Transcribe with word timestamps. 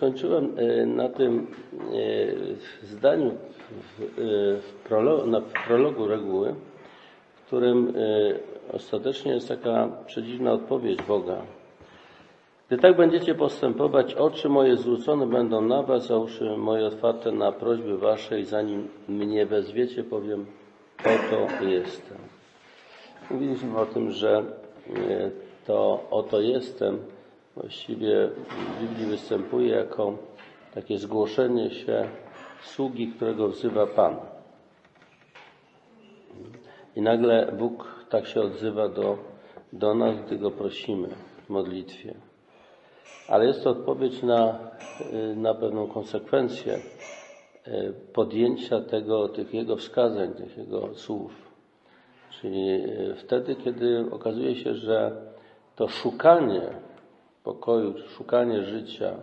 skończyłem 0.00 0.52
e, 0.56 0.86
na 0.86 1.08
tym 1.08 1.46
e, 2.82 2.86
zdaniu 2.86 3.30
w, 3.98 4.72
prologu, 4.88 5.26
na, 5.26 5.40
prologu 5.40 6.06
reguły, 6.06 6.54
w 7.34 7.46
którym 7.46 7.92
ostatecznie 8.72 9.32
jest 9.32 9.48
taka 9.48 9.88
przedziwna 10.06 10.52
odpowiedź 10.52 11.02
Boga. 11.02 11.36
Gdy 12.68 12.78
tak 12.78 12.96
będziecie 12.96 13.34
postępować, 13.34 14.14
oczy 14.14 14.48
moje 14.48 14.76
zwrócone 14.76 15.26
będą 15.26 15.60
na 15.60 15.82
was, 15.82 16.10
a 16.10 16.16
uszy 16.16 16.56
moje 16.56 16.86
otwarte 16.86 17.32
na 17.32 17.52
prośby 17.52 17.98
wasze 17.98 18.40
i 18.40 18.44
zanim 18.44 18.88
mnie 19.08 19.46
wezwiecie, 19.46 20.04
powiem, 20.04 20.46
oto 21.00 21.64
jestem. 21.64 22.18
Mówiliśmy 23.30 23.78
o 23.78 23.86
tym, 23.86 24.10
że 24.10 24.44
to 25.66 26.04
oto 26.10 26.40
jestem 26.40 26.98
właściwie 27.56 28.28
w 28.28 28.80
Biblii 28.80 29.06
występuje 29.06 29.68
jako 29.68 30.18
takie 30.74 30.98
zgłoszenie 30.98 31.70
się 31.70 32.08
sługi, 32.62 33.08
którego 33.08 33.48
wzywa 33.48 33.86
Pan. 33.86 34.16
I 36.96 37.02
nagle 37.02 37.52
Bóg 37.58 38.06
tak 38.08 38.26
się 38.26 38.40
odzywa 38.40 38.88
do, 38.88 39.18
do 39.72 39.94
nas, 39.94 40.20
gdy 40.20 40.38
Go 40.38 40.50
prosimy 40.50 41.08
w 41.46 41.48
modlitwie. 41.48 42.14
Ale 43.28 43.46
jest 43.46 43.64
to 43.64 43.70
odpowiedź 43.70 44.22
na, 44.22 44.58
na 45.36 45.54
pewną 45.54 45.86
konsekwencję 45.86 46.78
e, 47.64 47.92
podjęcia 47.92 48.80
tego, 48.80 49.28
tych 49.28 49.54
Jego 49.54 49.76
wskazań, 49.76 50.34
tych 50.34 50.58
Jego 50.58 50.94
słów. 50.94 51.32
Czyli 52.30 52.70
e, 52.70 53.14
wtedy, 53.14 53.56
kiedy 53.56 54.06
okazuje 54.10 54.56
się, 54.56 54.74
że 54.74 55.12
to 55.76 55.88
szukanie 55.88 56.62
pokoju, 57.44 57.94
szukanie 58.16 58.62
życia, 58.62 59.14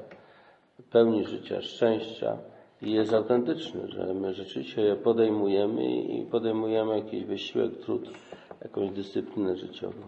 pełni 0.92 1.26
życia, 1.26 1.62
szczęścia 1.62 2.38
jest 2.82 3.14
autentyczne, 3.14 3.88
że 3.88 4.14
my 4.14 4.34
rzeczywiście 4.34 4.82
je 4.82 4.96
podejmujemy 4.96 5.86
i 5.86 6.26
podejmujemy 6.26 6.96
jakiś 6.96 7.24
wysiłek, 7.26 7.78
trud, 7.78 8.10
jakąś 8.62 8.90
dyscyplinę 8.90 9.56
życiową. 9.56 10.02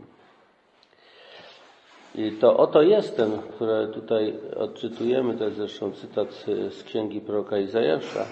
I 2.16 2.32
to 2.32 2.58
oto 2.58 2.82
jestem, 2.82 3.32
które 3.56 3.88
tutaj 3.88 4.34
odczytujemy, 4.58 5.38
to 5.38 5.44
jest 5.44 5.58
zresztą 5.58 5.92
cytat 5.92 6.46
z 6.70 6.84
księgi 6.84 7.22
proroka 7.22 7.58
Izajasza. 7.58 8.26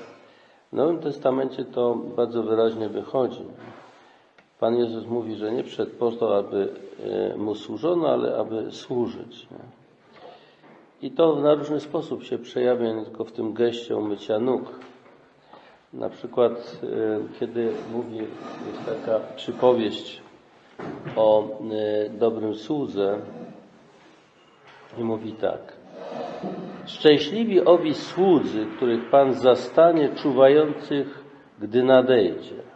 W 0.72 0.76
Nowym 0.76 1.00
Testamencie 1.00 1.66
to 1.66 1.96
bardzo 1.96 2.44
wyraźnie 2.44 2.90
wychodzi. 2.90 3.44
Pan 4.60 4.76
Jezus 4.76 5.06
mówi, 5.06 5.36
że 5.36 5.52
nie 5.52 5.64
przed 5.64 5.92
po 5.92 6.12
to, 6.12 6.38
aby 6.38 6.74
e, 7.34 7.38
Mu 7.38 7.56
służono, 7.56 8.10
ale 8.10 8.38
aby 8.38 8.72
służyć. 8.72 9.48
I 11.02 11.12
to 11.12 11.36
na 11.36 11.54
różny 11.54 11.80
sposób 11.80 12.24
się 12.24 12.38
przejawia, 12.38 12.94
nie 12.94 13.06
tylko 13.06 13.24
w 13.24 13.32
tym 13.32 13.54
geście 13.54 13.96
umycia 13.96 14.40
nóg. 14.40 14.64
Na 15.94 16.10
przykład, 16.10 16.82
e, 16.84 17.40
kiedy 17.40 17.72
mówi, 17.92 18.18
jest 18.68 18.86
taka 18.86 19.20
przypowieść 19.36 20.22
o 21.16 21.44
e, 21.44 22.10
dobrym 22.10 22.56
słudze 22.56 23.20
i 24.98 25.04
mówi 25.04 25.34
tak. 25.34 25.74
Szczęśliwi 26.86 27.66
owi 27.66 27.94
słudzy, 27.94 28.66
których 28.76 29.10
Pan 29.10 29.34
zastanie 29.34 30.10
czuwających, 30.16 31.24
gdy 31.60 31.84
nadejdzie. 31.84 32.67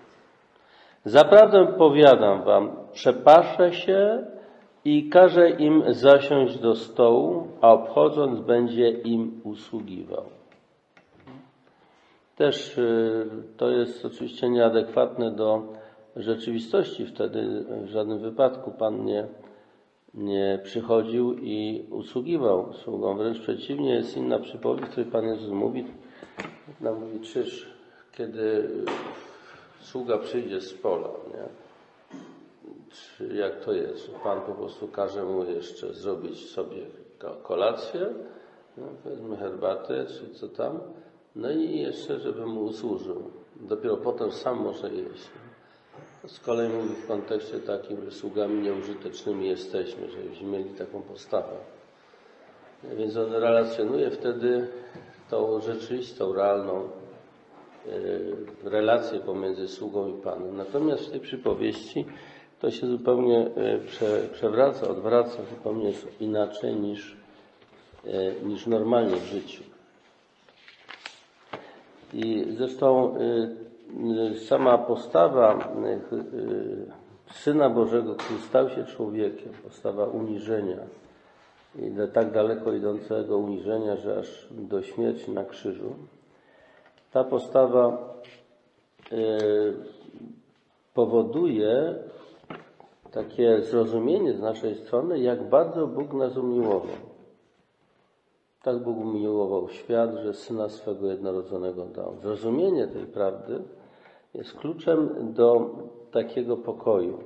Zaprawdę 1.05 1.67
powiadam 1.77 2.44
wam, 2.44 2.71
przepaszę 2.91 3.73
się 3.73 4.25
i 4.85 5.09
każe 5.09 5.49
im 5.49 5.83
zasiąść 5.94 6.59
do 6.59 6.75
stołu, 6.75 7.47
a 7.61 7.73
obchodząc 7.73 8.39
będzie 8.39 8.89
im 8.89 9.41
usługiwał. 9.44 10.23
Też 12.35 12.77
y, 12.77 13.25
to 13.57 13.69
jest 13.69 14.05
oczywiście 14.05 14.49
nieadekwatne 14.49 15.31
do 15.31 15.63
rzeczywistości. 16.16 17.05
Wtedy 17.05 17.66
w 17.83 17.88
żadnym 17.88 18.19
wypadku 18.19 18.72
Pan 18.72 19.06
nie, 19.06 19.28
nie 20.13 20.59
przychodził 20.63 21.33
i 21.33 21.85
usługiwał 21.89 22.73
sługom. 22.73 23.18
Wręcz 23.18 23.39
przeciwnie, 23.39 23.94
jest 23.94 24.18
inna 24.18 24.39
przypowieść, 24.39 24.88
w 24.88 24.91
której 24.91 25.12
Pan 25.12 25.25
Jezus 25.25 25.50
mówi, 25.50 25.85
nam 26.81 27.00
mówi, 27.00 27.19
czyż 27.19 27.69
kiedy 28.18 28.69
sługa 29.81 30.18
przyjdzie 30.18 30.62
z 30.62 30.74
pola, 30.74 31.09
nie? 31.28 31.72
Czy 32.92 33.36
jak 33.36 33.66
to 33.66 33.74
jest? 33.74 34.12
Pan 34.24 34.42
po 34.42 34.52
prostu 34.52 34.88
każe 34.88 35.24
mu 35.24 35.44
jeszcze 35.44 35.94
zrobić 35.94 36.50
sobie 36.50 36.86
kolację, 37.44 38.14
no, 38.78 38.84
powiedzmy 39.03 39.38
herbatę, 39.38 40.06
czy 40.06 40.40
co 40.40 40.47
tam, 40.47 40.80
no 41.36 41.52
i 41.52 41.80
jeszcze, 41.80 42.19
żeby 42.19 42.46
mu 42.46 42.62
usłużył. 42.62 43.24
Dopiero 43.56 43.97
potem 43.97 44.31
sam 44.31 44.59
może 44.59 44.94
jeść. 44.94 45.30
Z 46.28 46.40
kolei 46.40 46.69
mówi 46.69 46.96
w 46.96 47.08
kontekście 47.08 47.59
takim, 47.59 48.06
że 48.06 48.12
sługami 48.12 48.62
nieużytecznymi 48.62 49.48
jesteśmy, 49.48 50.09
żebyśmy 50.09 50.48
mieli 50.48 50.69
taką 50.69 51.02
postawę. 51.02 51.56
Więc 52.84 53.18
on 53.18 53.31
relacjonuje 53.31 54.12
wtedy 54.12 54.68
tą 55.30 55.59
rzeczywistą, 55.59 56.34
realną 56.34 56.90
relacje 58.64 59.19
pomiędzy 59.19 59.68
sługą 59.68 60.08
i 60.08 60.22
Panem. 60.22 60.58
Natomiast 60.58 61.08
w 61.08 61.12
tej 61.12 61.19
przypowieści 61.19 62.06
to 62.59 62.72
się 62.72 62.88
zupełnie 62.88 63.47
prze, 63.88 64.28
przewraca, 64.34 64.88
odwraca, 64.88 65.38
zupełnie 65.50 65.92
inaczej 66.19 66.75
niż, 66.75 67.18
e, 68.06 68.46
niż 68.46 68.68
normalnie 68.68 69.16
w 69.16 69.25
życiu. 69.25 69.64
I 72.14 72.46
zresztą 72.58 73.16
sama 74.48 74.78
postawa 74.78 75.74
Syna 77.34 77.69
Bożego, 77.69 78.16
który 78.16 78.40
stał 78.40 78.69
się 78.69 78.86
człowiekiem, 78.86 79.52
postawa 79.63 80.06
uniżenia, 80.06 80.78
i 81.75 82.13
tak 82.13 82.31
daleko 82.31 82.74
idącego 82.74 83.38
uniżenia, 83.38 83.96
że 83.96 84.19
aż 84.19 84.48
do 84.52 84.81
śmierci 84.81 85.31
na 85.31 85.46
krzyżu, 85.46 85.96
ta 87.11 87.23
postawa 87.23 87.97
e, 89.11 89.17
powoduje 90.94 91.95
takie 93.11 93.61
zrozumienie 93.61 94.33
z 94.33 94.39
naszej 94.39 94.75
strony, 94.75 95.19
jak 95.19 95.50
bardzo 95.50 95.88
Bóg 95.88 96.13
nas 96.13 96.38
umiłował. 96.38 96.97
Tak 98.63 98.83
Bóg 98.83 98.97
umiłował 98.97 99.69
świat, 99.69 100.16
że 100.23 100.33
Syna 100.33 100.69
swego 100.69 101.07
jednorodzonego 101.07 101.85
dał. 101.85 102.16
Zrozumienie 102.21 102.88
tej 102.88 103.05
prawdy 103.05 103.61
jest 104.33 104.53
kluczem 104.53 105.33
do 105.33 105.69
takiego 106.11 106.57
pokoju. 106.57 107.17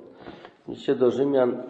Widzicie, 0.68 0.96
do 0.96 1.12
Rzymian 1.12 1.64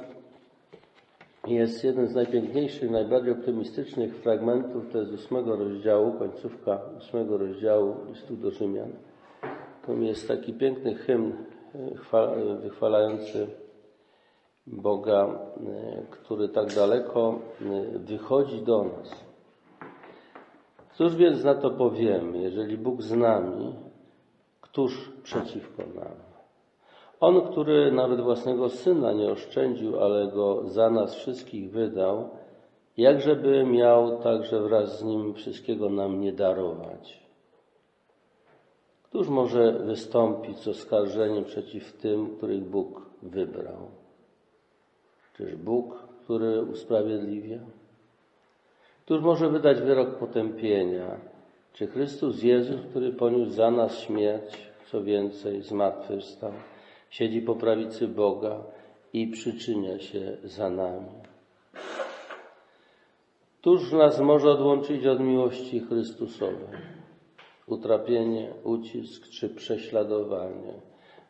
jest 1.48 1.84
jeden 1.84 2.08
z 2.08 2.16
najpiękniejszych, 2.16 2.92
najbardziej 2.92 3.34
optymistycznych 3.34 4.16
fragmentów, 4.16 4.84
to 4.92 4.98
jest 4.98 5.14
ósmego 5.14 5.56
rozdziału, 5.56 6.14
końcówka 6.14 6.82
ósmego 6.98 7.38
rozdziału 7.38 7.96
listu 8.10 8.36
do 8.36 8.52
Rzymian. 8.52 8.92
Tam 9.88 10.04
jest 10.04 10.28
taki 10.28 10.54
piękny 10.54 10.96
hymn 10.96 11.34
e, 12.14 12.56
wychwalający 12.62 13.48
Boga, 14.68 15.26
e, 15.26 16.06
który 16.12 16.50
tak 16.50 16.74
daleko 16.74 17.40
e, 17.62 18.00
wychodzi 18.00 18.62
do 18.62 18.84
nas. 18.84 19.26
Cóż 20.94 21.16
więc 21.16 21.44
na 21.44 21.56
to 21.56 21.72
powiemy, 21.72 22.38
jeżeli 22.38 22.78
Bóg 22.78 23.02
z 23.02 23.12
nami, 23.12 23.76
któż 24.62 25.12
przeciwko 25.24 25.84
nam? 25.96 26.35
On, 27.26 27.42
który 27.42 27.92
nawet 27.92 28.22
własnego 28.22 28.70
syna 28.70 29.14
nie 29.14 29.32
oszczędził, 29.32 30.00
ale 30.00 30.28
go 30.28 30.68
za 30.68 30.90
nas 30.90 31.16
wszystkich 31.16 31.72
wydał, 31.72 32.30
jakżeby 32.98 33.64
miał 33.64 34.20
także 34.20 34.62
wraz 34.62 35.00
z 35.00 35.04
nim 35.04 35.34
wszystkiego 35.34 35.90
nam 35.90 36.22
nie 36.22 36.34
darować. 36.34 37.24
Któż 39.04 39.28
może 39.30 39.72
wystąpić 39.74 40.58
z 40.58 40.68
oskarżeniem 40.68 41.44
przeciw 41.44 41.94
tym, 41.94 42.38
których 42.38 42.64
Bóg 42.64 43.02
wybrał? 43.24 43.88
Czyż 45.38 45.56
Bóg, 45.56 45.96
który 46.24 46.64
usprawiedliwia? 46.64 47.60
Któż 49.06 49.22
może 49.22 49.50
wydać 49.50 49.82
wyrok 49.82 50.10
potępienia? 50.10 51.18
Czy 51.74 51.88
Chrystus 51.88 52.44
Jezus, 52.44 52.82
który 52.90 53.12
poniósł 53.12 53.52
za 53.52 53.72
nas 53.72 54.00
śmierć, 54.00 54.58
co 54.92 55.04
więcej, 55.04 55.62
zmartwychwstał? 55.62 56.52
Siedzi 57.10 57.42
po 57.42 57.56
prawicy 57.56 58.08
Boga 58.08 58.64
i 59.14 59.28
przyczynia 59.28 60.00
się 60.00 60.38
za 60.44 60.70
nami. 60.70 61.10
Któż 63.62 63.92
nas 63.92 64.20
może 64.20 64.50
odłączyć 64.52 65.06
od 65.06 65.20
miłości 65.20 65.80
Chrystusowej? 65.80 66.78
Utrapienie, 67.68 68.54
ucisk 68.64 69.30
czy 69.30 69.50
prześladowanie, 69.50 70.74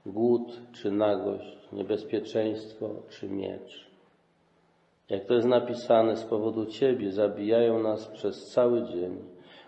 głód 0.05 0.61
czy 0.71 0.91
nagość, 0.91 1.57
niebezpieczeństwo 1.73 2.89
czy 3.09 3.29
miecz. 3.29 3.85
Jak 5.09 5.25
to 5.25 5.33
jest 5.33 5.47
napisane, 5.47 6.17
z 6.17 6.23
powodu 6.23 6.65
Ciebie 6.65 7.11
zabijają 7.11 7.83
nas 7.83 8.07
przez 8.07 8.51
cały 8.51 8.83
dzień. 8.83 9.17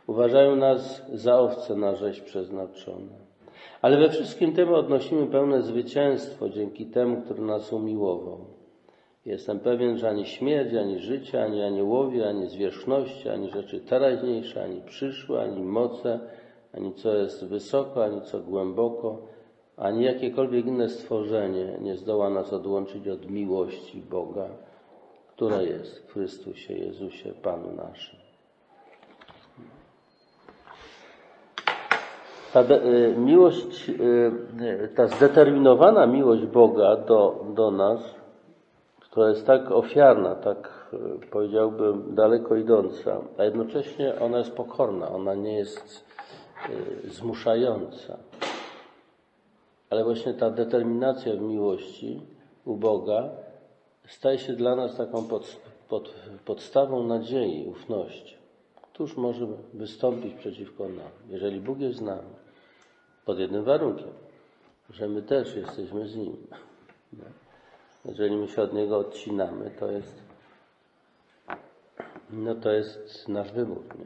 Uważają 0.08 0.56
nas 0.56 1.12
za 1.14 1.40
owce 1.40 1.76
na 1.76 1.96
rzeź 1.96 2.22
przeznaczone. 2.22 3.27
Ale 3.88 3.98
we 3.98 4.10
wszystkim 4.10 4.54
tym 4.54 4.74
odnosimy 4.74 5.28
pełne 5.28 5.62
zwycięstwo 5.62 6.50
dzięki 6.50 6.86
temu, 6.86 7.22
który 7.22 7.42
nas 7.42 7.74
umiłował. 7.74 8.46
Jestem 9.26 9.60
pewien, 9.60 9.98
że 9.98 10.10
ani 10.10 10.26
śmierć, 10.26 10.74
ani 10.74 11.00
życie, 11.00 11.44
ani 11.44 11.62
aniołowie, 11.64 12.30
ani 12.30 12.48
zwierzchności, 12.48 13.30
ani 13.30 13.50
rzeczy 13.50 13.80
teraźniejsze, 13.80 14.64
ani 14.64 14.82
przyszłe, 14.82 15.42
ani 15.42 15.64
moce, 15.64 16.20
ani 16.74 16.94
co 16.94 17.14
jest 17.14 17.46
wysoko, 17.46 18.04
ani 18.04 18.22
co 18.22 18.40
głęboko, 18.40 19.22
ani 19.78 20.04
jakiekolwiek 20.04 20.66
inne 20.66 20.90
stworzenie 20.90 21.78
nie 21.82 21.98
zdoła 21.98 22.30
nas 22.30 22.54
odłączyć 22.54 23.08
od 23.08 23.30
miłości 23.30 24.02
Boga, 24.02 24.50
która 25.28 25.62
jest 25.62 26.00
w 26.00 26.14
Chrystusie 26.14 26.74
Jezusie, 26.74 27.34
Panu 27.44 27.74
naszym. 27.74 28.27
Ta 32.58 32.76
y, 32.76 33.16
miłość, 33.18 33.90
y, 33.90 34.90
ta 34.96 35.08
zdeterminowana 35.08 36.06
miłość 36.06 36.46
Boga 36.46 36.96
do, 36.96 37.46
do 37.56 37.72
nas, 37.72 38.16
która 39.00 39.30
jest 39.30 39.46
tak 39.48 39.72
ofiarna, 39.72 40.36
tak 40.36 40.90
y, 41.24 41.28
powiedziałbym 41.28 42.16
daleko 42.16 42.56
idąca, 42.56 43.22
a 43.38 43.44
jednocześnie 43.44 44.20
ona 44.20 44.38
jest 44.38 44.52
pokorna, 44.52 45.10
ona 45.10 45.36
nie 45.36 45.54
jest 45.54 46.06
zmuszająca. 47.04 48.18
Ale 49.90 50.04
właśnie 50.04 50.34
ta 50.34 50.50
determinacja 50.50 51.34
w 51.34 51.42
miłości 51.42 52.22
u 52.66 52.76
Boga 52.76 53.30
staje 54.08 54.38
się 54.38 54.54
dla 54.54 54.76
nas 54.76 54.96
taką 54.96 55.24
pod, 55.24 55.62
pod, 55.90 56.14
podstawą 56.46 57.04
nadziei, 57.04 57.68
ufności. 57.68 58.36
Któż 58.94 59.18
może 59.18 59.48
wystąpić 59.74 60.34
przeciwko 60.34 60.84
nam, 60.84 61.12
jeżeli 61.30 61.60
Bóg 61.60 61.80
jest 61.80 61.98
z 61.98 62.02
nami? 62.02 62.37
Pod 63.28 63.40
jednym 63.40 63.64
warunkiem, 63.64 64.10
że 64.90 65.10
my 65.10 65.22
też 65.22 65.56
jesteśmy 65.56 66.08
z 66.08 66.16
Nim. 66.16 66.38
Jeżeli 68.06 68.38
my 68.38 68.48
się 68.48 68.62
od 68.62 68.74
Niego 68.74 68.98
odcinamy, 68.98 69.72
to 69.80 69.92
jest, 69.92 70.22
no 72.30 72.56
to 72.56 72.72
jest 72.72 73.28
nasz 73.28 73.52
wybór. 73.52 73.84
Nie? 74.00 74.06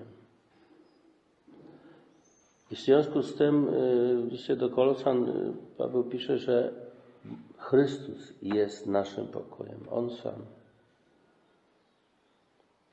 I 2.72 2.76
w 2.76 2.80
związku 2.80 3.22
z 3.22 3.36
tym 3.36 3.70
y, 3.70 4.18
w 4.18 4.32
liście 4.32 4.56
do 4.56 4.70
Kolosan 4.70 5.30
y, 5.30 5.54
Paweł 5.78 6.04
pisze, 6.04 6.38
że 6.38 6.74
Chrystus 7.58 8.34
jest 8.42 8.88
naszym 8.88 9.28
pokojem. 9.28 9.80
On 9.92 10.10
sam. 10.10 10.46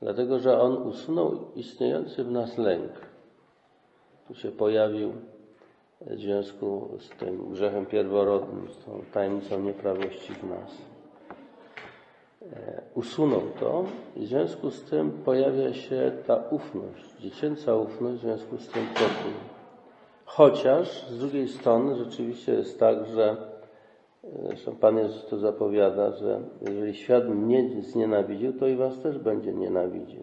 Dlatego, 0.01 0.39
że 0.39 0.61
On 0.61 0.77
usunął 0.77 1.51
istniejący 1.55 2.23
w 2.23 2.31
nas 2.31 2.57
lęk. 2.57 2.91
Tu 4.27 4.35
się 4.35 4.51
pojawił 4.51 5.13
w 6.01 6.19
związku 6.19 6.89
z 6.99 7.09
tym 7.09 7.49
grzechem 7.51 7.85
pierworodnym, 7.85 8.69
z 8.69 8.85
tą 8.85 9.01
tajemnicą 9.13 9.59
nieprawości 9.59 10.33
w 10.33 10.43
nas. 10.43 10.77
E, 12.53 12.81
usunął 12.95 13.41
to 13.59 13.85
i 14.15 14.25
w 14.25 14.27
związku 14.27 14.71
z 14.71 14.83
tym 14.83 15.11
pojawia 15.11 15.73
się 15.73 16.11
ta 16.27 16.35
ufność, 16.35 17.17
dziecięca 17.19 17.75
ufność, 17.75 18.17
w 18.17 18.21
związku 18.21 18.57
z 18.57 18.67
tym 18.67 18.85
pokój. 18.93 19.33
Chociaż 20.25 21.07
z 21.07 21.19
drugiej 21.19 21.47
strony 21.47 21.95
rzeczywiście 21.95 22.53
jest 22.53 22.79
tak, 22.79 23.05
że 23.05 23.37
zresztą 24.43 24.75
Pan 24.75 24.97
Jezus 24.97 25.25
to 25.25 25.37
zapowiada, 25.37 26.11
że 26.11 26.41
jeżeli 26.61 26.95
świat 26.95 27.29
mnie 27.29 27.81
znienawidził, 27.81 28.53
to 28.53 28.67
i 28.67 28.75
was 28.75 28.99
też 28.99 29.17
będzie 29.17 29.53
nienawidził. 29.53 30.21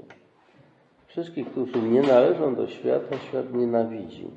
Wszystkich, 1.06 1.50
którzy 1.50 1.82
nie 1.82 2.02
należą 2.02 2.54
do 2.54 2.66
świata, 2.66 3.18
świat 3.18 3.54
nienawidzi. 3.54 4.30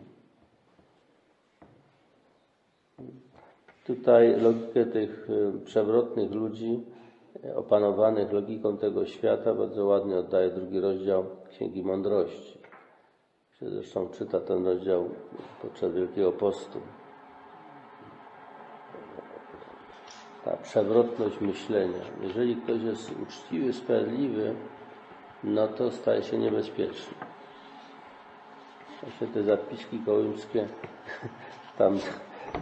Tutaj 3.90 4.42
logikę 4.42 4.86
tych 4.86 5.30
y, 5.30 5.66
przewrotnych 5.66 6.32
ludzi, 6.32 6.84
y, 7.46 7.56
opanowanych 7.56 8.32
logiką 8.32 8.78
tego 8.78 9.06
świata, 9.06 9.54
bardzo 9.54 9.86
ładnie 9.86 10.18
oddaje 10.18 10.50
drugi 10.50 10.80
rozdział 10.80 11.26
Księgi 11.50 11.84
Mądrości. 11.84 12.60
Zresztą 13.62 14.10
czyta 14.10 14.40
ten 14.40 14.66
rozdział 14.66 15.10
podczas 15.62 15.94
Wielkiego 15.94 16.32
Postu. 16.32 16.80
Ta 20.46 20.58
przewrotność 20.58 21.42
myślenia. 21.42 22.02
Jeżeli 22.22 22.56
ktoś 22.56 22.82
jest 22.82 23.12
uczciwy, 23.24 23.74
sprawiedliwy, 23.74 24.56
no 25.44 25.68
to 25.68 25.92
staje 25.92 26.24
się 26.24 26.38
niebezpieczny. 26.38 27.14
Właśnie 29.02 29.28
te 29.28 29.44
zapiski 29.44 30.00
kołymskie, 30.00 30.68
tam 31.78 32.00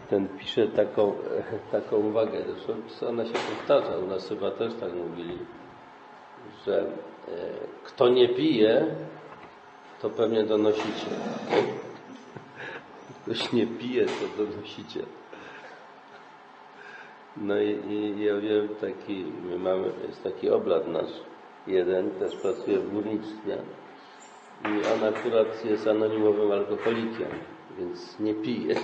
ten 0.10 0.28
pisze 0.28 0.68
taką, 0.68 1.14
taką 1.72 1.96
uwagę. 1.96 2.38
Zresztą 2.46 3.08
ona 3.08 3.26
się 3.26 3.34
powtarza, 3.34 3.98
u 3.98 4.08
nas 4.08 4.30
chyba 4.30 4.52
też 4.52 4.74
tak 4.80 4.94
mówili, 4.94 5.38
że 6.66 6.80
e, 6.80 6.88
kto 7.84 8.10
nie 8.10 8.30
pije, 8.30 8.96
to 10.02 10.10
pewnie 10.10 10.44
donosicie. 10.44 11.12
Ktoś 13.24 13.52
nie 13.54 13.68
pije, 13.68 14.06
to 14.06 14.44
donosicie. 14.44 15.04
No 17.38 17.58
i, 17.58 17.70
i, 17.90 18.26
ja 18.26 18.38
wiem 18.38 18.70
taki, 18.82 19.26
my 19.44 19.60
mamy, 19.60 19.92
jest 20.08 20.24
taki 20.24 20.50
oblat 20.50 20.88
nasz, 20.88 21.12
jeden 21.68 22.12
też 22.12 22.36
pracuje 22.36 22.80
w 22.80 22.94
górnictwie 22.94 23.58
i 24.66 24.68
on 24.68 25.14
akurat 25.14 25.66
jest 25.66 25.88
anonimowym 25.88 26.52
alkoholikiem, 26.52 27.30
więc 27.78 28.20
nie 28.20 28.34
pije. 28.34 28.76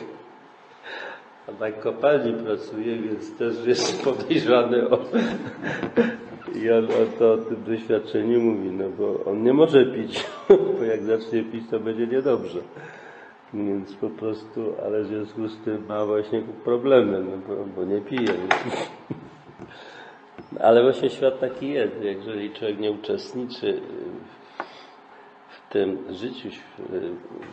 A 1.47 1.51
na 1.59 1.71
kopalni 1.71 2.33
pracuje, 2.33 2.95
więc 2.95 3.37
też 3.37 3.65
jest 3.65 4.03
podejrzany 4.05 4.89
o... 4.89 4.99
I 6.55 6.71
on 6.71 6.85
o 6.85 7.19
to 7.19 7.33
o 7.33 7.37
tym 7.37 7.63
doświadczeniu 7.63 8.41
mówi, 8.41 8.71
no 8.71 8.89
bo 8.89 9.31
on 9.31 9.43
nie 9.43 9.53
może 9.53 9.85
pić, 9.85 10.25
bo 10.79 10.83
jak 10.83 11.03
zacznie 11.03 11.43
pić, 11.43 11.69
to 11.69 11.79
będzie 11.79 12.07
niedobrze. 12.07 12.59
Więc 13.53 13.93
po 13.93 14.09
prostu, 14.09 14.73
ale 14.85 15.03
w 15.03 15.07
związku 15.07 15.47
z 15.47 15.57
tym 15.57 15.85
ma 15.87 16.05
właśnie 16.05 16.41
problemy, 16.63 17.23
no 17.23 17.37
bo, 17.47 17.65
bo 17.75 17.83
nie 17.83 18.01
pije. 18.01 18.33
Ale 20.59 20.83
właśnie 20.83 21.09
świat 21.09 21.39
taki 21.39 21.69
jest. 21.69 21.93
Jeżeli 22.01 22.51
człowiek 22.51 22.79
nie 22.79 22.91
uczestniczy 22.91 23.81
w 25.49 25.73
tym 25.73 25.97
życiu, 26.09 26.49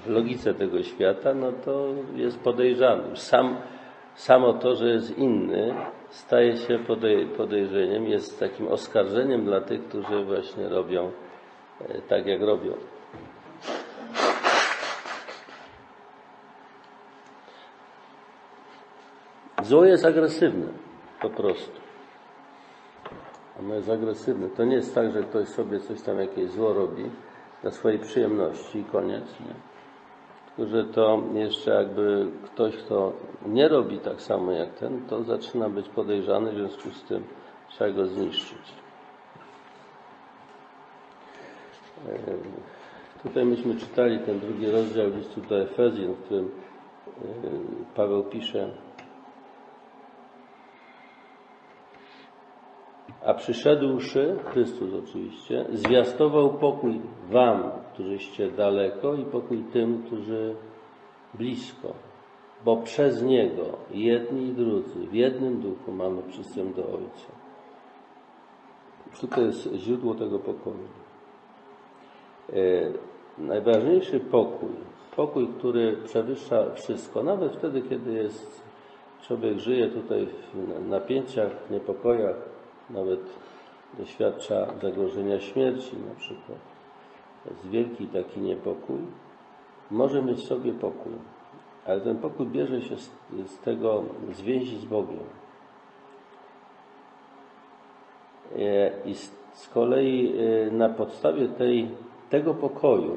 w 0.07 0.11
logice 0.11 0.55
tego 0.55 0.83
świata, 0.83 1.35
no 1.35 1.53
to 1.53 1.89
jest 2.17 2.39
podejrzany. 2.41 3.17
Sam 3.17 3.57
samo 4.15 4.53
to, 4.53 4.75
że 4.75 4.89
jest 4.89 5.19
inny, 5.19 5.75
staje 6.11 6.57
się 6.57 6.79
podej 6.79 7.27
podejrzeniem, 7.27 8.07
jest 8.07 8.41
takim 8.41 8.69
oskarżeniem 8.69 9.45
dla 9.45 9.61
tych, 9.61 9.85
którzy 9.89 10.25
właśnie 10.25 10.69
robią 10.69 11.11
e, 11.81 12.03
tak, 12.03 12.27
jak 12.27 12.41
robią. 12.41 12.73
Zło 19.63 19.85
jest 19.85 20.05
agresywne, 20.05 20.67
po 21.21 21.31
prostu. 21.31 21.81
Ono 23.61 23.75
jest 23.75 23.91
agresywne. 23.91 24.49
To 24.49 24.65
nie 24.65 24.77
jest 24.77 24.95
tak, 24.95 25.13
że 25.13 25.23
ktoś 25.23 25.49
sobie 25.49 25.81
coś 25.81 26.03
tam 26.03 26.21
jakieś 26.21 26.51
zło 26.51 26.73
robi 26.73 27.11
dla 27.63 27.71
swojej 27.71 27.99
przyjemności 27.99 28.79
i 28.79 28.85
koniec, 28.85 29.41
nie? 29.41 29.70
Że 30.59 30.85
to 30.85 31.23
jeszcze 31.35 31.71
jakby 31.71 32.27
ktoś, 32.45 32.77
kto 32.77 33.13
nie 33.47 33.69
robi 33.69 33.99
tak 33.99 34.23
samo 34.23 34.53
jak 34.53 34.75
ten, 34.75 35.07
to 35.07 35.23
zaczyna 35.23 35.69
być 35.69 35.89
podejrzany, 35.89 36.53
w 36.53 36.55
związku 36.55 36.91
z 36.91 37.05
tym 37.05 37.25
trzeba 37.69 37.91
go 37.91 38.07
zniszczyć. 38.07 38.75
E, 42.09 43.23
tutaj 43.23 43.45
myśmy 43.45 43.75
czytali 43.75 44.19
ten 44.19 44.41
drugi 44.41 44.71
rozdział 44.71 45.09
listu 45.09 45.41
do 45.41 45.63
Efezjan, 45.63 46.15
w 46.15 46.25
którym 46.25 46.45
e, 46.45 47.31
Paweł 47.95 48.25
pisze 48.25 48.71
A 53.27 53.35
przyszedłszy, 53.35 54.37
Chrystus 54.45 54.91
oczywiście, 55.05 55.65
zwiastował 55.73 56.59
pokój 56.59 57.01
wam, 57.31 57.63
którzyście 58.01 58.51
daleko 58.51 59.15
i 59.15 59.25
pokój 59.25 59.65
tym, 59.73 60.03
którzy 60.07 60.55
blisko. 61.35 61.93
Bo 62.65 62.77
przez 62.77 63.23
Niego 63.23 63.65
jedni 63.91 64.47
i 64.47 64.53
drudzy 64.53 65.07
w 65.07 65.15
jednym 65.15 65.61
duchu 65.61 65.93
mamy 65.93 66.23
przystęp 66.23 66.77
do 66.77 66.83
Ojca. 66.83 67.33
To 69.35 69.41
jest 69.41 69.69
źródło 69.75 70.15
tego 70.15 70.39
pokoju? 70.39 70.89
E, 72.53 72.93
najważniejszy 73.39 74.21
pokój, 74.21 74.71
pokój, 75.17 75.49
który 75.59 75.97
przewyższa 75.97 76.75
wszystko, 76.75 77.23
nawet 77.23 77.53
wtedy, 77.57 77.83
kiedy 77.83 78.13
jest 78.13 78.63
człowiek 79.23 79.59
żyje 79.59 79.89
tutaj 79.89 80.29
w 80.55 80.89
napięciach, 80.89 81.71
niepokojach, 81.71 82.37
nawet 82.91 83.21
doświadcza 83.99 84.67
zagrożenia 84.83 85.41
śmierci 85.41 85.97
na 86.09 86.15
przykład, 86.15 86.70
jest 87.47 87.69
wielki 87.69 88.07
taki 88.07 88.41
niepokój, 88.41 88.99
może 89.91 90.23
mieć 90.23 90.39
w 90.39 90.47
sobie 90.47 90.73
pokój, 90.73 91.13
ale 91.87 92.01
ten 92.01 92.19
pokój 92.19 92.47
bierze 92.47 92.83
się 92.83 92.97
z, 92.97 93.11
z 93.47 93.59
tego, 93.59 94.03
z 94.33 94.41
więzi 94.41 94.79
z 94.79 94.85
Bogiem. 94.85 95.19
E, 98.59 98.91
I 99.05 99.15
z, 99.15 99.33
z 99.53 99.69
kolei 99.69 100.35
e, 100.39 100.71
na 100.71 100.89
podstawie 100.89 101.49
tej, 101.49 101.89
tego 102.31 102.55
pokoju, 102.55 103.17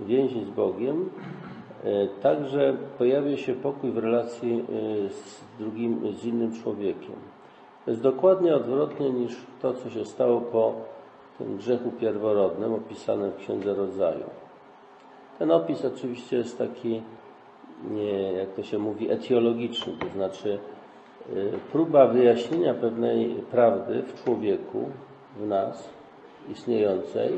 więzi 0.00 0.44
z 0.44 0.50
Bogiem, 0.50 1.10
e, 1.84 2.06
także 2.22 2.76
pojawia 2.98 3.36
się 3.36 3.54
pokój 3.54 3.90
w 3.90 3.98
relacji 3.98 4.64
z 5.10 5.40
drugim, 5.58 6.12
z 6.12 6.24
innym 6.24 6.52
człowiekiem. 6.62 7.16
To 7.84 7.90
jest 7.90 8.02
dokładnie 8.02 8.56
odwrotnie 8.56 9.10
niż 9.10 9.36
to, 9.62 9.74
co 9.74 9.90
się 9.90 10.04
stało 10.04 10.40
po 10.40 10.74
tym 11.38 11.56
grzechu 11.56 11.90
pierworodnym 11.90 12.74
opisanym 12.74 13.30
w 13.30 13.36
Księdze 13.36 13.74
Rodzaju. 13.74 14.24
Ten 15.38 15.50
opis 15.50 15.84
oczywiście 15.84 16.36
jest 16.36 16.58
taki, 16.58 17.02
jak 18.36 18.48
to 18.56 18.62
się 18.62 18.78
mówi, 18.78 19.10
etiologiczny, 19.10 19.92
to 20.00 20.08
znaczy 20.08 20.58
y, 21.32 21.52
próba 21.72 22.06
wyjaśnienia 22.06 22.74
pewnej 22.74 23.28
prawdy 23.50 24.02
w 24.02 24.24
człowieku, 24.24 24.90
w 25.36 25.46
nas, 25.46 25.88
istniejącej, 26.52 27.32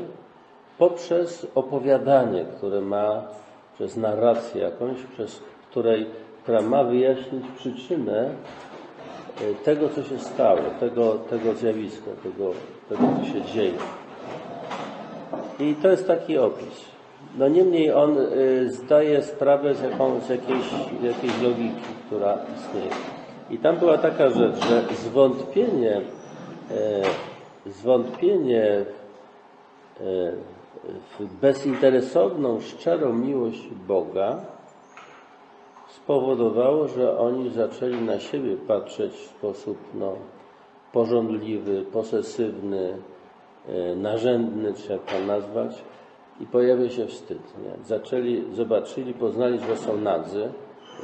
poprzez 0.77 1.47
opowiadanie, 1.55 2.45
które 2.45 2.81
ma, 2.81 3.23
przez 3.73 3.97
narrację 3.97 4.61
jakąś, 4.61 5.03
przez 5.03 5.43
której, 5.71 6.05
która 6.43 6.61
ma 6.61 6.83
wyjaśnić 6.83 7.45
przyczynę 7.57 8.29
tego, 9.63 9.89
co 9.89 10.03
się 10.03 10.19
stało, 10.19 10.59
tego, 10.79 11.13
tego 11.13 11.53
zjawiska, 11.53 12.11
tego, 12.23 12.51
tego, 12.89 13.01
co 13.19 13.33
się 13.33 13.41
dzieje. 13.41 13.73
I 15.59 15.75
to 15.75 15.87
jest 15.87 16.07
taki 16.07 16.37
opis. 16.37 16.85
No 17.37 17.47
niemniej 17.47 17.91
on 17.91 18.17
y, 18.17 18.71
zdaje 18.71 19.23
sprawę 19.23 19.75
z, 19.75 19.81
jaką, 19.81 20.19
z 20.19 20.29
jakiejś, 20.29 20.65
jakiejś 21.03 21.41
logiki, 21.41 21.93
która 22.05 22.37
istnieje. 22.57 22.91
I 23.49 23.57
tam 23.57 23.77
była 23.77 23.97
taka 23.97 24.29
rzecz, 24.29 24.65
że 24.65 24.83
zwątpienie, 24.95 25.97
y, 27.65 27.71
zwątpienie 27.71 28.85
w 31.19 31.25
bezinteresowną, 31.41 32.61
szczerą 32.61 33.13
miłość 33.13 33.67
Boga 33.87 34.41
spowodowało, 35.89 36.87
że 36.87 37.17
oni 37.17 37.49
zaczęli 37.49 38.01
na 38.01 38.19
siebie 38.19 38.57
patrzeć 38.67 39.11
w 39.13 39.25
sposób 39.25 39.77
no, 39.93 40.15
porządliwy, 40.93 41.85
posesywny, 41.91 42.97
narzędny, 43.95 44.73
czy 44.73 44.91
jak 44.91 45.01
to 45.05 45.19
nazwać, 45.27 45.83
i 46.41 46.45
pojawia 46.45 46.89
się 46.89 47.05
wstyd. 47.05 47.37
Nie? 47.37 47.85
Zaczęli, 47.85 48.43
zobaczyli, 48.53 49.13
poznali, 49.13 49.59
że 49.59 49.77
są 49.77 49.97
nadzy. 49.97 50.51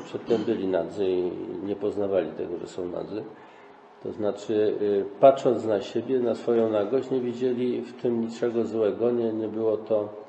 Przedtem 0.05 0.43
byli 0.43 0.67
nadzy 0.67 1.09
i 1.09 1.31
nie 1.63 1.75
poznawali 1.75 2.31
tego, 2.31 2.57
że 2.57 2.67
są 2.67 2.85
nadzy. 2.85 3.23
To 4.03 4.11
znaczy, 4.11 4.53
y, 4.81 5.05
patrząc 5.19 5.65
na 5.65 5.81
siebie, 5.81 6.19
na 6.19 6.35
swoją 6.35 6.69
nagość, 6.69 7.11
nie 7.11 7.19
widzieli 7.19 7.81
w 7.81 8.01
tym 8.01 8.21
niczego 8.21 8.63
złego, 8.63 9.11
nie, 9.11 9.33
nie 9.33 9.47
było 9.47 9.77
to 9.77 10.24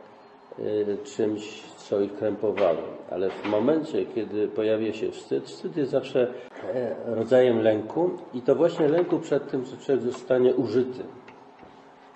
czymś, 1.04 1.62
co 1.76 2.00
ich 2.00 2.14
krępowało. 2.14 2.82
Ale 3.10 3.30
w 3.30 3.44
momencie, 3.44 4.06
kiedy 4.06 4.48
pojawia 4.48 4.92
się 4.92 5.10
wstyd, 5.10 5.44
wstyd 5.44 5.76
jest 5.76 5.90
zawsze 5.90 6.32
e, 6.74 6.96
rodzajem 7.06 7.60
lęku 7.60 8.10
i 8.34 8.42
to 8.42 8.54
właśnie 8.54 8.88
lęku 8.88 9.18
przed 9.18 9.50
tym, 9.50 9.64
że 9.64 9.76
człowiek 9.76 10.04
zostanie 10.04 10.54
użyty, 10.54 11.02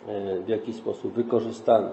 e, 0.08 0.40
w 0.40 0.48
jakiś 0.48 0.76
sposób 0.76 1.12
wykorzystany. 1.12 1.90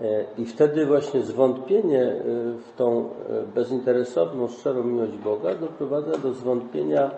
E, 0.00 0.24
I 0.38 0.46
wtedy 0.46 0.86
właśnie 0.86 1.22
zwątpienie 1.22 2.16
w 2.58 2.76
tą 2.76 3.10
bezinteresowną, 3.54 4.48
szczerą 4.48 4.84
miłość 4.84 5.12
Boga 5.12 5.54
doprowadza 5.54 6.18
do 6.18 6.32
zwątpienia 6.32 7.10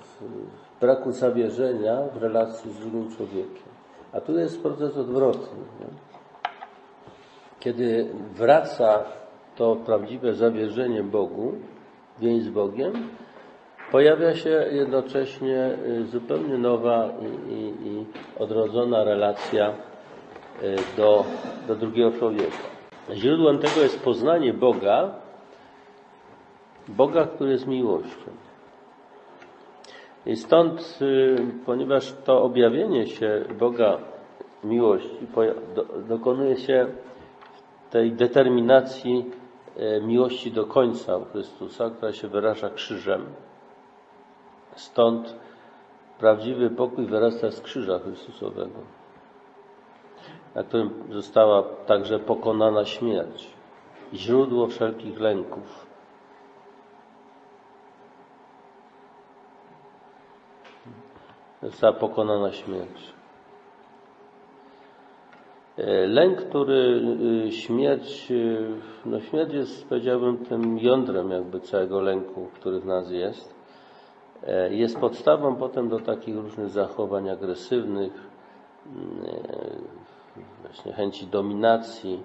w 0.00 0.80
braku 0.80 1.12
zawierzenia 1.12 2.02
w 2.14 2.22
relacji 2.22 2.72
z 2.72 2.78
drugim 2.78 3.16
człowiekiem. 3.16 3.77
A 4.12 4.20
tu 4.20 4.38
jest 4.38 4.62
proces 4.62 4.96
odwrotny. 4.96 5.58
Nie? 5.80 5.86
Kiedy 7.60 8.08
wraca 8.34 9.04
to 9.56 9.76
prawdziwe 9.76 10.34
zawierzenie 10.34 11.02
Bogu, 11.02 11.54
więź 12.18 12.42
z 12.42 12.48
Bogiem, 12.48 12.92
pojawia 13.92 14.34
się 14.34 14.66
jednocześnie 14.70 15.78
zupełnie 16.10 16.58
nowa 16.58 17.08
i, 17.20 17.52
i, 17.52 17.88
i 17.88 18.06
odrodzona 18.38 19.04
relacja 19.04 19.74
Y, 20.62 20.76
do, 20.96 21.24
do 21.68 21.76
drugiego 21.76 22.12
człowieka. 22.18 22.56
Źródłem 23.12 23.58
tego 23.58 23.80
jest 23.80 24.02
poznanie 24.02 24.54
Boga, 24.54 25.10
Boga, 26.88 27.26
który 27.26 27.50
jest 27.50 27.66
miłością. 27.66 28.30
I 30.26 30.36
stąd, 30.36 30.98
y, 31.02 31.36
ponieważ 31.66 32.12
to 32.24 32.42
objawienie 32.42 33.06
się 33.06 33.44
Boga 33.58 33.98
miłości 34.64 35.26
dokonuje 36.08 36.56
się 36.56 36.86
tej 37.90 38.12
determinacji 38.12 39.30
y, 39.76 40.02
miłości 40.02 40.52
do 40.52 40.66
końca 40.66 41.16
u 41.16 41.24
Chrystusa, 41.24 41.90
która 41.90 42.12
się 42.12 42.28
wyraża 42.28 42.70
krzyżem. 42.70 43.26
Stąd 44.76 45.36
prawdziwy 46.18 46.70
pokój 46.70 47.06
wyrasta 47.06 47.50
z 47.50 47.60
krzyża 47.60 47.98
Chrystusowego 47.98 48.98
na 50.54 50.64
którym 50.64 50.90
została 51.10 51.62
także 51.62 52.18
pokonana 52.18 52.84
śmierć, 52.84 53.50
źródło 54.14 54.66
wszelkich 54.66 55.20
lęków. 55.20 55.87
Została 61.68 61.92
pokonana 61.92 62.52
śmierć. 62.52 63.12
E, 65.76 66.06
lęk, 66.06 66.38
który 66.38 67.02
y, 67.46 67.52
śmierć, 67.52 68.30
y, 68.30 68.70
no 69.06 69.20
śmierć 69.20 69.52
jest, 69.52 69.88
powiedziałbym, 69.88 70.38
tym 70.38 70.78
jądrem 70.78 71.30
jakby 71.30 71.60
całego 71.60 72.00
lęku, 72.00 72.48
który 72.54 72.80
w 72.80 72.86
nas 72.86 73.10
jest. 73.10 73.54
E, 74.42 74.74
jest 74.74 74.98
podstawą 74.98 75.56
potem 75.56 75.88
do 75.88 76.00
takich 76.00 76.36
różnych 76.36 76.68
zachowań 76.68 77.30
agresywnych, 77.30 78.12
właśnie 80.62 80.92
chęci 80.92 81.26
dominacji, 81.26 82.22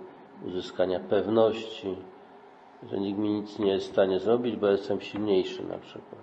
uzyskania 0.48 1.00
pewności, 1.00 1.96
że 2.84 3.00
nikt 3.00 3.20
mi 3.20 3.30
nic 3.30 3.60
nie 3.60 3.72
jest 3.72 3.88
w 3.88 3.92
stanie 3.92 4.20
zrobić, 4.20 4.56
bo 4.56 4.68
jestem 4.68 5.02
silniejszy 5.02 5.64
na 5.64 5.78
przykład. 5.78 6.22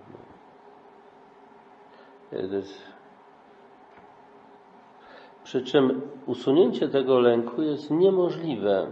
Przy 5.50 5.62
czym 5.62 6.00
usunięcie 6.26 6.88
tego 6.88 7.20
lęku 7.20 7.62
jest 7.62 7.90
niemożliwe, 7.90 8.86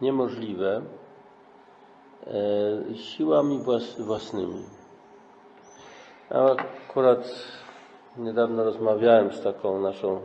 niemożliwe 0.00 0.82
e, 2.26 2.94
siłami 2.94 3.60
własnymi. 3.98 4.62
Ja 6.30 6.56
akurat 6.88 7.34
niedawno 8.16 8.64
rozmawiałem 8.64 9.32
z 9.32 9.42
taką 9.42 9.80
naszą 9.80 10.20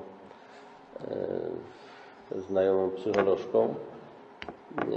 E, 2.32 2.39
znajomą 2.39 2.89
psycholożką. 2.89 3.75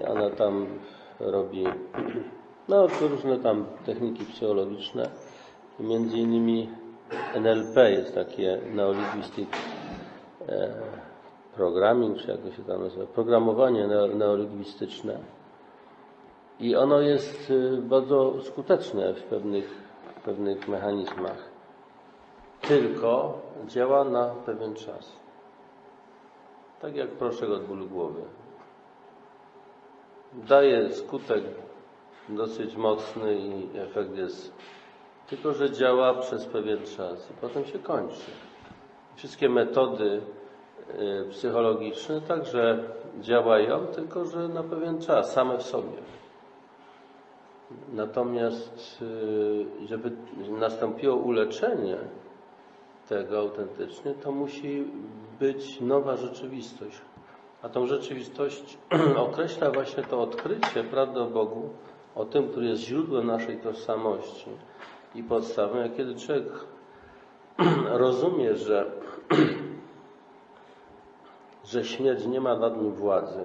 Ona 0.09 0.31
tam 0.31 0.67
robi 1.21 1.65
no, 2.69 2.87
różne 3.01 3.39
tam 3.39 3.65
techniki 3.87 4.25
psychologiczne. 4.25 5.09
Między 5.81 6.19
innymi 6.19 6.69
NLP 7.35 7.91
jest 7.91 8.15
takie 8.15 8.59
Neolinguistic 8.75 9.49
e, 9.49 9.80
Programming, 11.57 12.19
czy 12.19 12.31
jak 12.31 12.41
to 12.41 12.51
się 12.53 12.63
tam 12.65 12.83
nazywa, 12.83 13.07
programowanie 13.07 13.87
neolingwistyczne. 14.15 15.19
I 16.61 16.77
ono 16.77 17.01
jest 17.01 17.51
e, 17.51 17.77
bardzo 17.83 18.35
skuteczne 18.43 19.15
w 19.15 19.23
pewnych, 19.23 19.71
w 20.17 20.23
pewnych 20.25 20.69
mechanizmach. 20.69 21.49
Tylko 22.61 23.39
działa 23.67 24.05
na 24.05 24.29
pewien 24.47 24.75
czas. 24.75 25.13
Tak 26.81 26.97
jak 26.97 27.09
proszek 27.11 27.51
od 27.51 27.65
bólu 27.65 27.87
głowy. 27.87 28.23
Daje 30.33 30.93
skutek 30.93 31.45
dosyć 32.29 32.77
mocny 32.77 33.35
i 33.39 33.79
efekt 33.79 34.17
jest 34.17 34.53
tylko, 35.29 35.53
że 35.53 35.71
działa 35.71 36.15
przez 36.15 36.47
pewien 36.47 36.79
czas 36.97 37.31
i 37.31 37.35
potem 37.41 37.65
się 37.65 37.79
kończy. 37.79 38.31
Wszystkie 39.21 39.49
metody 39.49 40.21
y, 41.25 41.31
psychologiczne 41.31 42.21
także 42.21 42.79
działają, 43.21 43.87
tylko 43.87 44.25
że 44.25 44.49
na 44.49 44.63
pewien 44.63 45.01
czas, 45.01 45.33
same 45.33 45.59
w 45.59 45.63
sobie. 45.63 45.99
Natomiast, 47.93 49.03
y, 49.03 49.87
żeby 49.87 50.11
nastąpiło 50.61 51.17
uleczenie 51.17 51.97
tego 53.09 53.39
autentycznie, 53.39 54.15
to 54.15 54.33
musi 54.33 54.85
być 55.41 55.81
nowa 55.81 56.17
rzeczywistość. 56.17 57.01
A 57.63 57.69
tą 57.69 57.87
rzeczywistość 57.87 58.79
określa 59.29 59.71
właśnie 59.71 60.03
to 60.03 60.23
odkrycie 60.23 60.85
prawdy 60.85 61.25
Bogu, 61.25 61.69
o 62.15 62.25
tym, 62.25 62.49
który 62.49 62.67
jest 62.67 62.83
źródłem 62.83 63.27
naszej 63.27 63.57
tożsamości 63.57 64.51
i 65.15 65.23
podstawą. 65.23 65.79
Jak 65.79 65.97
kiedy 65.97 66.15
człowiek 66.15 66.47
rozumie, 68.05 68.55
że, 68.55 68.87
że 71.71 71.85
śmierć 71.85 72.27
nie 72.27 72.41
ma 72.41 72.57
nad 72.57 72.83
nim 72.83 72.93
władzy, 72.93 73.45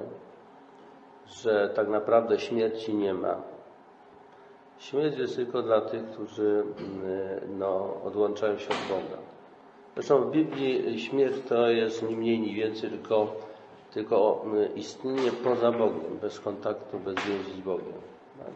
że 1.27 1.69
tak 1.75 1.87
naprawdę 1.87 2.39
śmierci 2.39 2.95
nie 2.95 3.13
ma. 3.13 3.41
Śmierć 4.79 5.17
jest 5.17 5.35
tylko 5.35 5.61
dla 5.61 5.81
tych, 5.81 6.05
którzy 6.05 6.63
mm, 6.77 7.59
no, 7.59 8.01
odłączają 8.03 8.57
się 8.57 8.69
od 8.69 8.87
Boga. 8.89 9.21
Zresztą 9.93 10.21
w 10.21 10.31
Biblii 10.31 10.99
śmierć 10.99 11.35
to 11.49 11.69
jest 11.69 12.09
ni 12.09 12.15
mniej, 12.15 12.39
ni 12.39 12.55
więcej, 12.55 12.89
tylko, 12.89 13.35
tylko 13.93 14.41
mm, 14.45 14.75
istnienie 14.75 15.31
poza 15.43 15.71
Bogiem, 15.71 16.17
bez 16.21 16.39
kontaktu, 16.39 16.99
bez 16.99 17.15
więzi 17.15 17.51
z 17.51 17.61
Bogiem. 17.61 18.01
Tak? 18.37 18.53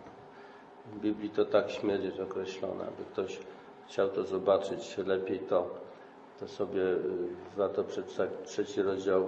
W 0.93 0.99
Biblii 0.99 1.29
to 1.29 1.45
tak 1.45 1.71
śmierć 1.71 2.03
jest 2.03 2.19
określona. 2.19 2.83
Aby 2.83 3.03
ktoś 3.11 3.39
chciał 3.89 4.09
to 4.09 4.23
zobaczyć 4.23 4.97
lepiej, 4.97 5.39
to, 5.39 5.67
to 6.39 6.47
sobie 6.47 6.81
y, 6.81 6.97
warto 7.57 7.83
przeczytać 7.83 8.29
trzeci 8.43 8.81
rozdział 8.81 9.23
y, 9.23 9.27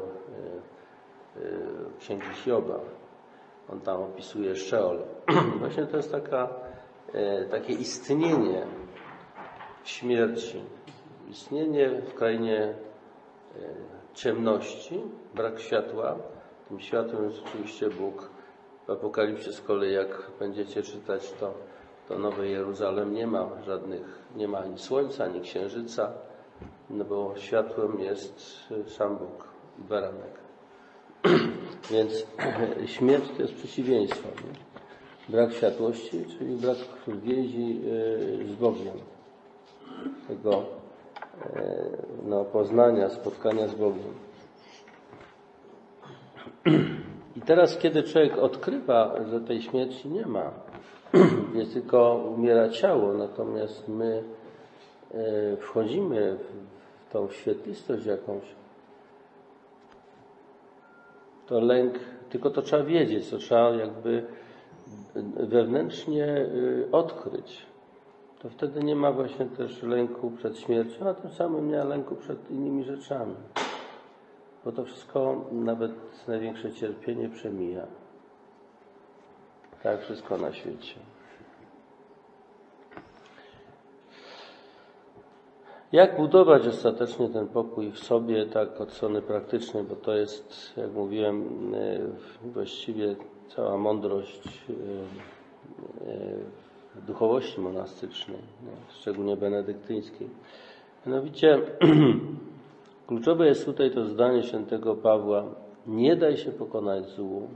y, 1.40 2.00
Księgi 2.00 2.34
Hioba. 2.34 2.80
On 3.70 3.82
tam 3.82 4.02
opisuje 4.02 4.56
Szeol. 4.56 5.00
Właśnie 5.60 5.86
to 5.86 5.98
jest 5.98 6.12
taka, 6.12 6.50
takie 7.52 7.74
istnienie 7.74 8.66
śmierci. 9.84 10.64
Istnienie 11.30 11.90
w 11.90 12.14
krainie 12.14 12.74
ciemności, 14.14 15.02
brak 15.36 15.60
światła. 15.60 16.16
Tym 16.68 16.80
światłem 16.80 17.24
jest 17.24 17.42
oczywiście 17.48 17.90
Bóg. 17.90 18.30
W 18.88 18.90
Apokalipsie 18.90 19.54
z 19.54 19.62
kolei, 19.62 19.94
jak 19.94 20.32
będziecie 20.40 20.84
czytać, 20.84 21.32
to, 21.40 21.54
to 22.12 22.20
Nowy 22.20 22.50
Jeruzalem 22.50 23.14
nie 23.14 23.28
ma 23.28 23.50
żadnych, 23.66 24.02
nie 24.36 24.48
ma 24.48 24.58
ani 24.58 24.78
słońca, 24.78 25.24
ani 25.24 25.42
księżyca, 25.42 26.12
no 26.90 27.06
bo 27.06 27.34
światłem 27.38 28.00
jest 28.00 28.68
sam 28.88 29.18
Bóg, 29.18 29.48
baranek. 29.78 30.40
Więc 31.92 32.28
śmierć 32.96 33.30
to 33.38 33.42
jest 33.42 33.54
przeciwieństwo. 33.54 34.28
Nie? 34.28 34.54
Brak 35.30 35.54
światłości, 35.54 36.26
czyli 36.38 36.56
brak 36.56 36.78
więzi 37.08 37.82
e, 38.42 38.48
z 38.48 38.56
Bogiem. 38.56 38.98
Tego 40.28 40.64
e, 41.56 41.74
no, 42.26 42.46
poznania, 42.46 43.10
spotkania 43.10 43.68
z 43.68 43.76
Bogiem. 43.76 44.14
I 47.38 47.42
teraz, 47.42 47.78
kiedy 47.78 48.04
człowiek 48.04 48.38
odkrywa, 48.38 49.16
że 49.32 49.42
tej 49.42 49.62
śmierci 49.62 50.10
nie 50.10 50.26
ma, 50.26 50.52
jest 51.56 51.74
tylko 51.74 52.16
umiera 52.16 52.70
ciało, 52.70 53.14
natomiast 53.14 53.88
my 53.88 54.24
e, 55.14 55.58
wchodzimy 55.58 56.38
w 57.10 57.14
tą 57.14 57.30
świetlistość 57.30 58.06
jakąś, 58.06 58.44
to 61.48 61.60
lęk, 61.60 62.00
tylko 62.30 62.50
to 62.50 62.62
trzeba 62.62 62.84
wiedzieć, 62.84 63.30
to 63.30 63.38
trzeba 63.38 63.70
jakby 63.70 64.24
wewnętrznie 65.36 66.26
y, 66.26 66.88
odkryć. 66.92 67.66
To 68.40 68.50
wtedy 68.50 68.84
nie 68.84 68.96
ma 68.96 69.12
właśnie 69.12 69.46
też 69.46 69.84
lęku 69.84 70.32
przed 70.32 70.58
śmiercią, 70.58 71.10
a 71.10 71.14
tym 71.14 71.32
samym 71.32 71.72
nie 71.72 71.78
ma 71.78 71.84
lęku 71.84 72.16
przed 72.16 72.52
innymi 72.52 72.84
rzeczami. 72.84 73.36
Bo 74.66 74.72
to 74.72 74.86
wszystko, 74.86 75.46
nawet 75.52 75.92
największe 76.28 76.72
cierpienie 76.72 77.30
przemija. 77.30 77.88
Tak, 79.84 80.02
wszystko 80.02 80.38
na 80.38 80.54
świecie. 80.54 80.96
Jak 85.92 86.18
budować 86.18 86.68
ostatecznie 86.68 87.30
ten 87.30 87.48
pokój 87.48 87.92
w 87.92 88.00
sobie, 88.00 88.46
tak 88.46 88.82
od 88.82 88.92
strony 88.92 89.22
praktycznej, 89.22 89.84
bo 89.84 89.96
to 89.96 90.16
jest, 90.16 90.74
jak 90.78 90.94
mówiłem, 90.94 91.46
e, 91.76 92.00
właściwie 92.54 93.16
cała 93.56 93.78
mądrość 93.78 94.42
e, 94.48 94.74
e, 96.12 97.02
duchowości 97.08 97.62
monastycznej, 97.62 98.40
szczególnie 98.90 99.38
benedyktyńskiej. 99.38 100.30
Mianowicie 101.06 101.60
kluczowe 103.08 103.48
jest 103.48 103.66
tutaj 103.66 103.92
to 103.92 104.06
zdanie 104.06 104.44
świętego 104.44 104.96
Pawła: 104.96 105.44
Nie 105.88 106.16
daj 106.16 106.38
się 106.38 106.52
pokonać 106.52 107.10
złu, 107.10 107.48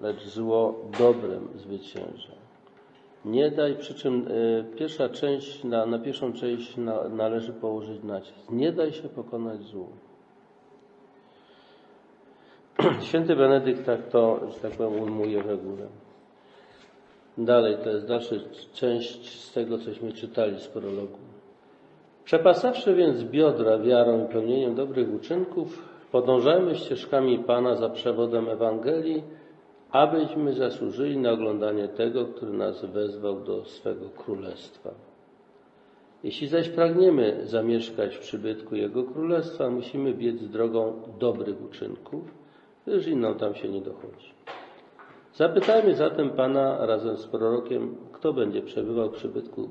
lecz 0.00 0.24
zło 0.24 0.74
dobrem 0.98 1.48
zwycięża. 1.54 2.32
Nie 3.24 3.50
daj, 3.50 3.76
przy 3.76 3.94
czym 3.94 4.28
y, 4.28 4.64
pierwsza 4.76 5.08
część, 5.08 5.64
na, 5.64 5.86
na 5.86 5.98
pierwszą 5.98 6.32
część 6.32 6.76
na, 6.76 7.08
należy 7.08 7.52
położyć 7.52 8.02
nacisk. 8.02 8.50
Nie 8.50 8.72
daj 8.72 8.92
się 8.92 9.08
pokonać 9.08 9.62
złu. 9.62 9.88
Święty 13.08 13.36
Benedykt 13.36 13.86
tak 13.86 14.08
to, 14.08 14.40
że 14.50 14.60
tak 14.60 14.72
powiem, 14.72 15.02
ujmuje 15.02 15.40
ogóle. 15.40 15.86
Dalej, 17.38 17.76
to 17.84 17.90
jest 17.90 18.06
dalsza 18.06 18.34
część 18.72 19.40
z 19.42 19.52
tego, 19.52 19.78
cośmy 19.78 20.12
czytali 20.12 20.60
z 20.60 20.68
prologu. 20.68 21.18
Przepasawszy 22.24 22.94
więc 22.94 23.24
biodra 23.24 23.78
wiarą 23.78 24.24
i 24.24 24.28
pełnieniem 24.28 24.74
dobrych 24.74 25.14
uczynków, 25.14 25.88
podążajmy 26.12 26.74
ścieżkami 26.74 27.38
Pana 27.38 27.74
za 27.74 27.88
przewodem 27.88 28.48
Ewangelii, 28.48 29.22
abyśmy 29.90 30.52
zasłużyli 30.52 31.16
na 31.16 31.32
oglądanie 31.32 31.88
tego, 31.88 32.26
który 32.26 32.52
nas 32.52 32.84
wezwał 32.84 33.40
do 33.40 33.64
swego 33.64 34.08
królestwa. 34.10 34.90
Jeśli 36.22 36.48
zaś 36.48 36.68
pragniemy 36.68 37.40
zamieszkać 37.44 38.16
w 38.16 38.20
przybytku 38.20 38.76
Jego 38.76 39.04
królestwa, 39.04 39.70
musimy 39.70 40.14
biec 40.14 40.44
drogą 40.48 41.02
dobrych 41.18 41.62
uczynków, 41.62 42.22
gdyż 42.86 43.06
inną 43.06 43.34
tam 43.34 43.54
się 43.54 43.68
nie 43.68 43.80
dochodzi. 43.80 44.34
Zapytajmy 45.34 45.94
zatem 45.94 46.30
Pana 46.30 46.86
razem 46.86 47.16
z 47.16 47.26
prorokiem, 47.26 47.96
kto 48.12 48.32
będzie 48.32 48.62
przebywał 48.62 49.10
w 49.10 49.14
przybytku 49.14 49.68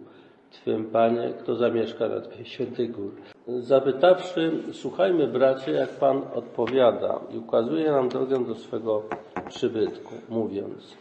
Twym 0.51 0.85
Panie, 0.85 1.33
kto 1.39 1.55
zamieszka 1.55 2.09
na 2.09 2.21
Twej 2.21 2.45
świętej 2.45 2.89
gór. 2.89 3.11
Zapytawszy, 3.47 4.51
słuchajmy 4.73 5.27
bracie, 5.27 5.71
jak 5.71 5.89
Pan 5.89 6.21
odpowiada 6.35 7.19
i 7.35 7.37
ukazuje 7.37 7.91
nam 7.91 8.09
drogę 8.09 8.45
do 8.45 8.55
swego 8.55 9.03
przybytku, 9.49 10.13
mówiąc 10.29 10.97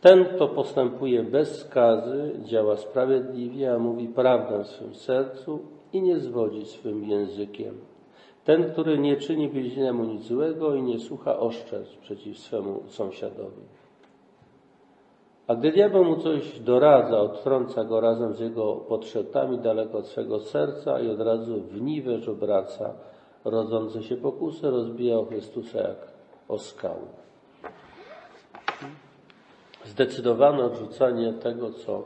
ten, 0.00 0.24
kto 0.24 0.48
postępuje 0.48 1.22
bez 1.22 1.58
skazy, 1.58 2.40
działa 2.44 2.76
sprawiedliwie, 2.76 3.74
a 3.74 3.78
mówi 3.78 4.08
prawdę 4.08 4.64
w 4.64 4.66
swym 4.66 4.94
sercu 4.94 5.58
i 5.92 6.02
nie 6.02 6.18
zwodzi 6.18 6.66
swym 6.66 7.04
językiem. 7.04 7.74
Ten, 8.44 8.72
który 8.72 8.98
nie 8.98 9.16
czyni 9.16 9.48
bliźniemu 9.48 10.04
nic 10.04 10.22
złego 10.22 10.74
i 10.74 10.82
nie 10.82 10.98
słucha 10.98 11.38
oszczerstw 11.38 11.98
przeciw 11.98 12.38
swemu 12.38 12.82
sąsiadowi. 12.88 13.62
A 15.48 15.54
gdy 15.54 15.72
diabeł 15.72 16.04
mu 16.04 16.16
coś 16.16 16.60
doradza, 16.60 17.18
odtrąca 17.18 17.84
go 17.84 18.00
razem 18.00 18.34
z 18.34 18.40
jego 18.40 18.76
potrzebami 18.76 19.58
daleko 19.58 19.98
od 19.98 20.06
swego 20.06 20.40
serca 20.40 21.00
i 21.00 21.10
od 21.10 21.20
razu 21.20 21.60
w 21.60 21.80
niwecz 21.80 22.28
obraca, 22.28 22.94
rodzące 23.44 24.02
się 24.02 24.16
pokusy 24.16 24.70
rozbija 24.70 25.16
o 25.16 25.24
Chrystusa 25.24 25.78
jak 25.78 25.96
o 26.48 26.58
skały. 26.58 27.06
Zdecydowane 29.84 30.64
odrzucanie 30.64 31.32
tego, 31.32 31.72
co 31.72 31.98
e, 31.98 32.02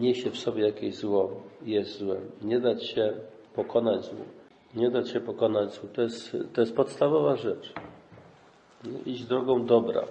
niesie 0.00 0.30
w 0.30 0.38
sobie 0.38 0.66
jakieś 0.66 0.96
zło, 0.96 1.30
jest 1.62 1.98
złem. 1.98 2.30
Nie 2.42 2.60
dać 2.60 2.86
się 2.86 3.12
pokonać 3.54 4.04
złu. 4.04 4.24
Nie 4.74 4.90
dać 4.90 5.10
się 5.10 5.20
pokonać 5.20 5.74
złu. 5.74 5.88
To 5.94 6.02
jest, 6.02 6.36
to 6.52 6.60
jest 6.60 6.76
podstawowa 6.76 7.36
rzecz. 7.36 7.72
Iść 9.06 9.24
drogą 9.24 9.66
dobra 9.66 10.02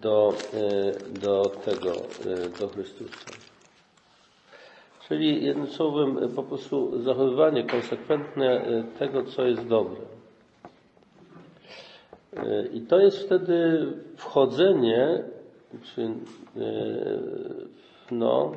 do, 0.00 0.34
e, 0.54 1.18
do 1.20 1.42
tego, 1.42 1.92
e, 1.92 2.58
do 2.60 2.68
Chrystusa. 2.68 3.30
Czyli 5.08 5.44
jednym 5.44 5.66
słowem 5.66 6.28
po 6.36 6.42
prostu 6.42 7.02
zachowywanie 7.02 7.64
konsekwentne 7.64 8.64
tego, 8.98 9.24
co 9.24 9.42
jest 9.42 9.66
dobre. 9.66 10.00
I 12.72 12.80
to 12.80 12.98
jest 12.98 13.18
wtedy 13.18 13.86
wchodzenie, 14.16 15.24
czy 15.82 16.08
no, 18.10 18.52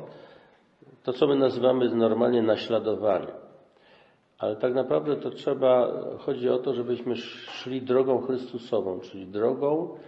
to 1.02 1.12
co 1.12 1.26
my 1.26 1.36
nazywamy 1.36 1.88
normalnie 1.88 2.42
naśladowaniem. 2.42 3.46
Ale 4.38 4.56
tak 4.56 4.74
naprawdę 4.74 5.16
to 5.16 5.30
trzeba, 5.30 5.92
chodzi 6.18 6.48
o 6.48 6.58
to, 6.58 6.74
żebyśmy 6.74 7.16
szli 7.16 7.82
drogą 7.82 8.20
Chrystusową, 8.20 9.00
czyli 9.00 9.26
drogą, 9.26 9.98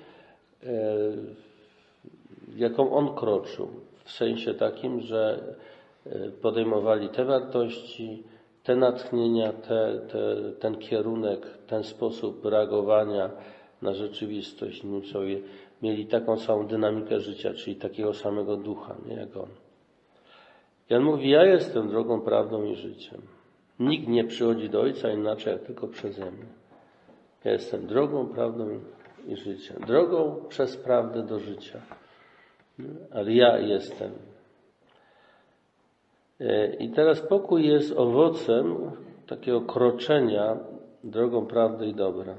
jaką 2.57 2.93
on 2.93 3.15
kroczył. 3.15 3.69
W 4.05 4.13
sensie 4.13 4.55
takim, 4.55 5.01
że 5.01 5.55
e, 6.07 6.31
podejmowali 6.31 7.09
te 7.09 7.25
wartości, 7.25 8.23
te 8.65 8.77
natchnienia, 8.77 9.53
te, 9.53 10.01
te, 10.13 10.53
ten 10.61 10.77
kierunek, 10.77 11.47
ten 11.67 11.85
sposób 11.85 12.45
reagowania 12.45 13.31
na 13.83 13.95
rzeczywistość, 13.95 14.83
sobie 15.13 15.41
mieli 15.83 16.07
taką 16.07 16.39
samą 16.39 16.67
dynamikę 16.67 17.21
życia, 17.21 17.55
czyli 17.55 17.77
takiego 17.77 18.15
samego 18.15 18.57
ducha, 18.57 18.97
nie 19.09 19.15
jak 19.15 19.37
on. 19.37 19.49
Jan 20.91 21.03
mówi, 21.03 21.31
ja 21.31 21.45
jestem 21.45 21.89
drogą, 21.89 22.21
prawdą 22.21 22.65
i 22.65 22.75
życiem. 22.75 23.21
Nikt 23.81 24.09
nie 24.09 24.25
przychodzi 24.25 24.71
do 24.71 24.81
Ojca 24.81 25.13
inaczej, 25.13 25.53
jak 25.53 25.63
tylko 25.63 25.89
przeze 25.89 26.31
mnie. 26.31 26.47
Ja 27.45 27.53
jestem 27.53 27.87
drogą, 27.87 28.27
prawdą 28.27 28.71
i 28.71 28.79
życiem. 29.27 29.77
Drogą 29.87 30.45
przez 30.49 30.77
prawdę 30.77 31.23
do 31.23 31.39
życia. 31.39 31.81
Ale 33.13 33.33
ja 33.33 33.59
jestem. 33.59 34.13
E, 36.41 36.75
I 36.75 36.91
teraz 36.91 37.21
pokój 37.21 37.67
jest 37.67 37.93
owocem 37.97 38.91
takiego 39.27 39.61
kroczenia 39.61 40.57
drogą 41.05 41.47
prawdy 41.47 41.87
i 41.87 41.95
dobra. 41.95 42.35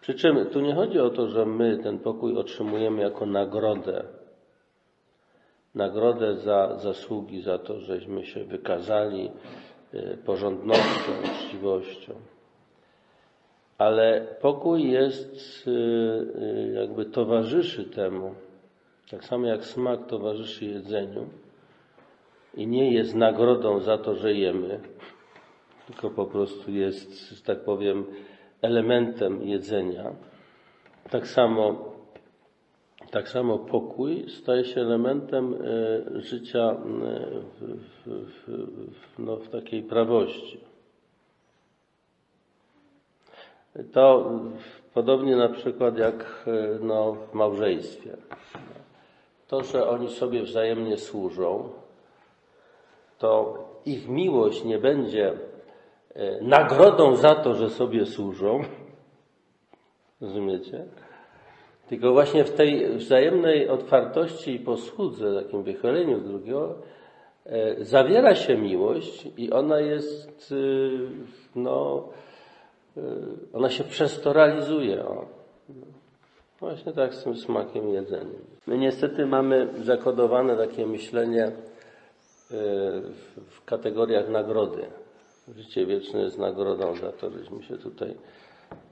Przy 0.00 0.14
czym 0.14 0.46
tu 0.46 0.60
nie 0.60 0.74
chodzi 0.74 1.00
o 1.00 1.10
to, 1.10 1.28
że 1.28 1.46
my 1.46 1.78
ten 1.78 1.98
pokój 1.98 2.38
otrzymujemy 2.38 3.02
jako 3.02 3.26
nagrodę. 3.26 4.04
Nagrodę 5.74 6.36
za 6.36 6.76
zasługi, 6.76 7.42
za 7.42 7.58
to, 7.58 7.80
żeśmy 7.80 8.26
się 8.26 8.44
wykazali 8.44 9.30
e, 9.92 10.16
porządnością, 10.16 11.12
uczciwością. 11.24 12.14
Ale 13.78 14.26
pokój 14.40 14.90
jest, 14.90 15.64
e, 15.66 16.72
jakby 16.72 17.04
towarzyszy 17.04 17.84
temu, 17.84 18.34
tak 19.10 19.24
samo 19.24 19.46
jak 19.46 19.64
smak 19.64 20.06
towarzyszy 20.06 20.64
jedzeniu 20.64 21.26
i 22.56 22.66
nie 22.66 22.92
jest 22.92 23.14
nagrodą 23.14 23.80
za 23.80 23.98
to, 23.98 24.14
że 24.14 24.34
jemy, 24.34 24.80
tylko 25.86 26.10
po 26.10 26.26
prostu 26.26 26.70
jest, 26.70 27.30
że 27.30 27.42
tak 27.42 27.64
powiem, 27.64 28.04
elementem 28.62 29.42
jedzenia. 29.42 30.12
Tak 31.10 31.26
samo, 31.26 31.92
tak 33.10 33.28
samo 33.28 33.58
pokój 33.58 34.24
staje 34.28 34.64
się 34.64 34.80
elementem 34.80 35.54
e, 35.54 36.20
życia 36.20 36.70
e, 36.70 36.76
w, 37.60 37.80
w, 38.06 38.46
w, 38.92 39.18
no, 39.18 39.36
w 39.36 39.48
takiej 39.48 39.82
prawości. 39.82 40.73
To 43.92 44.30
podobnie 44.94 45.36
na 45.36 45.48
przykład 45.48 45.98
jak 45.98 46.44
e, 46.46 46.78
no, 46.80 47.12
w 47.12 47.34
małżeństwie. 47.34 48.16
To, 49.48 49.62
że 49.62 49.88
oni 49.88 50.10
sobie 50.10 50.42
wzajemnie 50.42 50.96
służą, 50.96 51.68
to 53.18 53.58
ich 53.84 54.08
miłość 54.08 54.64
nie 54.64 54.78
będzie 54.78 55.32
E, 56.14 56.40
nagrodą 56.40 57.16
za 57.16 57.34
to, 57.34 57.54
że 57.54 57.70
sobie 57.70 58.06
służą. 58.06 58.64
Rozumiecie? 60.20 60.84
Tylko 61.88 62.12
właśnie 62.12 62.44
w 62.44 62.50
tej 62.50 62.96
wzajemnej 62.96 63.68
otwartości 63.68 64.54
i 64.54 64.58
posłudze, 64.58 65.42
takim 65.42 65.62
wychyleniu 65.62 66.20
drugiego, 66.20 66.74
e, 67.46 67.84
zawiera 67.84 68.34
się 68.34 68.56
miłość 68.56 69.28
i 69.36 69.50
ona 69.50 69.80
jest, 69.80 70.54
no, 71.56 72.08
ona 73.52 73.70
się 73.70 73.84
przez 73.84 74.20
to 74.20 74.32
realizuje. 74.32 75.04
O. 75.04 75.26
Właśnie 76.60 76.92
tak 76.92 77.14
z 77.14 77.24
tym 77.24 77.36
smakiem 77.36 77.88
jedzeniem. 77.88 78.44
My 78.66 78.78
niestety 78.78 79.26
mamy 79.26 79.68
zakodowane 79.82 80.56
takie 80.56 80.86
myślenie 80.86 81.46
y, 81.46 81.52
w 83.50 83.64
kategoriach 83.64 84.28
nagrody. 84.28 84.86
Życie 85.56 85.86
wieczne 85.86 86.20
jest 86.20 86.38
nagrodą 86.38 86.96
za 86.96 87.12
to, 87.12 87.30
żeśmy 87.30 87.62
się 87.62 87.78
tutaj 87.78 88.14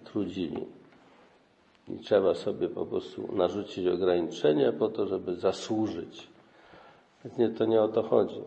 trudzili. 0.04 0.66
I 1.88 1.98
trzeba 1.98 2.34
sobie 2.34 2.68
po 2.68 2.86
prostu 2.86 3.36
narzucić 3.36 3.86
ograniczenia 3.86 4.72
po 4.72 4.88
to, 4.88 5.06
żeby 5.06 5.34
zasłużyć. 5.34 6.28
Nie, 7.38 7.48
to 7.48 7.64
nie 7.64 7.82
o 7.82 7.88
to 7.88 8.02
chodzi. 8.02 8.40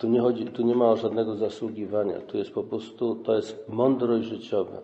Tu 0.00 0.08
nie, 0.08 0.20
chodzi, 0.20 0.44
tu 0.44 0.62
nie 0.62 0.74
ma 0.74 0.90
o 0.90 0.96
żadnego 0.96 1.36
zasługiwania. 1.36 2.20
Tu 2.20 2.38
jest 2.38 2.50
po 2.50 2.62
prostu, 2.62 3.14
to 3.14 3.36
jest 3.36 3.68
mądrość 3.68 4.24
życiowa. 4.24 4.78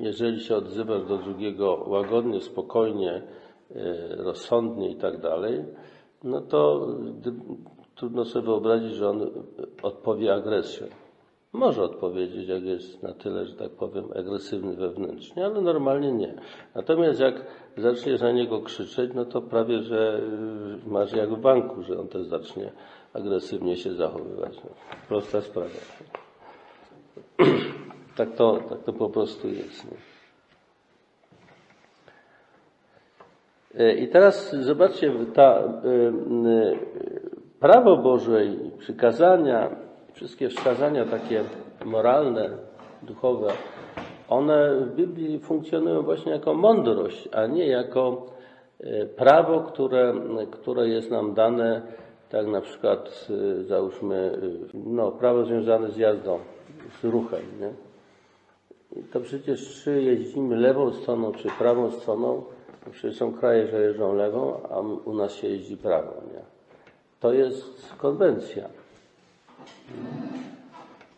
Jeżeli 0.00 0.40
się 0.40 0.56
odzywasz 0.56 1.04
do 1.04 1.18
drugiego 1.18 1.84
łagodnie, 1.86 2.40
spokojnie, 2.40 3.22
e, 3.76 4.16
rozsądnie 4.16 4.90
i 4.90 4.96
tak 4.96 5.20
dalej, 5.20 5.64
no 6.24 6.40
to 6.40 6.88
trudno 7.94 8.24
sobie 8.24 8.46
wyobrazić, 8.46 8.92
że 8.92 9.10
on 9.10 9.30
odpowie 9.82 10.34
agresją. 10.34 10.86
Może 11.54 11.82
odpowiedzieć, 11.82 12.48
jak 12.48 12.62
jest 12.62 13.02
na 13.02 13.12
tyle, 13.12 13.46
że 13.46 13.54
tak 13.54 13.70
powiem, 13.70 14.04
agresywny 14.16 14.76
wewnętrznie, 14.76 15.44
ale 15.44 15.60
normalnie 15.60 16.12
nie. 16.12 16.34
Natomiast 16.74 17.20
jak 17.20 17.34
zaczniesz 17.76 18.20
na 18.20 18.32
niego 18.32 18.62
krzyczeć, 18.62 19.10
no 19.14 19.24
to 19.24 19.42
prawie, 19.42 19.82
że 19.82 20.20
y, 20.86 20.90
masz 20.90 21.12
jak 21.12 21.30
w 21.30 21.40
banku, 21.40 21.82
że 21.82 22.00
on 22.00 22.08
też 22.08 22.26
zacznie 22.26 22.72
agresywnie 23.12 23.76
się 23.76 23.92
zachowywać. 23.92 24.60
No, 24.64 24.70
prosta 25.08 25.40
sprawa. 25.40 25.68
tak, 28.16 28.34
to, 28.34 28.58
tak 28.68 28.82
to 28.82 28.92
po 28.92 29.08
prostu 29.08 29.48
jest. 29.48 29.84
Nie? 29.84 29.96
Y, 33.84 33.94
I 33.94 34.08
teraz 34.08 34.56
zobaczcie, 34.56 35.12
ta 35.34 35.60
y, 35.60 36.78
prawo 37.60 37.96
Boże 37.96 38.44
i 38.44 38.70
przykazania, 38.78 39.83
wszystkie 40.14 40.48
wskazania 40.48 41.04
takie 41.04 41.44
moralne, 41.84 42.50
duchowe, 43.02 43.52
one 44.28 44.80
w 44.80 44.94
Biblii 44.94 45.38
funkcjonują 45.38 46.02
właśnie 46.02 46.32
jako 46.32 46.54
mądrość, 46.54 47.28
a 47.32 47.46
nie 47.46 47.66
jako 47.66 48.26
e, 48.80 49.06
prawo, 49.06 49.60
które, 49.60 50.14
które 50.50 50.88
jest 50.88 51.10
nam 51.10 51.34
dane, 51.34 51.82
tak 52.30 52.46
na 52.46 52.60
przykład 52.60 53.28
e, 53.60 53.64
załóżmy, 53.64 54.38
e, 54.74 54.78
no, 54.84 55.12
prawo 55.12 55.44
związane 55.44 55.90
z 55.90 55.96
jazdą, 55.96 56.38
z 57.02 57.04
ruchem, 57.04 57.42
nie? 57.60 57.70
To 59.12 59.20
przecież 59.20 59.82
czy 59.84 60.02
jeździmy 60.02 60.56
lewą 60.56 60.92
stroną, 60.92 61.32
czy 61.32 61.48
prawą 61.58 61.90
stroną, 61.90 62.42
przecież 62.90 63.18
są 63.18 63.32
kraje, 63.32 63.66
że 63.66 63.82
jeżdżą 63.82 64.14
lewą, 64.14 64.60
a 64.70 64.80
u 64.80 65.14
nas 65.14 65.34
się 65.34 65.48
jeździ 65.48 65.76
prawą, 65.76 66.10
nie? 66.10 66.42
To 67.20 67.32
jest 67.32 67.92
konwencja. 67.98 68.68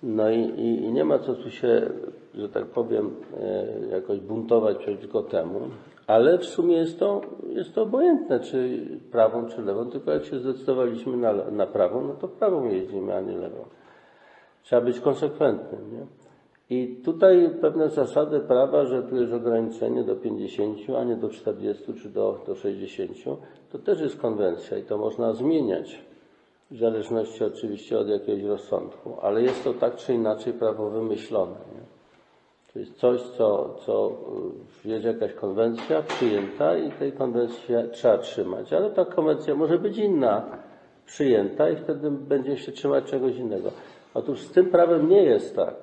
No 0.03 0.31
i, 0.31 0.41
i, 0.41 0.85
i, 0.85 0.93
nie 0.93 1.05
ma 1.05 1.19
co 1.19 1.35
tu 1.35 1.51
się, 1.51 1.91
że 2.35 2.49
tak 2.49 2.67
powiem, 2.67 3.11
e, 3.41 3.67
jakoś 3.91 4.21
buntować 4.21 4.79
przeciwko 4.79 5.23
temu, 5.23 5.61
ale 6.07 6.39
w 6.39 6.45
sumie 6.45 6.77
jest 6.77 6.99
to, 6.99 7.21
jest 7.49 7.75
to 7.75 7.83
obojętne, 7.83 8.41
czy 8.41 8.81
prawą, 9.13 9.47
czy 9.47 9.63
lewą, 9.63 9.91
tylko 9.91 10.11
jak 10.11 10.25
się 10.25 10.39
zdecydowaliśmy 10.39 11.17
na, 11.17 11.33
na 11.33 11.67
prawą, 11.67 12.07
no 12.09 12.15
to 12.15 12.29
prawą 12.29 12.65
jeździmy, 12.65 13.15
a 13.15 13.21
nie 13.21 13.37
lewą. 13.37 13.65
Trzeba 14.63 14.83
być 14.83 15.01
konsekwentnym, 15.01 15.93
nie? 15.93 16.07
I 16.71 16.97
tutaj 17.05 17.51
pewne 17.61 17.89
zasady 17.89 18.41
prawa, 18.41 18.85
że 18.85 19.03
tu 19.03 19.17
jest 19.17 19.33
ograniczenie 19.33 20.05
do 20.05 20.17
50, 20.17 20.79
a 20.99 21.05
nie 21.05 21.17
do 21.17 21.29
40 21.29 21.95
czy 21.95 22.09
do, 22.09 22.45
do 22.47 22.55
60, 22.55 23.41
to 23.71 23.79
też 23.79 24.01
jest 24.01 24.21
konwencja 24.21 24.79
i 24.79 24.83
to 24.83 24.99
można 24.99 25.33
zmieniać, 25.33 26.06
w 26.71 26.79
zależności 26.79 27.45
oczywiście 27.45 27.99
od 27.99 28.09
jakiegoś 28.09 28.43
rozsądku, 28.43 29.17
ale 29.23 29.43
jest 29.43 29.65
to 29.65 29.75
tak 29.75 29.97
czy 29.97 30.15
inaczej 30.15 30.53
prawo 30.53 30.91
wymyślone. 30.91 31.55
Nie? 31.75 31.97
To 32.73 32.79
jest 32.79 32.95
coś, 32.95 33.23
co, 33.23 33.77
co 33.87 34.13
y, 34.85 34.89
jest 34.89 35.05
jakaś 35.05 35.33
konwencja 35.33 36.03
przyjęta 36.03 36.79
i 36.79 36.91
tej 36.91 37.13
konwencji 37.13 37.75
trzeba 37.93 38.19
trzymać, 38.19 38.73
ale 38.73 38.91
ta 38.91 39.05
konwencja 39.05 39.55
może 39.55 39.79
być 39.79 39.99
inna, 39.99 40.45
przyjęta 41.07 41.71
i 41.71 41.77
wtedy 41.77 42.11
będzie 42.11 42.57
się 42.57 42.73
trzymać 42.73 43.05
czegoś 43.05 43.37
innego. 43.37 43.71
Otóż 44.15 44.41
z 44.41 44.51
tym 44.51 44.71
prawem 44.71 45.09
nie 45.09 45.23
jest 45.23 45.57
tak. 45.57 45.75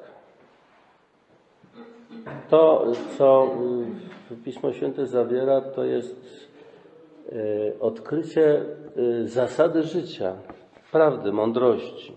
To, 2.49 2.91
co 3.17 3.51
y, 4.31 4.35
Pismo 4.43 4.73
Święte 4.73 5.05
zawiera, 5.05 5.61
to 5.61 5.83
jest 5.83 6.49
y, 7.31 7.73
odkrycie 7.79 8.65
zasady 9.25 9.83
życia, 9.83 10.35
prawdy, 10.93 11.31
mądrości. 11.31 12.13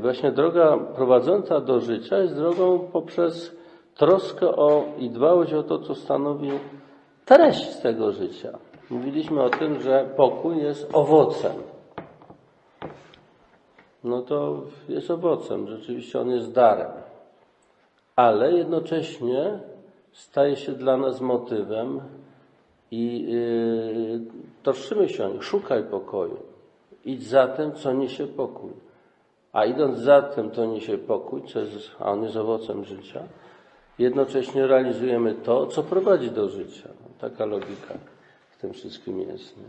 Właśnie 0.00 0.32
droga 0.32 0.78
prowadząca 0.96 1.60
do 1.60 1.80
życia 1.80 2.18
jest 2.18 2.34
drogą 2.34 2.78
poprzez 2.78 3.56
troskę 3.94 4.48
o 4.48 4.84
i 4.98 5.10
dbałość 5.10 5.52
o 5.52 5.62
to, 5.62 5.78
co 5.78 5.94
stanowi 5.94 6.50
treść 7.24 7.76
tego 7.76 8.12
życia. 8.12 8.58
Mówiliśmy 8.90 9.42
o 9.42 9.50
tym, 9.50 9.80
że 9.80 10.08
pokój 10.16 10.58
jest 10.58 10.90
owocem 10.92 11.52
no 14.04 14.22
to 14.22 14.62
jest 14.88 15.10
owocem. 15.10 15.68
Rzeczywiście 15.68 16.20
on 16.20 16.30
jest 16.30 16.52
darem. 16.52 16.92
ale 18.16 18.52
jednocześnie 18.52 19.58
staje 20.12 20.56
się 20.56 20.72
dla 20.72 20.96
nas 20.96 21.20
motywem 21.20 22.00
i 22.94 23.30
yy, 23.30 24.20
troszczymy 24.62 25.08
się. 25.08 25.42
Szukaj 25.42 25.84
pokoju. 25.84 26.36
Idź 27.04 27.22
za 27.22 27.48
tym, 27.48 27.72
co 27.72 27.92
niesie 27.92 28.26
pokój. 28.26 28.72
A 29.52 29.64
idąc 29.64 29.98
za 29.98 30.22
tym, 30.22 30.50
co 30.50 30.66
niesie 30.66 30.98
pokój, 30.98 31.42
co 31.42 31.60
jest, 31.60 31.90
a 31.98 32.04
on 32.10 32.22
jest 32.22 32.36
owocem 32.36 32.84
życia, 32.84 33.22
jednocześnie 33.98 34.66
realizujemy 34.66 35.34
to, 35.34 35.66
co 35.66 35.82
prowadzi 35.82 36.30
do 36.30 36.48
życia. 36.48 36.88
No, 37.00 37.06
taka 37.20 37.44
logika 37.44 37.94
w 38.50 38.56
tym 38.60 38.72
wszystkim 38.72 39.20
jest. 39.20 39.56
Nie? 39.56 39.64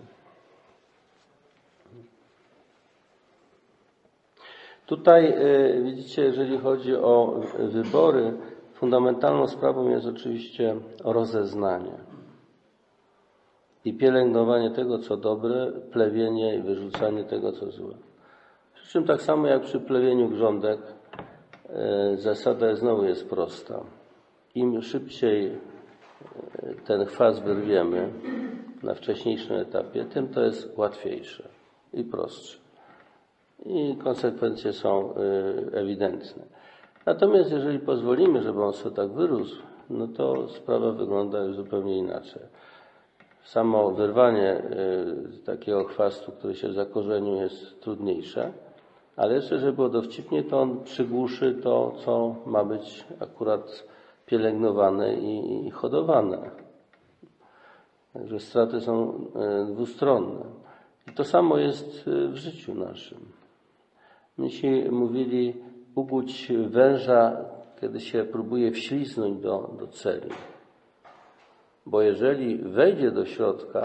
Tutaj 4.86 5.34
y, 5.78 5.84
widzicie, 5.84 6.22
jeżeli 6.22 6.58
chodzi 6.58 6.96
o 6.96 7.42
wybory, 7.60 8.34
fundamentalną 8.74 9.48
sprawą 9.48 9.90
jest 9.90 10.06
oczywiście 10.06 10.76
rozeznanie 11.04 12.14
i 13.86 13.93
pielęgnowanie 13.93 14.71
tego, 14.71 15.00
co 15.00 15.17
dobre, 15.17 15.71
plewienie 15.91 16.56
i 16.56 16.62
wyrzucanie 16.62 17.24
tego, 17.24 17.52
co 17.52 17.71
złe. 17.71 17.93
Przy 18.74 18.91
czym 18.91 19.04
tak 19.04 19.21
samo 19.21 19.48
jak 19.48 19.62
przy 19.62 19.80
plewieniu 19.80 20.30
grządek, 20.30 20.80
y, 22.13 22.17
zasada 22.17 22.76
znowu 22.76 23.04
jest 23.06 23.30
prosta. 23.30 23.84
Im 24.56 24.82
szybciej 24.82 25.45
y, 25.45 25.56
ten 26.86 27.06
chwas 27.06 27.39
wyrwiemy 27.39 28.10
na 28.84 28.93
wcześniejszym 28.93 29.56
etapie, 29.56 30.06
tym 30.06 30.28
to 30.28 30.41
jest 30.41 30.78
łatwiejsze 30.78 31.43
i 31.93 32.04
prostsze 32.04 32.65
i 33.65 33.95
konsekwencje 34.04 34.74
są 34.74 35.13
y, 35.13 35.15
ewidentne. 35.74 36.43
Natomiast 37.06 37.52
jeżeli 37.52 37.80
pozwolimy, 37.80 38.41
żeby 38.41 38.63
on 38.63 38.74
sobie 38.74 38.95
tak 38.95 39.12
wyrósł, 39.12 39.62
no 39.89 40.08
to 40.08 40.48
sprawa 40.48 40.91
wygląda 40.91 41.39
już 41.39 41.56
zupełnie 41.56 41.98
inaczej. 41.98 42.41
Samo 43.46 43.92
wyrwanie 43.92 44.64
y, 45.36 45.46
takiego 45.46 45.84
chwastu, 45.84 46.32
który 46.32 46.56
się 46.56 46.74
zakorzenił, 46.74 47.36
jest 47.36 47.82
trudniejsze, 47.82 48.54
ale 49.16 49.36
jeszcze, 49.36 49.60
żeby 49.60 49.74
było 49.74 49.90
dowcipnie, 49.90 50.44
to 50.44 50.62
on 50.62 50.84
przygłuszy 50.84 51.54
to, 51.64 51.94
co 52.06 52.36
ma 52.46 52.66
być 52.66 53.06
akurat 53.20 53.88
pielęgnowane 54.26 55.16
i 55.16 55.72
hodowane. 55.72 56.52
Także 58.14 58.40
straty 58.40 58.82
są 58.82 59.14
y, 59.70 59.74
dwustronne. 59.74 60.46
I 61.08 61.14
to 61.14 61.24
samo 61.24 61.58
jest 61.58 62.10
w 62.10 62.36
życiu 62.36 62.76
naszym. 62.76 63.20
Myśmy 64.38 64.92
mówili 64.92 65.54
ubudź 65.96 66.52
węża, 66.68 67.46
kiedy 67.82 68.00
się 68.00 68.24
próbuje 68.24 68.72
wśliznąć 68.72 69.42
do, 69.42 69.76
do 69.80 69.88
celi. 69.88 70.30
Bo 71.86 72.02
jeżeli 72.02 72.58
wejdzie 72.58 73.12
do 73.12 73.26
środka, 73.26 73.84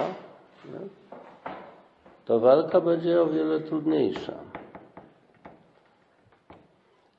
to 2.24 2.40
walka 2.40 2.80
będzie 2.80 3.22
o 3.22 3.26
wiele 3.26 3.60
trudniejsza. 3.60 4.34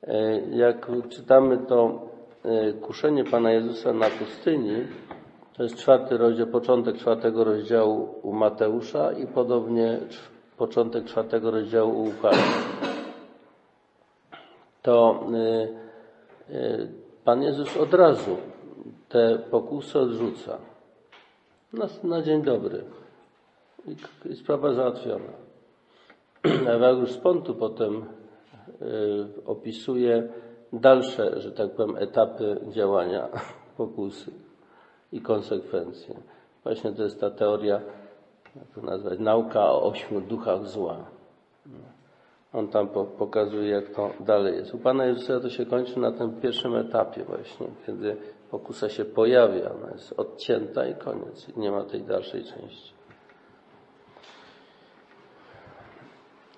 E, 0.04 0.42
jak 0.50 0.88
czytamy 1.10 1.58
to 1.58 2.02
e, 2.46 2.74
kuszenie 2.74 3.24
Pana 3.24 3.52
Jezusa 3.52 3.94
na 3.94 4.10
pustyni, 4.10 4.76
to 5.54 5.64
jest 5.64 5.76
czwarty 5.76 6.18
rozdział, 6.18 6.48
początek 6.48 6.98
czwartego 6.98 7.44
rozdziału 7.44 8.16
u 8.22 8.34
Mateusza 8.34 9.12
i 9.12 9.28
podobnie 9.28 10.00
początek 10.58 11.06
czwartego 11.06 11.52
rozdziału 11.52 11.92
u 11.92 12.04
Łukasza 12.04 12.82
to 14.82 15.24
y, 16.50 16.88
Pan 17.24 17.44
Jezus 17.44 17.78
od 17.78 17.94
razu 17.94 18.38
te 19.10 19.40
pokusy 19.52 20.00
odrzuca. 20.00 20.71
Na, 21.74 21.88
na 22.04 22.22
dzień 22.22 22.42
dobry. 22.42 22.84
I, 23.88 23.96
I, 24.30 24.36
sprawa 24.36 24.74
załatwiona. 24.74 25.34
Ewagriusz 26.76 27.12
z 27.12 27.18
Pontu 27.18 27.56
potem 27.56 28.06
y, 28.82 29.46
opisuje 29.46 30.30
dalsze, 30.74 31.42
że 31.42 31.52
tak 31.52 31.72
powiem, 31.72 31.96
etapy 31.98 32.62
działania 32.70 33.28
pokusy 33.78 34.32
i 35.12 35.22
konsekwencje. 35.22 36.16
Właśnie 36.64 36.92
to 36.92 37.04
jest 37.04 37.20
ta 37.20 37.32
teoria, 37.32 37.82
jak 38.56 38.68
to 38.76 38.82
nazwać, 38.82 39.20
nauka 39.20 39.72
o 39.72 39.84
ośmiu 39.84 40.22
duchach 40.22 40.68
zła. 40.68 40.98
On 42.54 42.68
tam 42.68 42.88
pokazuje, 43.18 43.70
jak 43.70 43.90
to 43.90 44.12
dalej 44.20 44.56
jest. 44.56 44.74
U 44.74 44.78
Pana 44.78 45.06
Jezusa 45.06 45.40
to 45.40 45.50
się 45.50 45.66
kończy 45.66 46.00
na 46.00 46.12
tym 46.12 46.42
pierwszym 46.42 46.76
etapie 46.76 47.24
właśnie, 47.24 47.68
kiedy 47.86 48.18
pokusa 48.52 48.90
się 48.90 49.06
pojawia, 49.06 49.72
ona 49.72 49.92
jest 49.92 50.20
odcięta 50.20 50.88
i 50.88 50.96
koniec. 50.96 51.58
Nie 51.58 51.72
ma 51.72 51.84
tej 51.84 52.02
dalszej 52.02 52.44
części. 52.44 52.94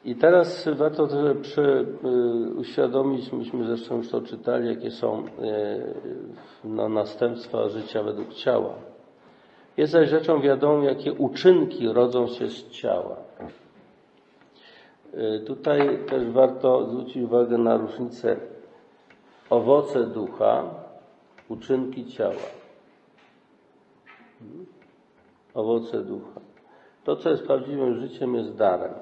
I 0.06 0.15
teraz 0.15 0.69
warto 0.73 1.08
też 1.08 1.38
przy, 1.41 1.86
uświadomić, 2.58 3.32
myśmy 3.32 3.65
zresztą 3.65 3.97
już 3.97 4.10
to 4.10 4.21
czytali, 4.21 4.67
jakie 4.67 4.91
są 4.91 5.23
no, 6.63 6.89
następstwa 6.89 7.69
życia 7.69 8.03
według 8.03 8.34
ciała. 8.34 8.73
Jest 9.77 9.93
zaś 9.93 10.10
rzeczą 10.10 10.41
wiadomą, 10.41 10.82
jakie 10.82 11.13
uczynki 11.13 11.88
rodzą 11.88 12.27
się 12.27 12.49
z 12.49 12.69
ciała. 12.69 13.17
Y, 15.13 15.39
tutaj 15.39 15.99
też 16.10 16.29
warto 16.29 16.86
zwrócić 16.86 17.23
uwagę 17.23 17.58
na 17.58 17.77
różnicę 17.77 18.38
owoce 19.49 20.03
ducha, 20.03 20.83
uczynki 21.53 22.05
ciała. 22.05 22.45
Hmm? 24.39 24.65
Owoce 25.53 26.03
ducha. 26.03 26.41
To, 27.03 27.15
co 27.15 27.29
jest 27.29 27.43
prawdziwym 27.43 27.95
życiem, 27.95 28.35
jest 28.35 28.55
darem. 28.55 28.93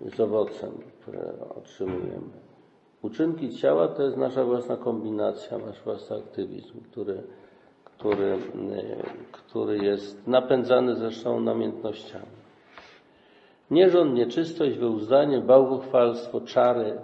Jest 0.00 0.20
owocem, 0.20 0.70
które 1.00 1.32
otrzymujemy. 1.56 2.48
Uczynki 3.02 3.50
ciała 3.50 3.88
to 3.88 4.02
jest 4.02 4.16
nasza 4.16 4.44
własna 4.44 4.76
kombinacja, 4.76 5.58
nasz 5.58 5.82
własny 5.82 6.16
aktywizm, 6.16 6.80
który, 6.80 7.22
który, 7.84 8.38
który 9.32 9.78
jest 9.78 10.26
napędzany 10.26 10.96
zresztą 10.96 11.40
namiętnościami. 11.40 12.38
Nierząd, 13.70 14.14
nieczystość, 14.14 14.78
wyuzdanie, 14.78 15.40
bałwochwalstwo, 15.40 16.40
czary, 16.40 16.98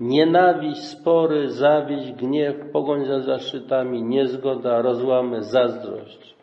nienawiść, 0.00 0.84
spory, 0.84 1.50
zawiść, 1.50 2.12
gniew, 2.12 2.56
pogoń 2.72 3.06
za 3.06 3.20
zaszczytami, 3.20 4.02
niezgoda, 4.02 4.82
rozłamy, 4.82 5.42
zazdrość, 5.42 6.34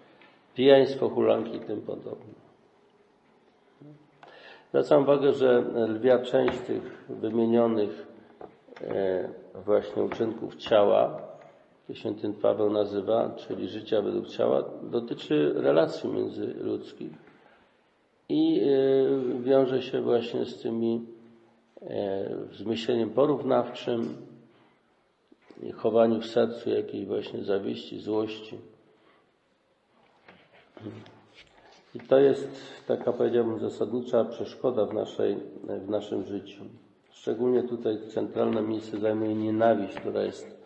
pijaństwo, 0.56 1.10
hulanki 1.10 1.58
i 1.58 1.60
tym 1.60 1.82
podobne. 1.82 2.38
Zwracam 4.70 5.04
uwagę, 5.04 5.34
że 5.34 5.64
lwia 5.88 6.20
część 6.20 6.60
tych 6.60 7.06
wymienionych 7.10 8.08
e, 8.82 9.30
właśnie 9.66 10.04
uczynków 10.04 10.56
ciała, 10.56 11.22
jak 11.90 11.98
święty 11.98 12.34
Paweł 12.42 12.70
nazywa, 12.70 13.32
czyli 13.36 13.68
życia 13.68 14.02
według 14.02 14.28
ciała, 14.28 14.64
dotyczy 14.84 15.54
relacji 15.56 16.10
międzyludzkich 16.10 17.12
i 18.30 18.62
e, 18.62 19.42
wiąże 19.42 19.82
się 19.82 20.02
właśnie 20.02 20.46
z 20.46 20.62
tymi 20.62 21.17
z 22.52 22.64
myśleniem 22.66 23.10
porównawczym, 23.10 24.16
chowaniu 25.76 26.22
w 26.22 26.26
sercu 26.26 26.70
jakiejś 26.70 27.06
właśnie 27.06 27.44
zawiści, 27.44 28.00
złości. 28.00 28.58
I 31.96 32.00
to 32.00 32.20
jest 32.20 32.48
taka, 32.88 33.14
powiedziałbym, 33.14 33.60
zasadnicza 33.60 34.26
przeszkoda 34.26 34.86
w, 34.86 34.94
naszej, 34.94 35.38
w 35.64 35.90
naszym 35.90 36.26
życiu. 36.26 36.64
Szczególnie 37.12 37.64
tutaj 37.64 37.98
centralne 38.14 38.62
miejsce 38.62 39.00
zajmuje 39.00 39.36
nienawiść, 39.36 39.96
która 39.96 40.24
jest 40.24 40.58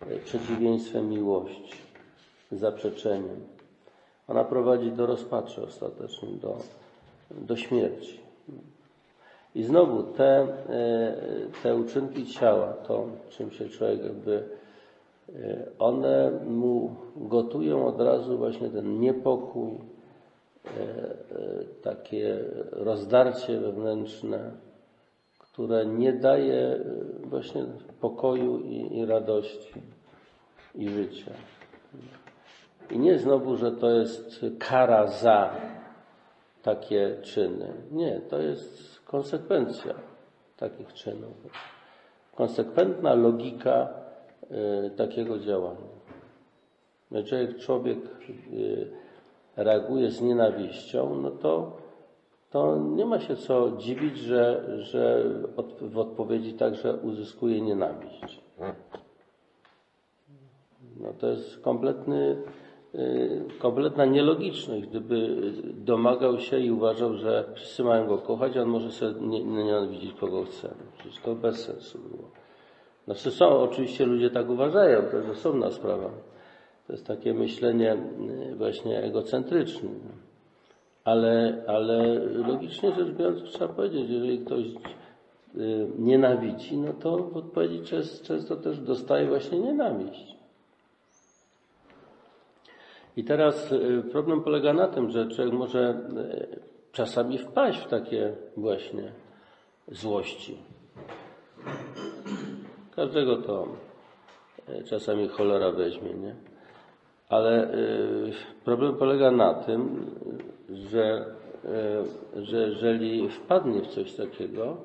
e, 0.00 0.18
przeciwieństwem 0.18 1.08
miłości, 1.08 1.74
zaprzeczeniem. 2.52 3.40
Ona 4.28 4.44
prowadzi 4.44 4.90
do 4.90 5.06
rozpaczy 5.06 5.62
ostatecznie, 5.62 6.28
do 6.28 6.58
do 7.40 7.56
śmierci. 7.56 8.20
I 9.54 9.62
znowu 9.62 10.02
te, 10.02 10.46
e, 10.68 11.16
te 11.62 11.76
uczynki 11.76 12.26
ciała, 12.26 12.72
to 12.72 13.06
czym 13.28 13.50
się 13.50 13.68
człowiek 13.68 14.04
jakby, 14.04 14.44
e, 15.34 15.66
one 15.78 16.30
mu 16.46 16.96
gotują 17.16 17.86
od 17.86 18.00
razu 18.00 18.38
właśnie 18.38 18.70
ten 18.70 19.00
niepokój, 19.00 19.70
e, 19.72 20.70
takie 21.82 22.38
rozdarcie 22.72 23.60
wewnętrzne, 23.60 24.50
które 25.38 25.86
nie 25.86 26.12
daje 26.12 26.80
właśnie 27.24 27.64
pokoju 28.00 28.58
i, 28.58 28.98
i 28.98 29.06
radości 29.06 29.82
i 30.74 30.88
życia. 30.88 31.32
I 32.90 32.98
nie 32.98 33.18
znowu, 33.18 33.56
że 33.56 33.72
to 33.72 33.90
jest 33.90 34.40
kara 34.58 35.06
za 35.06 35.50
takie 36.62 37.16
czyny. 37.22 37.72
Nie, 37.90 38.20
to 38.20 38.38
jest 38.38 38.91
konsekwencja 39.12 39.94
takich 40.56 40.92
czynów. 40.92 41.34
Konsekwentna 42.34 43.14
logika 43.14 43.88
e, 44.50 44.90
takiego 44.90 45.38
działania. 45.38 45.92
Jeżeli 47.10 47.60
człowiek 47.60 47.98
e, 49.56 49.64
reaguje 49.64 50.10
z 50.10 50.20
nienawiścią, 50.20 51.14
no 51.14 51.30
to, 51.30 51.76
to 52.50 52.78
nie 52.78 53.06
ma 53.06 53.20
się 53.20 53.36
co 53.36 53.70
dziwić, 53.70 54.18
że, 54.18 54.64
że 54.78 55.24
od, 55.56 55.82
w 55.82 55.98
odpowiedzi 55.98 56.54
także 56.54 56.96
uzyskuje 56.96 57.60
nienawiść. 57.60 58.40
No 61.00 61.12
to 61.18 61.26
jest 61.26 61.60
kompletny, 61.60 62.16
y, 62.16 62.61
kompletna 63.58 64.04
nielogiczność. 64.04 64.86
Gdyby 64.86 65.36
domagał 65.74 66.38
się 66.38 66.58
i 66.58 66.70
uważał, 66.70 67.14
że 67.14 67.44
wszyscy 67.54 67.84
mają 67.84 68.06
go 68.06 68.18
kochać, 68.18 68.56
on 68.56 68.68
może 68.68 68.90
sobie 68.90 69.20
nie- 69.20 69.44
nienawidzić 69.44 70.12
kogo 70.12 70.44
chce. 70.44 70.74
Przecież 70.98 71.20
to 71.22 71.34
bez 71.34 71.64
sensu 71.64 71.98
było. 71.98 72.28
Znaczy 73.04 73.30
są, 73.30 73.46
oczywiście 73.48 74.06
ludzie 74.06 74.30
tak 74.30 74.50
uważają, 74.50 75.02
to 75.10 75.16
jest 75.16 75.28
osobna 75.30 75.70
sprawa. 75.70 76.10
To 76.86 76.92
jest 76.92 77.06
takie 77.06 77.34
myślenie 77.34 77.96
y, 78.52 78.56
właśnie 78.56 79.02
egocentryczne. 79.02 79.90
Ale, 81.04 81.64
ale 81.66 82.14
logicznie 82.24 82.92
rzecz 82.92 83.10
biorąc 83.10 83.42
trzeba 83.42 83.74
powiedzieć, 83.74 84.10
jeżeli 84.10 84.38
ktoś 84.38 84.64
y, 84.66 84.74
nienawidzi, 85.98 86.76
no 86.76 86.92
to 86.92 87.16
w 87.18 87.36
odpowiedzi 87.36 87.80
często, 87.80 88.24
często 88.24 88.56
też 88.56 88.80
dostaje 88.80 89.28
właśnie 89.28 89.58
nienawiść. 89.58 90.41
I 93.16 93.24
teraz 93.24 93.72
y, 93.72 94.02
problem 94.12 94.40
polega 94.42 94.72
na 94.72 94.88
tym, 94.88 95.10
że 95.10 95.28
człowiek 95.28 95.54
może 95.54 95.90
y, 95.90 96.60
czasami 96.92 97.38
wpaść 97.38 97.78
w 97.78 97.88
takie 97.88 98.32
właśnie 98.56 99.12
złości. 99.88 100.56
Każdego 102.96 103.36
to 103.36 103.68
y, 104.68 104.84
czasami 104.84 105.28
cholera 105.28 105.72
weźmie, 105.72 106.14
nie? 106.14 106.34
Ale 107.28 107.70
problem 108.64 108.96
polega 108.96 109.30
na 109.30 109.54
tym, 109.54 110.06
że, 110.70 111.26
że 112.36 112.68
jeżeli 112.68 113.28
wpadnie 113.28 113.82
w 113.82 113.86
coś 113.86 114.14
takiego, 114.14 114.76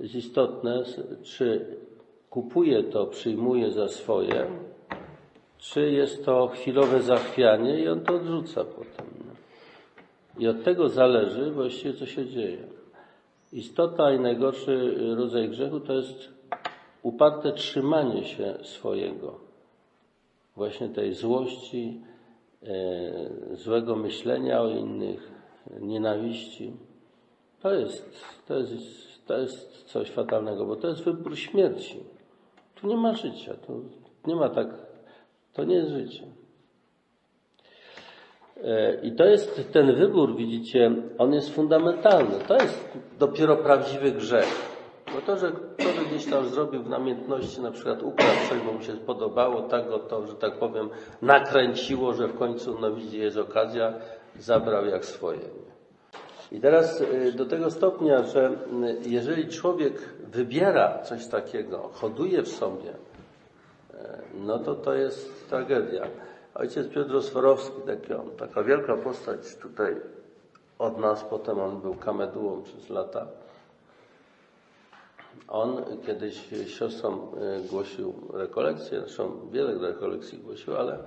jest 0.00 0.14
istotne, 0.14 0.82
czy 1.22 1.76
kupuje 2.30 2.82
to, 2.82 3.06
przyjmuje 3.06 3.70
za 3.70 3.88
swoje, 3.88 4.46
czy 5.58 5.90
jest 5.90 6.24
to 6.24 6.46
chwilowe 6.46 7.02
zachwianie 7.02 7.80
i 7.80 7.88
on 7.88 8.00
to 8.00 8.14
odrzuca 8.14 8.64
potem. 8.64 9.06
no. 9.26 9.32
I 10.38 10.48
od 10.48 10.64
tego 10.64 10.88
zależy 10.88 11.50
właściwie, 11.50 11.94
co 11.94 12.06
się 12.06 12.26
dzieje. 12.26 12.66
Istota 13.52 14.12
i 14.12 14.20
najgorszy 14.20 14.94
rodzaj 15.16 15.48
grzechu 15.48 15.80
to 15.80 15.92
jest 15.92 16.28
uparte 17.02 17.52
trzymanie 17.52 18.24
się 18.24 18.54
swojego. 18.62 19.40
Właśnie 20.56 20.88
tej 20.88 21.14
złości, 21.14 22.00
e, 22.62 23.56
złego 23.56 23.96
myślenia 23.96 24.60
o 24.60 24.68
innych, 24.68 25.32
nienawiści. 25.80 26.72
To 27.62 27.74
jest, 27.74 28.24
to, 28.48 28.58
jest, 28.58 29.26
to 29.26 29.38
jest 29.38 29.84
coś 29.84 30.10
fatalnego, 30.10 30.66
bo 30.66 30.76
to 30.76 30.88
jest 30.88 31.04
wybór 31.04 31.36
śmierci. 31.36 32.00
Tu 32.74 32.86
nie 32.86 32.96
ma 32.96 33.14
życia, 33.14 33.54
tu 33.54 33.84
nie 34.26 34.36
ma 34.36 34.48
tak, 34.48 34.68
to 35.58 35.64
nie 35.64 35.74
jest 35.74 35.90
życie. 35.90 36.22
E, 38.64 38.94
I 39.02 39.12
to 39.12 39.24
jest 39.24 39.72
ten 39.72 39.94
wybór, 39.94 40.36
widzicie, 40.36 40.90
on 41.18 41.34
jest 41.34 41.54
fundamentalny. 41.54 42.34
To 42.48 42.54
jest 42.54 42.98
dopiero 43.18 43.56
prawdziwy 43.56 44.12
grzech. 44.12 44.78
Bo 45.14 45.20
to, 45.20 45.36
że 45.36 45.52
ktoś 45.52 46.06
gdzieś 46.10 46.26
tam 46.26 46.48
zrobił 46.48 46.82
w 46.82 46.88
namiętności, 46.88 47.60
na 47.60 47.70
przykład 47.70 48.02
ukradł 48.02 48.38
coś, 48.48 48.58
bo 48.60 48.72
mu 48.72 48.82
się 48.82 48.92
podobało, 48.92 49.62
tak 49.62 49.88
go 49.88 49.98
to, 49.98 50.26
że 50.26 50.34
tak 50.34 50.58
powiem, 50.58 50.88
nakręciło, 51.22 52.12
że 52.12 52.28
w 52.28 52.38
końcu 52.38 52.78
no 52.80 52.92
widzi, 52.92 53.18
jest 53.18 53.36
okazja, 53.36 53.94
zabrał 54.38 54.86
jak 54.86 55.04
swoje. 55.04 55.48
I 56.52 56.60
teraz 56.60 57.00
y, 57.00 57.32
do 57.32 57.46
tego 57.46 57.70
stopnia, 57.70 58.22
że 58.22 58.50
y, 58.50 59.08
jeżeli 59.08 59.48
człowiek 59.48 60.14
wybiera 60.24 61.02
coś 61.02 61.26
takiego, 61.26 61.90
hoduje 61.92 62.42
w 62.42 62.48
sobie, 62.48 62.90
e, 62.90 63.07
no 64.34 64.58
to 64.58 64.74
to 64.74 64.94
jest 64.94 65.48
tragedia. 65.48 66.06
Ojciec 66.54 66.88
Piotr 66.88 67.16
Osforowski, 67.16 67.80
taki 67.86 68.14
on, 68.14 68.30
taka 68.30 68.62
wielka 68.62 68.96
postać 68.96 69.56
tutaj 69.56 69.96
od 70.78 70.98
nas, 70.98 71.24
potem 71.24 71.60
on 71.60 71.80
był 71.80 71.94
kamedułą 71.94 72.62
przez 72.62 72.90
lata. 72.90 73.26
On 75.48 75.82
kiedyś 76.06 76.48
siostrom 76.66 77.20
y, 77.64 77.68
głosił 77.68 78.14
rekolekcje, 78.32 79.00
zresztą 79.00 79.48
wiele 79.52 79.88
rekolekcji 79.88 80.38
głosił, 80.38 80.76
ale 80.76 80.98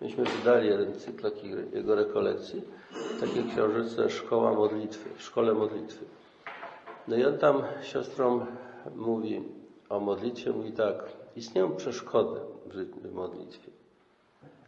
myśmy 0.00 0.24
wydali 0.24 0.68
jeden 0.68 0.94
cykl 0.94 1.30
jego 1.72 1.94
rekolekcji, 1.94 2.62
takiej 3.20 3.44
książeczce 3.44 4.10
Szkoła 4.10 4.52
Modlitwy, 4.52 5.10
w 5.16 5.22
Szkole 5.22 5.54
Modlitwy. 5.54 6.04
No 7.08 7.16
i 7.16 7.24
on 7.24 7.38
tam 7.38 7.62
siostrom 7.82 8.46
mówi 8.96 9.42
o 9.88 10.00
modlitwie, 10.00 10.50
mówi 10.52 10.72
tak, 10.72 11.04
istnieją 11.36 11.76
przeszkody 11.76 12.40
w 13.02 13.12
modlitwie. 13.12 13.70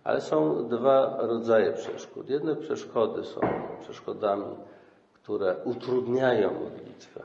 Ale 0.04 0.20
są 0.20 0.68
dwa 0.68 1.16
rodzaje 1.20 1.72
przeszkód. 1.72 2.31
Jedne 2.31 2.57
przeszkody 2.57 3.24
są 3.24 3.40
przeszkodami, 3.81 4.57
które 5.12 5.57
utrudniają 5.64 6.54
modlitwę, 6.54 7.22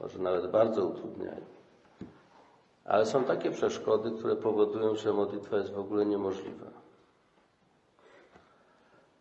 może 0.00 0.18
nawet 0.18 0.50
bardzo 0.50 0.86
utrudniają. 0.86 1.44
Ale 2.84 3.06
są 3.06 3.24
takie 3.24 3.50
przeszkody, 3.50 4.10
które 4.10 4.36
powodują, 4.36 4.94
że 4.94 5.12
modlitwa 5.12 5.56
jest 5.56 5.72
w 5.72 5.78
ogóle 5.78 6.06
niemożliwa. 6.06 6.66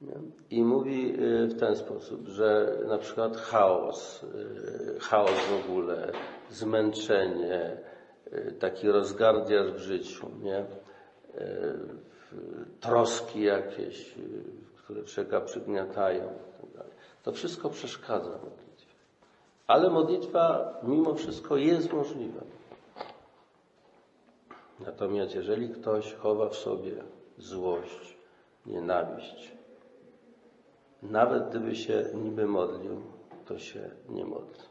Nie? 0.01 0.13
I 0.49 0.63
mówi 0.63 1.15
y, 1.19 1.47
w 1.47 1.59
ten 1.59 1.75
sposób, 1.75 2.27
że 2.27 2.77
na 2.87 2.97
przykład 2.97 3.37
chaos, 3.37 4.23
y, 4.23 4.99
chaos 4.99 5.31
w 5.31 5.69
ogóle, 5.69 6.11
zmęczenie, 6.49 7.77
taki 8.59 8.87
rozgardiaż 8.87 9.71
w 9.71 9.77
życiu, 9.77 10.27
nie? 10.41 10.59
Y, 10.59 10.65
troski 12.79 13.43
jakieś, 13.43 14.17
y, 14.17 14.43
które 14.77 15.03
człowieka 15.03 15.41
przygniatają. 15.41 16.23
itd. 16.63 16.83
To 17.23 17.31
wszystko 17.31 17.69
przeszkadza 17.69 18.29
modlitwie. 18.29 18.93
Ale 19.67 19.89
modlitwa 19.89 20.73
mimo 20.83 21.15
wszystko 21.15 21.57
jest 21.57 21.93
możliwa. 21.93 22.41
Natomiast 24.79 25.35
jeżeli 25.35 25.69
ktoś 25.69 26.13
chowa 26.13 26.49
w 26.49 26.55
sobie 26.55 26.91
złość, 27.37 28.17
nienawiść, 28.65 29.51
nawet 31.03 31.49
gdyby 31.49 31.75
się 31.75 32.05
niby 32.13 32.47
modlił, 32.47 33.01
to 33.45 33.59
się 33.59 33.89
nie 34.09 34.25
modli. 34.25 34.63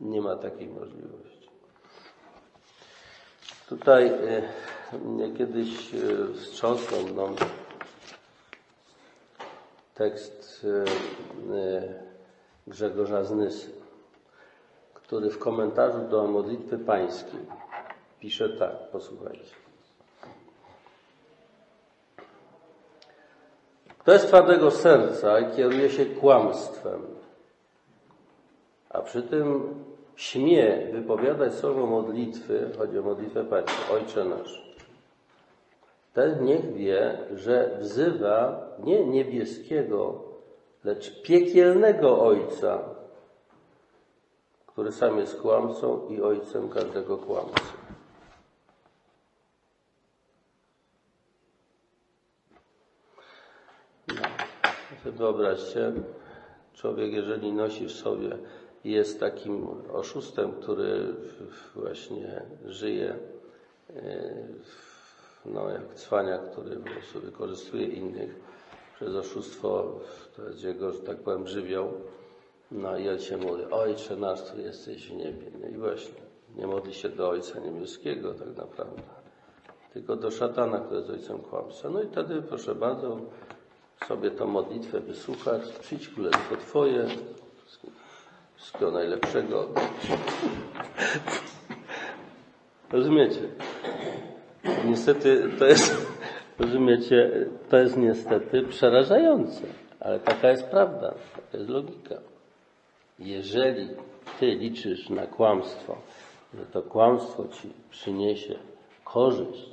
Nie 0.00 0.20
ma 0.20 0.36
takiej 0.36 0.68
możliwości. 0.68 1.31
Tutaj 3.78 4.06
y, 4.06 5.38
kiedyś 5.38 5.94
y, 5.94 6.34
wstrząsnął 6.34 7.02
mną 7.02 7.34
tekst 9.94 10.64
y, 10.64 10.84
Grzegorza 12.66 13.24
Znysy, 13.24 13.70
który 14.94 15.30
w 15.30 15.38
komentarzu 15.38 15.98
do 15.98 16.26
modlitwy 16.26 16.78
pańskiej 16.78 17.40
pisze 18.20 18.48
tak, 18.48 18.90
posłuchajcie. 18.90 19.54
Kto 23.98 24.12
jest 24.12 24.26
twardego 24.26 24.70
serca 24.70 25.40
i 25.40 25.56
kieruje 25.56 25.90
się 25.90 26.06
kłamstwem, 26.06 27.02
a 28.90 29.00
przy 29.00 29.22
tym 29.22 29.74
śmie 30.16 30.88
wypowiadać 30.92 31.54
słowo 31.54 31.86
modlitwy, 31.86 32.70
chodzi 32.78 32.98
o 32.98 33.02
modlitwę 33.02 33.44
pańską, 33.44 33.94
Ojcze 33.94 34.24
nasz, 34.24 34.62
ten 36.12 36.44
niech 36.44 36.72
wie, 36.72 37.18
że 37.34 37.78
wzywa 37.80 38.66
nie 38.78 39.04
niebieskiego, 39.04 40.24
lecz 40.84 41.22
piekielnego 41.22 42.22
Ojca, 42.22 42.78
który 44.66 44.92
sam 44.92 45.18
jest 45.18 45.40
kłamcą 45.40 46.08
i 46.08 46.20
ojcem 46.20 46.68
każdego 46.68 47.18
kłamcy. 47.18 47.62
Wyobraźcie, 55.04 55.92
człowiek 56.74 57.12
jeżeli 57.12 57.52
nosi 57.52 57.86
w 57.86 57.92
sobie 57.92 58.38
jest 58.84 59.20
takim 59.20 59.66
oszustem, 59.92 60.52
który 60.52 61.14
właśnie 61.74 62.42
żyje 62.64 63.16
e, 63.96 64.34
no, 65.44 65.70
jak 65.70 65.94
cwaniak, 65.94 66.50
który 66.50 66.76
po 66.76 66.90
prostu 66.90 67.20
wykorzystuje 67.20 67.86
innych 67.86 68.40
przez 68.94 69.14
oszustwo, 69.14 70.00
to 70.36 70.48
jest 70.48 70.64
jego, 70.64 70.92
że 70.92 70.98
tak 70.98 71.16
powiem, 71.16 71.46
żywioł. 71.46 71.92
No 72.70 72.98
i 72.98 73.08
on 73.08 73.18
się 73.18 73.36
mówi, 73.36 73.62
Ojcze 73.70 74.16
nasz, 74.16 74.40
jesteś 74.56 75.08
w 75.08 75.16
niebie. 75.16 75.46
No 75.60 75.68
i 75.68 75.76
właśnie, 75.76 76.20
nie 76.56 76.66
modli 76.66 76.94
się 76.94 77.08
do 77.08 77.28
Ojca 77.28 77.60
Niebieskiego 77.60 78.34
tak 78.34 78.56
naprawdę, 78.56 79.02
tylko 79.92 80.16
do 80.16 80.30
szatana, 80.30 80.78
który 80.78 80.96
jest 80.96 81.10
ojcem 81.10 81.38
kłamstwa. 81.38 81.88
No 81.90 82.02
i 82.02 82.06
wtedy, 82.06 82.42
proszę 82.42 82.74
bardzo, 82.74 83.20
sobie 84.08 84.30
tą 84.30 84.46
modlitwę 84.46 85.00
wysłuchać, 85.00 85.62
przyjdź 85.80 86.08
królestwo 86.08 86.56
Twoje, 86.56 87.06
wszystkiego 88.62 88.90
najlepszego. 88.90 89.68
Rozumiecie? 92.92 93.40
Niestety 94.84 95.50
to 95.58 95.66
jest, 95.66 96.06
rozumiecie, 96.58 97.46
to 97.70 97.76
jest 97.76 97.96
niestety 97.96 98.62
przerażające, 98.62 99.62
ale 100.00 100.20
taka 100.20 100.50
jest 100.50 100.64
prawda, 100.64 101.14
taka 101.34 101.58
jest 101.58 101.70
logika. 101.70 102.14
Jeżeli 103.18 103.88
ty 104.40 104.46
liczysz 104.46 105.10
na 105.10 105.26
kłamstwo, 105.26 105.96
że 106.54 106.66
to 106.66 106.82
kłamstwo 106.82 107.48
ci 107.48 107.72
przyniesie 107.90 108.58
korzyść 109.04 109.70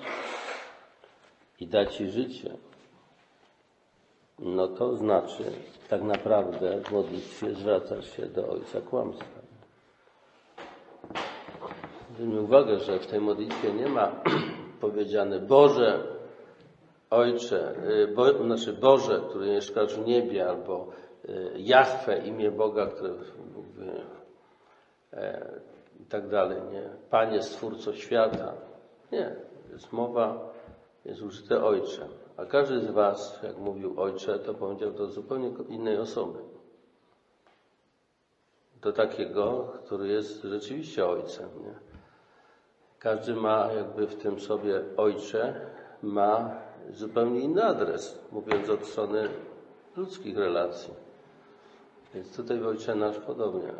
i 1.59 1.67
da 1.67 1.85
ci 1.85 2.09
życie, 2.09 2.57
no 4.41 4.67
to 4.67 4.95
znaczy 4.95 5.43
tak 5.89 6.01
naprawdę 6.01 6.81
w 6.81 6.91
modlitwie 6.91 7.53
zwracasz 7.55 8.15
się 8.15 8.25
do 8.25 8.49
Ojca 8.49 8.81
kłamstwa. 8.81 9.39
Zwróćmy 12.13 12.41
uwagę, 12.41 12.79
że 12.79 12.99
w 12.99 13.07
tej 13.07 13.21
modlitwie 13.21 13.73
nie 13.73 13.87
ma 13.87 14.11
powiedziane 14.81 15.39
Boże, 15.39 16.03
Ojcze, 17.09 17.75
y, 17.89 18.07
bo, 18.07 18.43
znaczy 18.43 18.73
Boże, 18.73 19.21
który 19.29 19.47
mieszkasz 19.47 19.95
w 19.95 20.07
niebie, 20.07 20.49
albo 20.49 20.87
y, 21.25 21.51
Jahwe, 21.57 22.17
imię 22.17 22.51
Boga, 22.51 22.85
które 22.85 23.13
wie, 23.77 24.03
e, 25.13 25.59
i 25.99 26.05
tak 26.05 26.27
dalej, 26.27 26.61
nie? 26.71 26.89
Panie, 27.09 27.41
Stwórco 27.41 27.93
świata. 27.93 28.53
Nie, 29.11 29.35
jest 29.71 29.93
mowa, 29.93 30.53
jest 31.05 31.21
użyte 31.21 31.63
Ojcze. 31.63 32.07
A 32.41 32.45
każdy 32.45 32.79
z 32.79 32.91
Was, 32.91 33.39
jak 33.43 33.57
mówił 33.57 34.01
Ojcze, 34.01 34.39
to 34.39 34.53
powiedział 34.53 34.91
do 34.91 35.07
zupełnie 35.07 35.51
innej 35.69 35.97
osoby. 35.97 36.39
Do 38.81 38.93
takiego, 38.93 39.73
który 39.85 40.07
jest 40.07 40.43
rzeczywiście 40.43 41.07
Ojcem, 41.07 41.49
nie? 41.63 41.73
Każdy 42.99 43.35
ma 43.35 43.73
jakby 43.73 44.07
w 44.07 44.15
tym 44.15 44.39
sobie 44.39 44.83
ojcze, 44.97 45.61
ma 46.03 46.51
zupełnie 46.89 47.39
inny 47.39 47.63
adres, 47.63 48.19
mówiąc 48.31 48.69
od 48.69 48.85
strony 48.85 49.29
ludzkich 49.95 50.37
relacji. 50.37 50.93
Więc 52.13 52.35
tutaj 52.35 52.59
w 52.59 52.67
Ojcze 52.67 52.95
Nasz 52.95 53.17
podobnie. 53.17 53.73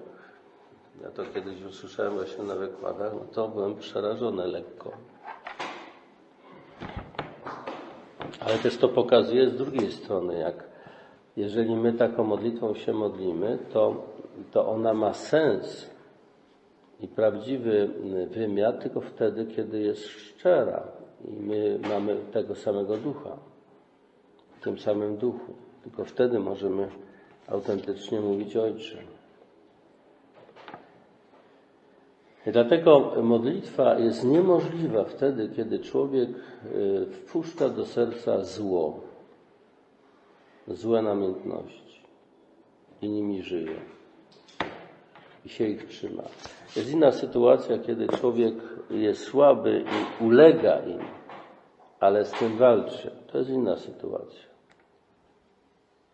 Ja 1.04 1.12
to 1.12 1.24
kiedyś 1.34 1.64
usłyszałem 1.64 2.14
właśnie 2.14 2.44
na 2.44 2.56
wykładach, 2.56 3.14
no 3.14 3.26
to 3.34 3.48
byłem 3.48 3.76
przerażony 3.76 4.48
lekko. 4.48 4.92
Ale 8.40 8.58
też 8.58 8.78
to 8.78 8.90
pokazuje 8.90 9.50
z 9.50 9.58
drugiej 9.58 9.92
strony, 9.92 10.40
jak 10.40 10.64
jeżeli 11.38 11.76
my 11.76 11.94
taką 11.94 12.24
modlitwą 12.24 12.74
się 12.74 12.94
modlimy, 12.94 13.58
to, 13.74 14.04
to 14.52 14.68
ona 14.68 14.94
ma 14.94 15.14
sens 15.14 15.90
i 17.00 17.08
prawdziwy 17.08 17.90
wymiar 18.32 18.78
tylko 18.78 19.02
wtedy, 19.02 19.46
kiedy 19.46 19.80
jest 19.80 20.08
szczera 20.08 20.84
i 21.26 21.32
my 21.32 21.80
mamy 21.90 22.16
tego 22.32 22.56
samego 22.56 22.98
ducha, 22.98 23.38
w 24.60 24.64
tym 24.64 24.80
samym 24.80 25.18
duchu. 25.18 25.54
Tylko 25.84 26.06
wtedy 26.06 26.40
możemy 26.40 26.90
autentycznie 27.48 28.22
mówić 28.22 28.56
Ojcze. 28.56 28.98
I 32.29 32.29
dlatego 32.46 33.14
modlitwa 33.24 34.00
jest 34.00 34.24
niemożliwa 34.24 35.04
wtedy, 35.04 35.50
kiedy 35.56 35.80
człowiek 35.80 36.30
y, 36.30 37.06
wpuszcza 37.06 37.70
do 37.70 37.86
serca 37.86 38.44
zło, 38.44 39.00
złe 40.68 41.02
namiętności 41.02 42.02
i 43.02 43.10
nimi 43.10 43.42
żyje 43.42 43.76
i 45.46 45.50
się 45.50 45.68
ich 45.68 45.88
trzyma. 45.88 46.24
Jest 46.76 46.92
inna 46.92 47.12
sytuacja, 47.12 47.78
kiedy 47.78 48.08
człowiek 48.08 48.54
jest 48.90 49.24
słaby 49.24 49.84
i 50.22 50.24
ulega 50.24 50.80
im, 50.80 51.00
ale 52.00 52.26
z 52.26 52.32
tym 52.32 52.58
walczy. 52.58 53.12
To 53.32 53.38
jest 53.38 53.50
inna 53.50 53.78
sytuacja. 53.78 54.50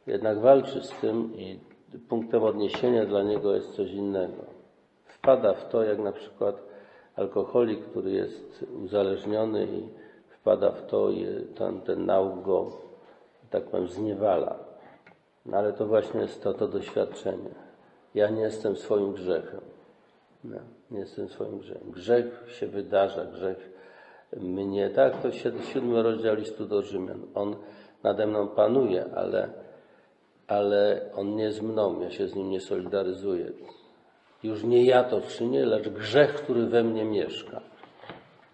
Jednak 0.07 0.39
walczy 0.39 0.81
z 0.81 0.89
tym 0.89 1.37
i 1.37 1.59
punktem 2.09 2.43
odniesienia 2.43 3.05
dla 3.05 3.23
niego 3.23 3.55
jest 3.55 3.75
coś 3.75 3.91
innego. 3.91 4.45
Wpada 5.25 5.53
w 5.53 5.69
to, 5.69 5.83
jak 5.83 5.99
na 5.99 6.11
przykład 6.11 6.55
alkoholik, 7.15 7.85
który 7.85 8.11
jest 8.11 8.65
uzależniony 8.83 9.65
i 9.65 9.89
wpada 10.29 10.71
w 10.71 10.85
to 10.85 11.09
i 11.09 11.27
ten, 11.55 11.81
ten 11.81 12.05
nauk 12.05 12.41
go, 12.41 12.71
tak 13.49 13.63
powiem, 13.63 13.87
zniewala. 13.87 14.55
No 15.45 15.57
ale 15.57 15.73
to 15.73 15.85
właśnie 15.85 16.21
jest 16.21 16.43
to, 16.43 16.53
to 16.53 16.67
doświadczenie. 16.67 17.49
Ja 18.15 18.29
nie 18.29 18.41
jestem 18.41 18.75
swoim 18.75 19.13
grzechem. 19.13 19.61
No, 20.43 20.57
nie 20.91 20.99
jestem 20.99 21.29
swoim 21.29 21.59
grzechem. 21.59 21.91
Grzech 21.91 22.43
się 22.47 22.67
wydarza, 22.67 23.25
grzech 23.25 23.69
mnie, 24.37 24.89
tak, 24.89 25.21
to 25.21 25.31
siódmy 25.73 26.03
rozdział 26.03 26.35
listu 26.35 26.65
do 26.65 26.81
Rzymian. 26.81 27.21
On 27.35 27.55
nade 28.03 28.27
mną 28.27 28.47
panuje, 28.47 29.05
ale, 29.15 29.49
ale 30.47 31.01
on 31.15 31.35
nie 31.35 31.51
z 31.51 31.61
mną, 31.61 32.01
ja 32.01 32.11
się 32.11 32.27
z 32.27 32.35
nim 32.35 32.49
nie 32.49 32.61
solidaryzuję. 32.61 33.51
Już 34.45 34.63
nie 34.63 34.85
ja 34.85 35.03
to 35.03 35.21
czynię, 35.21 35.65
lecz 35.65 35.89
grzech, 35.89 36.33
który 36.33 36.65
we 36.65 36.83
mnie 36.83 37.05
mieszka. 37.05 37.61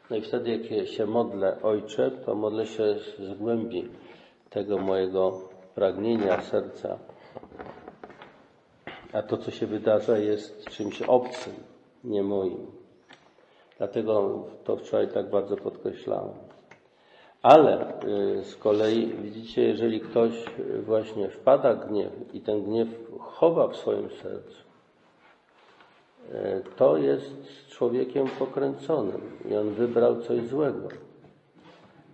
No 0.09 0.15
i 0.15 0.21
wtedy, 0.21 0.57
jak 0.57 0.87
się 0.87 1.05
modlę 1.05 1.61
Ojcze, 1.63 2.11
to 2.11 2.35
modlę 2.35 2.65
się 2.65 2.95
z 3.19 3.33
głębi 3.37 3.89
tego 4.49 4.77
mojego 4.77 5.49
pragnienia 5.75 6.41
serca. 6.41 6.99
A 9.13 9.21
to, 9.21 9.37
co 9.37 9.51
się 9.51 9.67
wydarza, 9.67 10.17
jest 10.17 10.65
czymś 10.69 11.01
obcym 11.01 11.53
nie 12.03 12.23
moim. 12.23 12.67
Dlatego 13.77 14.43
to 14.63 14.77
wczoraj 14.77 15.07
tak 15.07 15.29
bardzo 15.29 15.55
podkreślałem. 15.57 16.33
Ale 17.41 18.03
y, 18.03 18.43
z 18.43 18.55
kolei 18.55 19.07
widzicie, 19.07 19.63
jeżeli 19.63 19.99
ktoś 19.99 20.45
właśnie 20.85 21.29
wpada 21.29 21.73
w 21.73 21.87
gniew 21.87 22.11
i 22.33 22.41
ten 22.41 22.63
gniew 22.63 22.87
chowa 23.19 23.67
w 23.67 23.75
swoim 23.75 24.09
sercu, 24.09 24.60
y, 26.31 26.63
to 26.77 26.97
jest 26.97 27.67
człowiekiem 27.69 28.27
pokręconym 28.39 29.21
i 29.49 29.55
on 29.55 29.69
wybrał 29.69 30.21
coś 30.21 30.47
złego. 30.47 30.87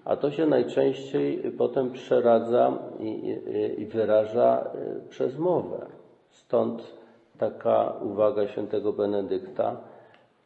A 0.06 0.16
to 0.16 0.32
się 0.32 0.46
najczęściej 0.46 1.52
potem 1.58 1.92
przeradza 1.92 2.80
i, 3.00 3.36
i, 3.78 3.86
wyraża 3.86 4.72
y, 5.06 5.10
przez 5.10 5.38
mowę. 5.38 5.86
Stąd 6.32 6.94
taka 7.38 7.94
uwaga 8.02 8.48
świętego 8.48 8.94
Benedykta 8.94 9.78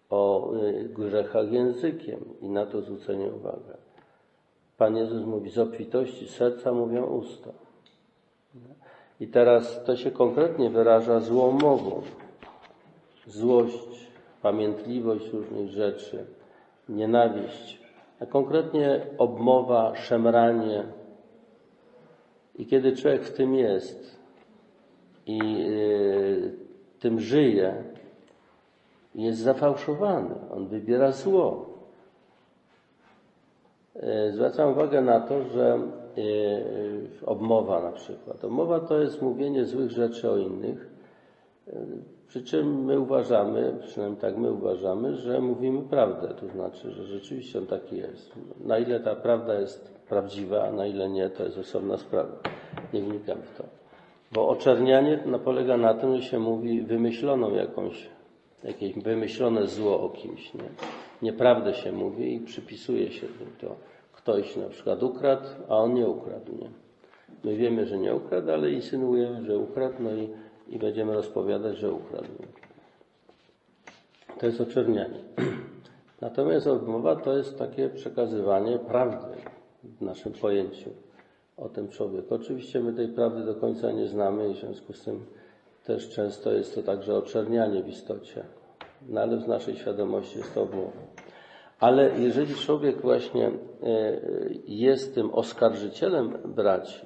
o 0.10 0.54
y, 0.56 0.90
grzechach 0.90 1.52
językiem 1.52 2.20
i 2.42 2.50
na 2.50 2.66
to 2.66 2.82
zwrócenie 2.82 3.28
uwagę. 3.28 3.78
Pan 4.78 4.98
Jezus 4.98 5.26
mówi, 5.26 5.50
z 5.50 5.58
obfitości 5.58 6.28
serca 6.28 6.72
mówią 6.72 7.06
usta. 7.06 7.50
I 9.20 9.28
teraz 9.28 9.84
to 9.86 9.96
się 9.96 10.12
konkretnie 10.12 10.70
wyraża 10.70 11.20
złą 11.20 11.52
mową. 11.52 12.02
Złość, 13.32 14.08
pamiętliwość 14.42 15.34
różnych 15.34 15.70
rzeczy, 15.70 16.26
nienawiść, 16.90 17.82
a 18.20 18.26
konkretnie 18.26 19.06
obmowa, 19.18 19.96
szemranie. 19.96 20.84
I 22.56 22.66
kiedy 22.66 22.96
człowiek 22.96 23.24
w 23.24 23.34
tym 23.34 23.56
jest 23.56 24.20
i 25.26 25.38
yy, 25.38 26.54
tym 27.00 27.20
żyje, 27.20 27.84
jest 29.16 29.40
zafałszowany. 29.40 30.36
On 30.52 30.68
wybiera 30.68 31.12
zło. 31.12 31.66
E, 33.96 34.32
zwracam 34.32 34.72
uwagę 34.72 35.02
na 35.02 35.20
to, 35.20 35.44
że 35.44 35.74
e, 35.74 35.82
obmowa 37.26 37.82
na 37.82 37.92
przykład. 37.92 38.46
Obmowa 38.46 38.80
to 38.80 39.00
jest 39.00 39.22
mówienie 39.22 39.66
złych 39.66 39.92
rzeczy 39.92 40.32
o 40.32 40.38
innych, 40.38 40.90
przy 42.28 42.44
czym 42.44 42.86
my 42.86 43.00
uważamy, 43.00 43.76
przynajmniej 43.82 44.22
tak 44.22 44.38
my 44.38 44.52
uważamy, 44.52 45.16
że 45.16 45.42
mówimy 45.42 45.82
prawdę, 45.82 46.28
to 46.28 46.48
znaczy, 46.48 46.92
że 46.92 47.04
rzeczywiście 47.04 47.60
on 47.60 47.68
taki 47.68 47.98
jest. 47.98 48.32
Na 48.60 48.80
ile 48.80 49.00
ta 49.00 49.16
prawda 49.16 49.60
jest 49.60 50.02
prawdziwa, 50.10 50.64
a 50.64 50.72
na 50.72 50.86
ile 50.86 51.10
nie, 51.10 51.30
to 51.30 51.44
jest 51.44 51.58
osobna 51.58 51.98
sprawa. 51.98 52.34
Nie 52.94 53.02
wnikam 53.02 53.38
w 53.42 53.58
to. 53.58 53.64
Bo 54.32 54.50
oczernianie 54.50 55.24
no, 55.26 55.40
polega 55.40 55.78
na 55.78 55.94
tym, 55.94 56.16
że 56.16 56.22
się 56.24 56.40
mówi 56.40 56.82
wymyśloną 56.82 57.54
jakąś, 57.54 58.10
jakieś 58.64 58.94
wymyślone 58.94 59.68
zło 59.68 60.02
o 60.02 60.10
kimś. 60.10 60.54
Nie? 60.54 60.70
Nieprawdę 61.22 61.74
się 61.74 61.92
mówi 61.92 62.36
i 62.36 62.40
przypisuje 62.40 63.12
się 63.12 63.28
to. 63.62 63.76
Ktoś 64.14 64.56
na 64.56 64.70
przykład 64.70 65.04
ukradł, 65.04 65.48
a 65.70 65.78
on 65.78 65.94
nie 65.94 66.08
ukradł. 66.08 66.52
Nie? 66.52 66.70
My 67.44 67.56
wiemy, 67.56 67.86
że 67.86 67.98
nie 67.98 68.16
ukradł, 68.16 68.52
ale 68.52 68.72
insynuujemy, 68.72 69.46
że 69.46 69.58
ukradł, 69.58 69.96
no 70.00 70.12
i, 70.12 70.30
i 70.72 70.80
będziemy 70.80 71.14
rozpowiadać, 71.14 71.78
że 71.78 71.92
ukradł. 71.92 72.30
To 74.40 74.46
jest 74.46 74.62
oczernianie. 74.62 75.20
Natomiast 76.22 76.68
odmowa 76.68 77.16
to 77.16 77.38
jest 77.38 77.60
takie 77.60 77.90
przekazywanie 77.90 78.80
prawdy 78.80 79.38
w 79.84 80.02
naszym 80.02 80.34
pojęciu 80.34 80.90
o 81.58 81.70
tym 81.70 81.88
człowieku. 81.88 82.36
Oczywiście 82.36 82.80
my 82.80 82.94
tej 82.94 83.08
prawdy 83.08 83.46
do 83.46 83.56
końca 83.56 83.92
nie 83.92 84.08
znamy 84.08 84.50
i 84.50 84.54
w 84.54 84.58
związku 84.58 84.94
z 84.94 85.04
tym 85.04 85.26
też 85.86 86.10
często 86.10 86.52
jest 86.52 86.76
to 86.76 86.84
także 86.84 87.16
oczernianie 87.16 87.84
w 87.84 87.88
istocie. 87.88 88.44
No 89.10 89.22
ale 89.22 89.38
w 89.38 89.48
naszej 89.48 89.76
świadomości 89.76 90.38
jest 90.38 90.54
to 90.54 90.62
odmowa. 90.62 90.92
Ale 91.80 92.20
jeżeli 92.20 92.56
człowiek 92.56 93.02
właśnie 93.02 93.48
e, 93.48 93.52
jest 94.68 95.16
tym 95.16 95.34
oskarżycielem 95.34 96.38
braci, 96.46 97.06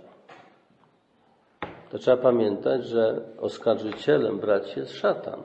to 1.92 1.98
trzeba 1.98 2.18
pamiętać, 2.18 2.86
że 2.86 3.22
oskarżycielem 3.40 4.40
braci 4.40 4.80
jest 4.80 4.92
szatan. 4.92 5.44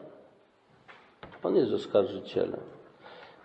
On 1.42 1.56
jest 1.56 1.72
oskarżycielem. 1.72 2.60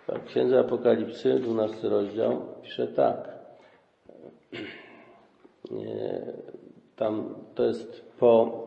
W 0.08 0.24
Księdze 0.24 0.58
Apokalipsy, 0.58 1.34
12 1.34 1.88
rozdział, 1.88 2.42
pisze 2.62 2.86
tak. 2.86 3.28
Tam 6.96 7.34
to 7.54 7.62
jest 7.62 8.04
po, 8.18 8.66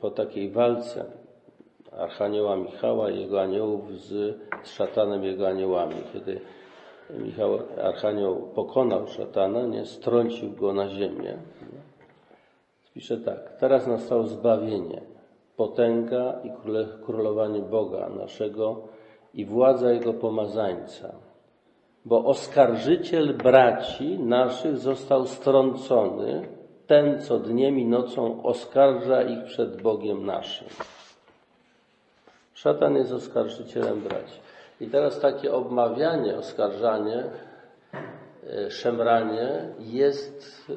po 0.00 0.10
takiej 0.10 0.50
walce 0.50 1.04
Archanioła 1.98 2.56
Michała 2.56 3.10
i 3.10 3.20
jego 3.20 3.40
aniołów 3.40 4.00
z, 4.00 4.36
z 4.62 4.70
szatanem 4.70 5.24
jego 5.24 5.48
aniołami. 5.48 5.94
Kiedy 6.12 6.40
Michał, 7.10 7.58
Archanioł 7.82 8.36
pokonał 8.54 9.06
szatana, 9.06 9.66
nie, 9.66 9.86
strącił 9.86 10.52
go 10.52 10.72
na 10.72 10.88
ziemię. 10.88 11.38
Pisze 12.94 13.16
tak, 13.16 13.56
teraz 13.60 13.86
nastało 13.86 14.22
zbawienie, 14.22 15.02
potęga 15.56 16.40
i 16.44 16.50
królowanie 17.06 17.60
Boga 17.60 18.08
naszego 18.08 18.80
i 19.34 19.44
władza 19.44 19.92
Jego 19.92 20.14
pomazańca. 20.14 21.14
Bo 22.04 22.24
oskarżyciel 22.24 23.36
braci 23.36 24.18
naszych 24.18 24.78
został 24.78 25.26
strącony, 25.26 26.48
ten, 26.86 27.20
co 27.20 27.38
dniem 27.38 27.78
i 27.78 27.86
nocą 27.86 28.42
oskarża 28.42 29.22
ich 29.22 29.44
przed 29.44 29.82
Bogiem 29.82 30.26
naszym. 30.26 30.68
Szatan 32.54 32.96
jest 32.96 33.12
oskarżycielem 33.12 34.00
braci. 34.00 34.40
I 34.80 34.86
teraz 34.86 35.20
takie 35.20 35.52
obmawianie, 35.52 36.36
oskarżanie, 36.36 37.24
szemranie 38.70 39.68
jest 39.78 40.66
e, 40.70 40.74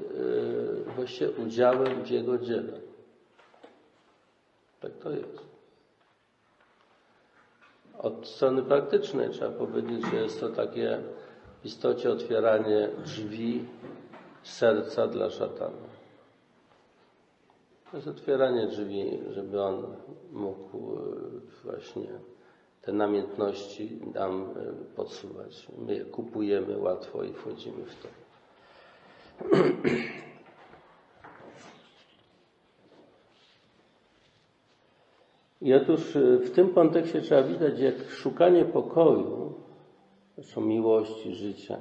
właściwie 0.96 1.32
udziałem 1.32 2.04
w 2.04 2.10
jego 2.10 2.38
dziele. 2.38 2.80
Tak 4.82 4.92
to 4.92 5.10
jest. 5.12 5.40
Od 7.98 8.28
strony 8.28 8.64
praktycznej 8.64 9.30
trzeba 9.30 9.52
powiedzieć, 9.52 10.02
że 10.12 10.18
jest 10.22 10.40
to 10.40 10.50
takie 10.50 11.00
w 11.62 11.66
istocie 11.66 12.12
otwieranie 12.12 12.90
drzwi 13.06 13.66
serca 14.44 15.08
dla 15.08 15.30
szatana. 15.30 15.96
To 17.92 17.98
jest 17.98 18.08
otwieranie 18.10 18.68
drzwi, 18.68 19.20
żeby 19.32 19.62
on 19.62 19.96
mógł 20.32 20.96
e, 20.98 21.02
właśnie 21.64 22.08
te 22.86 22.94
namiętności 22.94 24.00
nam 24.14 24.42
e, 24.42 24.46
podsuwać. 24.96 25.68
My 25.78 25.96
je 25.96 26.06
kupujemy 26.06 26.78
łatwo 26.78 27.24
i 27.24 27.34
wchodzimy 27.34 27.86
w 27.86 28.02
to. 28.02 28.08
I 35.62 35.74
otóż 35.74 36.16
y, 36.16 36.38
w 36.38 36.52
tym 36.52 36.74
kontekście 36.74 37.22
trzeba 37.22 37.44
widać, 37.44 37.80
jak 37.80 38.10
szukanie 38.10 38.66
pokoju, 38.66 39.54
zresztą 40.36 40.62
miłości, 40.62 41.34
życia, 41.34 41.78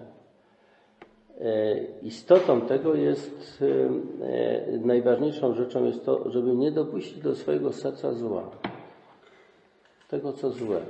e, 1.40 1.76
istotą 2.02 2.60
tego 2.60 2.94
jest, 2.94 3.62
e, 3.62 4.78
najważniejszą 4.78 5.54
rzeczą 5.54 5.84
jest 5.84 6.04
to, 6.04 6.30
żeby 6.30 6.54
nie 6.54 6.72
dopuścić 6.72 7.20
do 7.20 7.34
swojego 7.34 7.72
serca 7.72 8.12
zła. 8.12 8.50
Tego, 10.14 10.32
co 10.32 10.50
złe. 10.50 10.80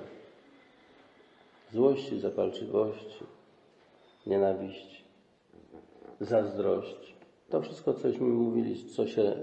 Złości, 1.73 2.21
zapalczywości, 2.21 3.25
nienawiści, 4.27 5.05
zazdrości. 6.21 7.15
To 7.51 7.61
wszystko, 7.61 7.95
cośmy 7.95 8.27
mówili, 8.27 8.91
co 8.91 9.07
się 9.07 9.37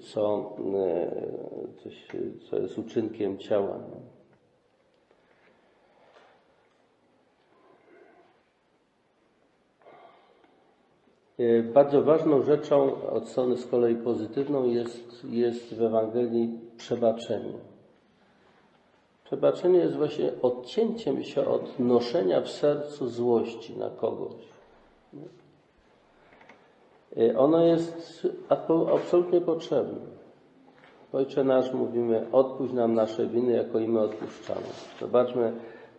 co, 0.00 0.56
e, 0.74 1.10
co 2.50 2.58
jest 2.58 2.78
uczynkiem 2.78 3.38
ciała. 3.38 3.78
E, 11.38 11.62
bardzo 11.62 12.02
ważną 12.02 12.42
rzeczą 12.42 13.02
od 13.08 13.28
strony 13.28 13.56
z 13.56 13.66
kolei 13.66 13.96
pozytywną 13.96 14.68
jest, 14.68 15.24
jest 15.24 15.74
w 15.74 15.82
Ewangelii 15.82 16.60
przebaczenie. 16.76 17.75
Przebaczenie 19.26 19.78
jest 19.78 19.96
właśnie 19.96 20.30
odcięciem 20.42 21.24
się 21.24 21.46
od 21.48 21.78
noszenia 21.78 22.40
w 22.40 22.48
sercu 22.48 23.08
złości 23.08 23.78
na 23.78 23.90
kogoś. 23.90 24.34
Y, 27.18 27.38
ono 27.38 27.64
jest 27.64 28.26
absolutnie 28.92 29.40
potrzebne. 29.40 30.00
Ojcze 31.12 31.44
nasz, 31.44 31.72
mówimy, 31.72 32.26
odpuść 32.32 32.72
nam 32.72 32.94
nasze 32.94 33.26
winy, 33.26 33.52
jako 33.52 33.78
i 33.78 33.88
my 33.88 34.00
odpuszczamy. 34.00 34.66
Zobaczmy, 35.00 35.52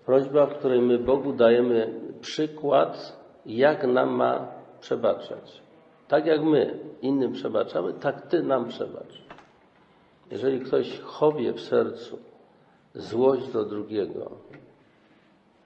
prośba, 0.06 0.46
w 0.46 0.58
której 0.58 0.82
my 0.82 1.00
Bogu 1.00 1.34
dajemy 1.34 2.00
przykład, 2.22 3.20
jak 3.46 3.88
nam 3.88 4.10
ma 4.10 4.48
przebaczać. 4.80 5.62
Tak 6.08 6.26
jak 6.26 6.44
my 6.44 6.80
innym 7.02 7.32
przebaczamy, 7.32 7.94
tak 7.94 8.28
Ty 8.28 8.44
nam 8.44 8.68
przebacz. 8.68 9.22
Jeżeli 10.32 10.60
ktoś 10.60 11.00
chowie 11.00 11.54
w 11.54 11.62
sercu 11.62 12.27
złość 12.98 13.48
do 13.48 13.66
drugiego, 13.66 14.32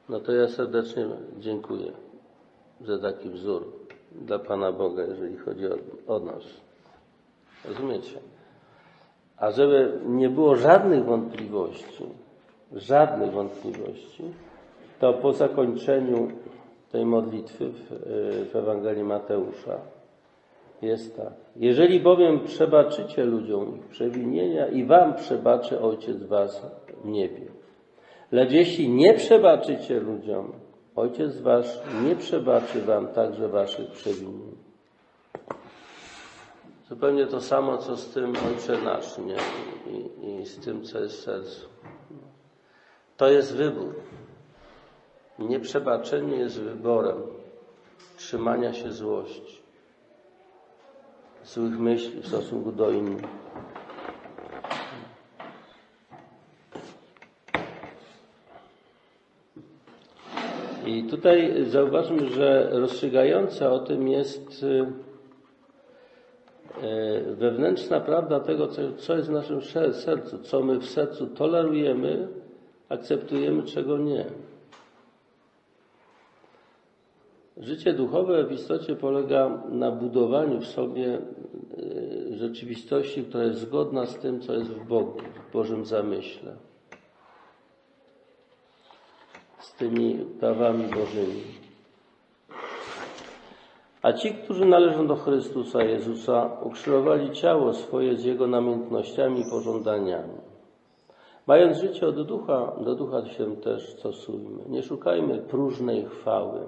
no 0.09 0.19
to 0.19 0.31
ja 0.31 0.47
serdecznie 0.47 1.07
dziękuję 1.39 1.91
za 2.81 2.97
taki 2.99 3.29
wzór 3.29 3.65
dla 4.11 4.39
Pana 4.39 4.71
Boga, 4.71 5.03
jeżeli 5.03 5.37
chodzi 5.37 5.65
o, 5.67 5.75
o 6.15 6.19
nas. 6.19 6.43
Rozumiecie? 7.65 8.19
A 9.37 9.51
żeby 9.51 9.99
nie 10.05 10.29
było 10.29 10.55
żadnych 10.55 11.05
wątpliwości, 11.05 12.05
żadnych 12.71 13.31
wątpliwości, 13.31 14.23
to 14.99 15.13
po 15.13 15.33
zakończeniu 15.33 16.31
tej 16.91 17.05
modlitwy 17.05 17.69
w, 17.69 17.89
w 18.51 18.55
Ewangelii 18.55 19.03
Mateusza 19.03 19.79
jest 20.81 21.17
tak. 21.17 21.33
Jeżeli 21.55 21.99
bowiem 21.99 22.39
przebaczycie 22.39 23.25
ludziom 23.25 23.75
ich 23.75 23.85
przewinienia 23.85 24.67
i 24.67 24.85
wam 24.85 25.13
przebaczy 25.13 25.81
Ojciec 25.81 26.23
was 26.23 26.65
w 27.03 27.07
niebie. 27.07 27.45
Lecz 28.31 28.51
jeśli 28.51 28.89
nie 28.89 29.13
przebaczycie 29.13 29.99
ludziom, 29.99 30.51
Ojciec 30.95 31.41
Wasz 31.41 31.79
nie 32.03 32.15
przebaczy 32.15 32.81
Wam 32.81 33.07
także 33.07 33.47
Waszych 33.47 33.91
przewinień. 33.91 34.55
Zupełnie 36.89 37.27
to 37.27 37.41
samo, 37.41 37.77
co 37.77 37.97
z 37.97 38.13
tym 38.13 38.33
Ojcze 38.47 38.81
Nasz, 38.81 39.17
nie? 39.17 39.37
I, 39.93 40.41
I, 40.41 40.45
z 40.45 40.59
tym, 40.59 40.83
co 40.83 40.99
jest 40.99 41.23
sercu. 41.23 41.67
To 43.17 43.29
jest 43.29 43.55
wybór. 43.55 43.95
Nieprzebaczenie 45.39 46.37
jest 46.37 46.61
wyborem 46.61 47.21
trzymania 48.17 48.73
się 48.73 48.91
złości, 48.91 49.60
złych 51.45 51.79
myśli 51.79 52.21
w 52.21 52.27
stosunku 52.27 52.71
do 52.71 52.91
innych. 52.91 53.21
I 60.85 61.03
tutaj 61.03 61.65
zauważmy, 61.67 62.29
że 62.29 62.69
rozstrzygająca 62.71 63.71
o 63.71 63.79
tym 63.79 64.07
jest 64.07 64.63
y, 64.63 64.85
y, 66.83 67.35
wewnętrzna 67.35 67.99
prawda 67.99 68.39
tego, 68.39 68.67
co 68.97 69.15
jest 69.15 69.29
w 69.29 69.31
naszym 69.31 69.61
sercu, 69.93 70.39
co 70.39 70.61
my 70.61 70.79
w 70.79 70.85
sercu 70.85 71.27
tolerujemy, 71.27 72.27
akceptujemy, 72.89 73.63
czego 73.63 73.97
nie. 73.97 74.25
Życie 77.61 77.93
duchowe 77.93 78.43
w 78.43 78.51
istocie 78.51 78.95
polega 78.95 79.63
na 79.69 79.91
budowaniu 79.91 80.59
w 80.59 80.67
sobie 80.67 81.17
y, 81.77 82.37
rzeczywistości, 82.37 83.23
która 83.23 83.43
jest 83.43 83.59
zgodna 83.59 84.05
z 84.05 84.17
tym, 84.17 84.41
co 84.41 84.53
jest 84.53 84.71
w 84.71 84.87
Bogu, 84.87 85.19
w 85.49 85.53
Bożym 85.53 85.85
zamyśle 85.85 86.55
z 89.59 89.73
tymi 89.73 90.15
prawami 90.39 90.83
Bożymi. 90.83 91.41
A 94.01 94.13
ci, 94.13 94.33
którzy 94.33 94.65
należą 94.65 95.07
do 95.07 95.15
Chrystusa 95.15 95.83
Jezusa, 95.83 96.57
ukrzyżowali 96.63 97.31
ciało 97.31 97.73
swoje 97.73 98.17
z 98.17 98.23
Jego 98.23 98.47
namiętnościami 98.47 99.41
i 99.41 99.49
pożądaniami. 99.49 100.33
Mając 101.47 101.77
życie 101.77 102.07
od 102.07 102.27
ducha, 102.27 102.71
do 102.79 102.95
ducha 102.95 103.25
się 103.25 103.55
też 103.55 103.89
stosujmy. 103.89 104.63
Nie 104.69 104.83
szukajmy 104.83 105.37
próżnej 105.37 106.05
chwały, 106.05 106.61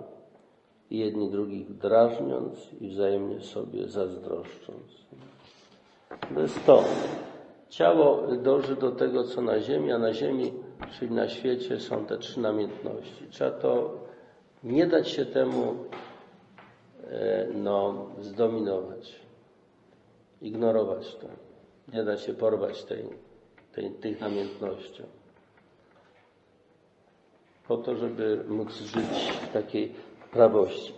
jedni 0.98 1.30
drugich 1.30 1.78
drażniąc 1.78 2.74
i 2.82 2.90
wzajemnie 2.90 3.42
sobie 3.42 3.88
zazdroszcząc. 3.88 5.06
To 6.36 6.42
jest 6.42 6.66
to. 6.66 6.84
Ciało 7.70 8.28
dąży 8.38 8.76
do 8.76 8.92
tego, 8.92 9.24
co 9.24 9.42
na 9.42 9.60
ziemi, 9.60 9.92
a 9.92 9.98
na 9.98 10.14
ziemi, 10.14 10.54
czyli 11.00 11.12
na 11.12 11.30
świecie, 11.30 11.80
są 11.80 12.06
te 12.06 12.18
trzy 12.18 12.40
namiętności. 12.40 13.28
Trzeba 13.30 13.52
to 13.52 13.94
nie 14.64 14.88
dać 14.88 15.10
się 15.10 15.26
temu 15.26 15.76
e, 17.04 17.48
no, 17.54 18.06
zdominować, 18.22 19.20
ignorować 20.42 21.16
to. 21.16 21.28
Nie 21.94 22.04
da 22.04 22.18
się 22.18 22.34
porwać 22.34 22.84
tej, 22.84 23.06
tej, 23.72 23.92
tych 23.92 24.20
namiętnością. 24.20 25.04
Po 27.68 27.78
to, 27.78 27.96
żeby 27.96 28.44
móc 28.48 28.72
żyć 28.72 29.32
w 29.50 29.54
takiej 29.54 29.92
prawości. 30.34 30.94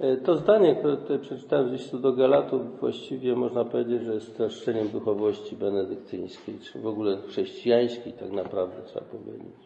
E, 0.00 0.16
to 0.16 0.36
zdanie, 0.36 0.76
które 0.76 0.96
tutaj 0.96 1.18
przeczytałem 1.18 1.68
z 1.68 1.72
listu 1.72 1.98
do 1.98 2.12
Galatów, 2.12 2.80
właściwie 2.80 3.36
można 3.36 3.64
powiedzieć, 3.64 4.02
że 4.02 4.14
jest 4.14 4.28
streszczeniem 4.28 4.88
duchowości 4.88 5.56
benedyktyńskiej, 5.56 6.58
czy 6.58 6.80
w 6.80 6.86
ogóle 6.86 7.18
chrześcijańskiej, 7.28 8.12
tak 8.12 8.30
naprawdę 8.30 8.82
trzeba 8.86 9.06
powiedzieć. 9.06 9.56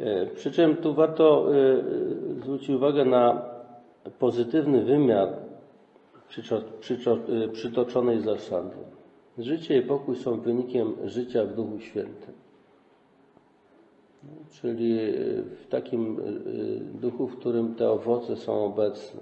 E, 0.00 0.26
przy 0.26 0.52
czym 0.52 0.76
tu 0.76 0.94
warto 0.94 1.46
e, 1.54 1.82
zwrócić 2.40 2.70
uwagę 2.70 3.04
na 3.04 3.42
pozytywny 4.18 4.84
wymiar 4.84 5.28
przytoczonej 7.52 8.20
zasady. 8.20 8.76
Życie 9.38 9.78
i 9.78 9.82
pokój 9.82 10.16
są 10.16 10.40
wynikiem 10.40 10.94
życia 11.04 11.44
w 11.44 11.54
Duchu 11.54 11.80
Świętym. 11.80 12.34
Czyli 14.50 14.98
w 15.60 15.66
takim 15.68 16.18
y, 16.18 17.00
duchu, 17.00 17.26
w 17.26 17.36
którym 17.36 17.74
te 17.74 17.90
owoce 17.90 18.36
są 18.36 18.64
obecne. 18.64 19.20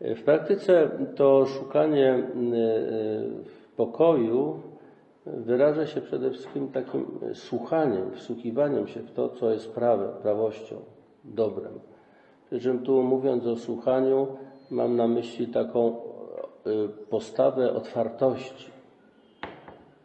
W 0.00 0.22
praktyce 0.22 0.90
to 1.16 1.46
szukanie 1.46 2.22
pokoju 3.76 4.60
wyraża 5.26 5.86
się 5.86 6.00
przede 6.00 6.30
wszystkim 6.30 6.68
takim 6.68 7.06
słuchaniem, 7.34 8.10
wsłuchiwaniem 8.14 8.86
się 8.86 9.00
w 9.00 9.12
to, 9.12 9.28
co 9.28 9.50
jest 9.50 9.72
prawem, 9.72 10.10
prawością, 10.22 10.76
dobrem. 11.24 11.72
Przy 12.46 12.60
czym 12.60 12.78
tu 12.78 13.02
mówiąc 13.02 13.46
o 13.46 13.56
słuchaniu, 13.56 14.26
mam 14.70 14.96
na 14.96 15.08
myśli 15.08 15.46
taką 15.46 15.96
postawę 17.10 17.72
otwartości, 17.72 18.70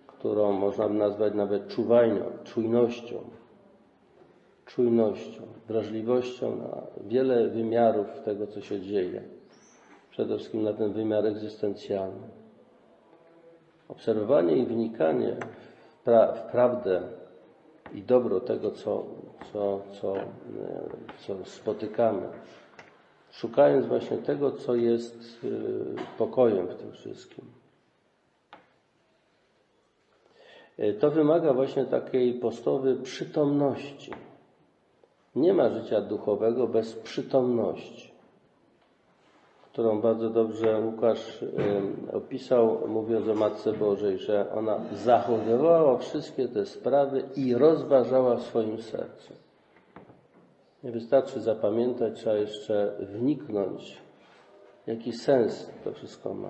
którą 0.08 0.52
można 0.52 0.88
by 0.90 0.94
nazwać 0.94 1.34
nawet 1.34 1.68
czuwajnią, 1.68 2.26
czujnością, 2.44 3.20
czujnością, 4.66 5.42
wrażliwością 5.68 6.56
na 6.56 6.82
wiele 7.08 7.48
wymiarów 7.48 8.08
tego, 8.26 8.48
co 8.48 8.62
się 8.62 8.82
dzieje. 8.82 9.24
Przede 10.12 10.38
wszystkim 10.38 10.64
na 10.64 10.74
ten 10.74 10.94
wymiar 10.94 11.26
egzystencjalny. 11.26 12.28
Obserwowanie 13.90 14.56
i 14.58 14.66
wnikanie 14.66 15.36
w, 15.36 16.04
pra 16.04 16.32
w 16.34 16.52
prawdę 16.52 17.02
i 17.94 18.02
dobro 18.02 18.40
tego, 18.40 18.72
co, 18.72 19.04
co, 19.54 19.82
co, 20.02 20.14
co 21.28 21.46
spotykamy, 21.46 22.22
szukając 23.34 23.86
właśnie 23.86 24.18
tego, 24.18 24.52
co 24.52 24.76
jest 24.76 25.44
y, 25.44 25.50
pokojem 26.18 26.68
w 26.68 26.76
tym 26.76 26.92
wszystkim. 26.92 27.46
E, 30.78 30.94
to 30.94 31.12
wymaga 31.12 31.54
właśnie 31.54 31.86
takiej 31.86 32.34
postowy 32.34 32.96
przytomności. 32.96 34.12
Nie 35.36 35.54
ma 35.54 35.70
życia 35.70 36.02
duchowego 36.02 36.68
bez 36.68 36.96
przytomności, 36.96 38.12
którą 39.72 40.02
bardzo 40.02 40.30
dobrze 40.30 40.80
Łukasz 40.80 41.46
opisał, 42.14 42.88
mówiąc 42.88 43.28
o 43.28 43.36
Matce 43.36 43.74
Bożej, 43.74 44.18
że 44.18 44.52
ona 44.52 44.80
zachowywała 44.92 45.98
wszystkie 45.98 46.48
te 46.48 46.66
sprawy 46.66 47.24
i 47.36 47.56
rozważała 47.56 48.36
w 48.36 48.42
swoim 48.42 48.82
sercu. 48.82 49.34
Nie 50.84 50.92
wystarczy 50.92 51.42
zapamiętać, 51.42 52.20
trzeba 52.20 52.36
jeszcze 52.36 52.94
wniknąć, 53.00 53.98
jaki 54.88 55.14
sens 55.14 55.70
to 55.84 55.92
wszystko 55.92 56.34
ma. 56.34 56.50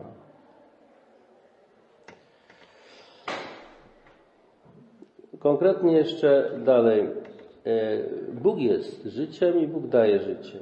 Konkretnie 5.39 5.91
jeszcze 5.97 6.59
dalej. 6.65 7.01
E, 7.01 7.09
Bóg 8.33 8.59
jest 8.59 9.03
życiem 9.03 9.59
i 9.59 9.67
Bóg 9.67 9.87
daje 9.87 10.19
życie. 10.19 10.59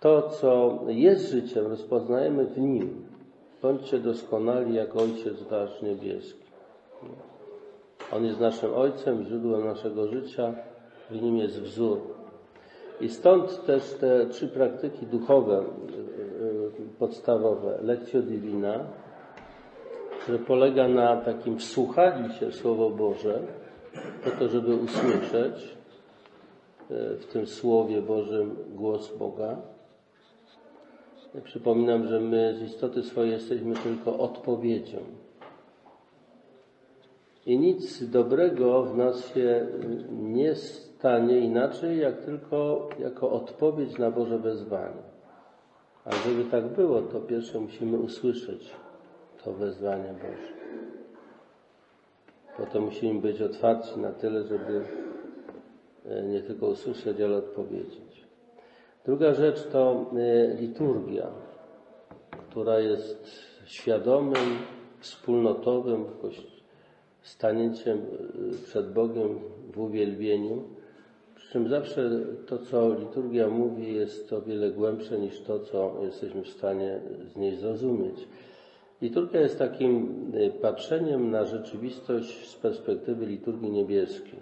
To, 0.00 0.28
co 0.28 0.78
jest 0.88 1.30
życiem, 1.30 1.66
rozpoznajemy 1.66 2.46
w 2.46 2.58
Nim. 2.58 3.06
Bądźcie 3.62 3.98
doskonali 3.98 4.74
jak 4.74 4.96
Ojciec 4.96 5.42
Wasz 5.42 5.82
Niebieski. 5.82 6.44
On 8.12 8.24
jest 8.24 8.40
naszym 8.40 8.74
Ojcem, 8.74 9.24
źródłem 9.24 9.64
naszego 9.64 10.08
życia, 10.08 10.54
w 11.14 11.22
Nim 11.22 11.36
jest 11.36 11.60
wzór. 11.60 11.98
I 13.00 13.08
stąd 13.08 13.66
też 13.66 13.94
te 14.00 14.26
trzy 14.26 14.48
praktyki 14.48 15.06
duchowe, 15.06 15.56
e, 15.56 15.60
e, 15.60 15.64
podstawowe. 16.98 17.78
Lectio 17.82 18.22
Divina, 18.22 18.86
które 20.20 20.38
polega 20.38 20.88
na 20.88 21.16
takim 21.16 21.58
wsłuchaniu 21.58 22.32
się 22.32 22.46
w 22.46 22.54
Słowo 22.54 22.90
Boże, 22.90 23.40
po 24.24 24.30
to, 24.30 24.48
żeby 24.48 24.74
usłyszeć 24.74 25.76
e, 26.90 27.16
w 27.16 27.26
tym 27.26 27.46
Słowie 27.46 28.02
Bożym 28.02 28.56
głos 28.74 29.16
Boga. 29.16 29.56
Ja 31.34 31.40
przypominam, 31.40 32.06
że 32.06 32.20
my 32.20 32.54
z 32.58 32.62
istoty 32.62 33.02
swojej 33.02 33.32
jesteśmy 33.32 33.74
tylko 33.74 34.18
odpowiedzią. 34.18 34.98
I 37.46 37.58
nic 37.58 38.10
dobrego 38.10 38.82
w 38.82 38.96
nas 38.96 39.34
się 39.34 39.66
nie 40.10 40.54
stanie 41.04 41.38
inaczej, 41.38 41.98
jak 41.98 42.16
tylko 42.16 42.88
jako 42.98 43.30
odpowiedź 43.30 43.98
na 43.98 44.10
Boże 44.10 44.38
wezwanie. 44.38 45.02
A 46.04 46.12
żeby 46.12 46.44
tak 46.44 46.64
było, 46.64 47.02
to 47.02 47.20
pierwsze 47.20 47.60
musimy 47.60 47.98
usłyszeć 47.98 48.70
to 49.44 49.52
wezwanie 49.52 50.14
Boże. 50.22 50.52
Potem 52.56 52.82
musimy 52.82 53.20
być 53.20 53.42
otwarci 53.42 54.00
na 54.00 54.12
tyle, 54.12 54.44
żeby 54.44 54.84
e, 56.06 56.22
nie 56.22 56.40
tylko 56.40 56.66
usłyszeć, 56.66 57.20
ale 57.20 57.36
odpowiedzieć. 57.36 58.24
Druga 59.04 59.34
rzecz 59.34 59.66
to 59.66 60.06
e, 60.16 60.54
liturgia, 60.54 61.26
która 62.30 62.78
jest 62.78 63.28
świadomym, 63.64 64.58
wspólnotowym 64.98 66.04
stanięciem 67.22 67.98
e, 67.98 68.64
przed 68.64 68.92
Bogiem 68.92 69.38
w 69.72 69.78
uwielbieniu. 69.80 70.73
Czym 71.54 71.68
zawsze 71.68 72.10
to, 72.46 72.58
co 72.58 72.94
liturgia 72.94 73.48
mówi, 73.48 73.94
jest 73.94 74.32
o 74.32 74.42
wiele 74.42 74.70
głębsze 74.70 75.18
niż 75.18 75.40
to, 75.40 75.60
co 75.60 75.94
jesteśmy 76.02 76.42
w 76.42 76.48
stanie 76.48 77.00
z 77.32 77.36
niej 77.36 77.56
zrozumieć. 77.56 78.28
Liturgia 79.02 79.40
jest 79.40 79.58
takim 79.58 80.32
y, 80.34 80.50
patrzeniem 80.50 81.30
na 81.30 81.44
rzeczywistość 81.44 82.48
z 82.50 82.56
perspektywy 82.56 83.26
liturgii 83.26 83.70
niebieskiej. 83.70 84.38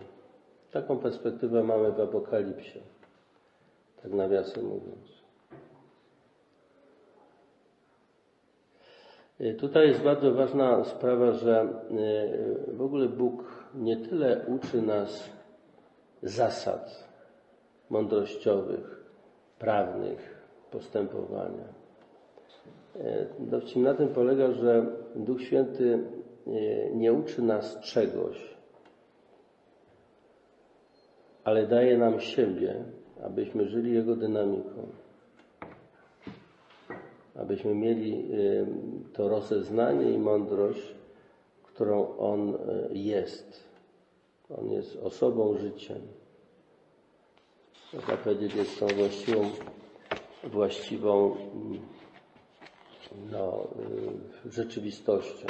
Taką 0.70 0.98
perspektywę 0.98 1.62
mamy 1.62 1.92
w 1.92 2.00
Apokalipsie, 2.00 2.78
tak 4.02 4.12
nawiasem 4.12 4.64
mówiąc. 4.64 5.22
Y, 9.40 9.54
tutaj 9.54 9.88
jest 9.88 10.00
bardzo 10.00 10.34
ważna 10.34 10.84
sprawa, 10.84 11.32
że 11.32 11.68
y, 12.70 12.76
w 12.76 12.82
ogóle 12.82 13.08
Bóg 13.08 13.44
nie 13.74 13.96
tyle 13.96 14.44
uczy 14.48 14.82
nas 14.82 15.30
zasad 16.22 17.01
mądrościowych, 17.92 19.04
prawnych 19.58 20.42
postępowania, 20.70 21.82
E, 22.96 23.26
dowcip 23.38 23.76
na 23.76 23.94
tym 23.94 24.08
polega, 24.08 24.52
że 24.52 24.86
Duch 25.16 25.42
Święty 25.42 25.98
e, 26.46 26.50
nie 26.94 27.12
uczy 27.12 27.42
nas 27.42 27.80
czegoś, 27.80 28.54
ale 31.44 31.66
daje 31.66 31.98
nam 31.98 32.20
siebie, 32.20 32.84
abyśmy 33.24 33.68
żyli 33.68 33.92
Jego 33.94 34.16
dynamiką. 34.16 34.86
Abyśmy 37.34 37.74
mieli 37.74 38.14
e, 38.14 38.66
to 39.12 39.28
rozeznanie 39.28 40.10
i 40.12 40.18
mądrość, 40.18 40.94
którą 41.62 42.16
On 42.16 42.58
jest. 42.90 43.64
On 44.58 44.70
jest 44.70 44.96
osobą 44.96 45.56
życiem. 45.56 45.98
Można 47.94 48.16
powiedzieć, 48.16 48.54
jest 48.54 48.80
tą 48.80 48.86
właściwą, 48.86 49.50
właściwą 50.44 51.36
mm, 51.54 51.80
no, 53.32 53.68
y, 54.46 54.50
rzeczywistością. 54.52 55.46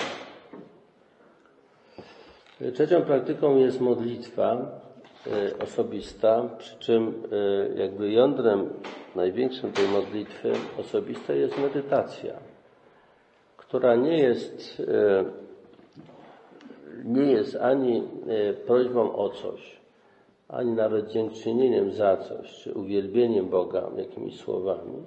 Trzecią 2.74 3.02
praktyką 3.02 3.56
jest 3.56 3.80
modlitwa 3.80 4.80
y, 5.26 5.58
osobista, 5.58 6.48
przy 6.58 6.78
czym 6.78 7.24
y, 7.32 7.74
jakby 7.76 8.12
jądrem 8.12 8.70
największym 9.16 9.72
tej 9.72 9.88
modlitwy 9.88 10.52
osobistej 10.78 11.40
jest 11.40 11.58
medytacja, 11.58 12.34
która 13.56 13.96
nie 13.96 14.18
jest, 14.18 14.82
nie 17.04 17.32
jest 17.32 17.56
ani 17.56 18.02
prośbą 18.66 19.16
o 19.16 19.30
coś, 19.30 19.81
ani 20.52 20.72
nawet 20.72 21.08
dziękczynieniem 21.08 21.92
za 21.92 22.16
coś, 22.16 22.54
czy 22.54 22.74
uwielbieniem 22.74 23.48
Boga 23.48 23.90
jakimiś 23.96 24.36
słowami, 24.36 25.02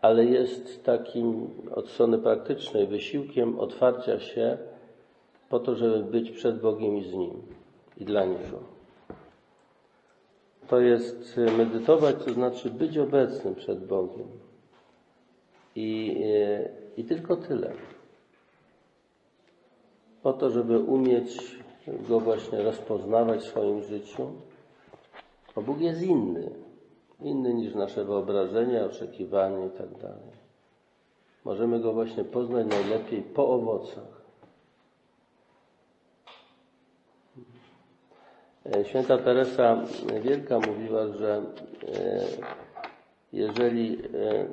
ale 0.00 0.24
jest 0.24 0.84
takim 0.84 1.50
od 1.74 1.88
strony 1.88 2.18
praktycznej 2.18 2.86
wysiłkiem 2.86 3.58
otwarcia 3.58 4.20
się 4.20 4.58
po 5.48 5.60
to, 5.60 5.74
żeby 5.74 6.02
być 6.02 6.30
przed 6.30 6.60
Bogiem 6.60 6.96
i 6.96 7.02
z 7.02 7.14
Nim 7.14 7.42
i 7.96 8.04
dla 8.04 8.24
Niego. 8.24 8.58
To 10.68 10.80
jest 10.80 11.40
medytować, 11.58 12.16
to 12.24 12.32
znaczy 12.32 12.70
być 12.70 12.98
obecnym 12.98 13.54
przed 13.54 13.86
Bogiem. 13.86 14.26
I, 15.76 16.16
i 16.96 17.04
tylko 17.04 17.36
tyle. 17.36 17.72
Po 20.22 20.32
to, 20.32 20.50
żeby 20.50 20.78
umieć 20.78 21.60
Go 22.08 22.20
właśnie 22.20 22.62
rozpoznawać 22.62 23.40
w 23.40 23.48
swoim 23.48 23.82
życiu. 23.82 24.26
Bo 25.54 25.62
Bóg 25.62 25.80
jest 25.80 26.02
inny 26.02 26.50
inny 27.22 27.54
niż 27.54 27.74
nasze 27.74 28.04
wyobrażenia, 28.04 28.84
oczekiwania 28.84 29.66
i 29.66 29.70
tak. 29.70 29.88
Możemy 31.44 31.80
go 31.80 31.92
właśnie 31.92 32.24
poznać 32.24 32.66
najlepiej 32.66 33.22
po 33.22 33.48
owocach. 33.48 34.20
E, 38.76 38.84
święta 38.84 39.18
Teresa 39.18 39.82
Wielka 40.22 40.58
mówiła, 40.58 41.06
że 41.08 41.42
e, 41.88 42.26
jeżeli 43.32 43.98
e, 44.04 44.46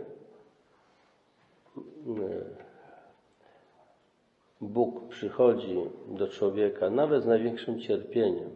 Bóg 4.61 5.07
przychodzi 5.07 5.77
do 6.07 6.27
człowieka 6.27 6.89
nawet 6.89 7.23
z 7.23 7.25
największym 7.25 7.79
cierpieniem, 7.79 8.49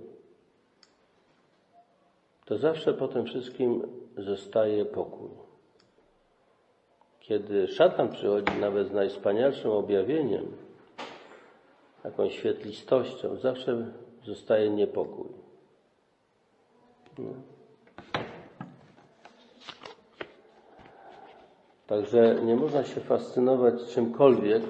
to 2.51 2.57
zawsze 2.57 2.93
po 2.93 3.07
tym 3.07 3.25
wszystkim 3.25 3.87
zostaje 4.17 4.85
pokój. 4.85 5.29
Kiedy 7.19 7.67
szatan 7.67 8.09
przychodzi 8.09 8.53
nawet 8.59 8.87
z 8.87 8.91
najwspanialszym 8.91 9.71
objawieniem, 9.71 10.45
taką 12.03 12.29
świetlistością, 12.29 13.35
zawsze 13.35 13.91
zostaje 14.23 14.69
niepokój. 14.69 15.27
No. 17.17 17.31
Także 21.87 22.35
nie 22.43 22.55
można 22.55 22.83
się 22.83 23.01
fascynować 23.01 23.83
czymkolwiek, 23.93 24.63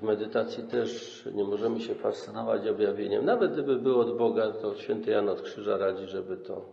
w 0.00 0.02
medytacji 0.02 0.62
też 0.64 1.22
nie 1.34 1.44
możemy 1.44 1.80
się 1.80 1.94
fascynować 1.94 2.66
objawieniem. 2.68 3.24
Nawet 3.24 3.52
gdyby 3.52 3.76
było 3.78 4.00
od 4.00 4.16
Boga, 4.16 4.52
to 4.52 4.74
święty 4.74 5.10
Jan 5.10 5.28
od 5.28 5.42
Krzyża 5.42 5.76
radzi, 5.76 6.06
żeby 6.06 6.36
to 6.36 6.64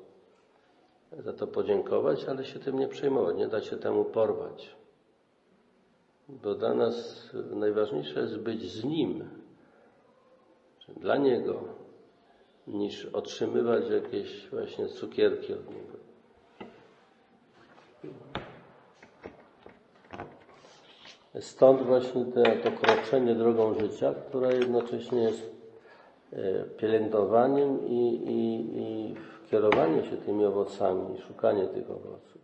za 1.17 1.33
to 1.33 1.47
podziękować, 1.47 2.25
ale 2.25 2.45
się 2.45 2.59
tym 2.59 2.79
nie 2.79 2.87
przejmować, 2.87 3.35
nie 3.37 3.47
da 3.47 3.61
się 3.61 3.77
temu 3.77 4.05
porwać. 4.05 4.75
Bo 6.29 6.55
dla 6.55 6.73
nas 6.73 7.29
najważniejsze 7.51 8.19
jest 8.19 8.37
być 8.37 8.71
z 8.71 8.83
Nim, 8.83 9.29
dla 10.97 11.17
Niego, 11.17 11.63
niż 12.67 13.05
otrzymywać 13.05 13.89
jakieś 13.89 14.49
właśnie 14.49 14.87
cukierki 14.87 15.53
od 15.53 15.69
Niego. 15.69 15.97
Stąd 21.39 21.83
właśnie 21.83 22.25
te, 22.25 22.43
to 22.43 22.71
kroczenie 22.71 23.35
drogą 23.35 23.73
życia, 23.73 24.13
która 24.13 24.51
jednocześnie 24.51 25.21
jest 25.21 25.51
e, 26.33 26.63
pielęgnowaniem 26.63 27.87
i, 27.87 28.21
i, 28.27 28.79
i 28.81 29.15
kierowanie 29.51 30.03
się 30.03 30.17
tymi 30.17 30.45
owocami, 30.45 31.17
szukanie 31.27 31.67
tych 31.67 31.91
owoców. 31.91 32.36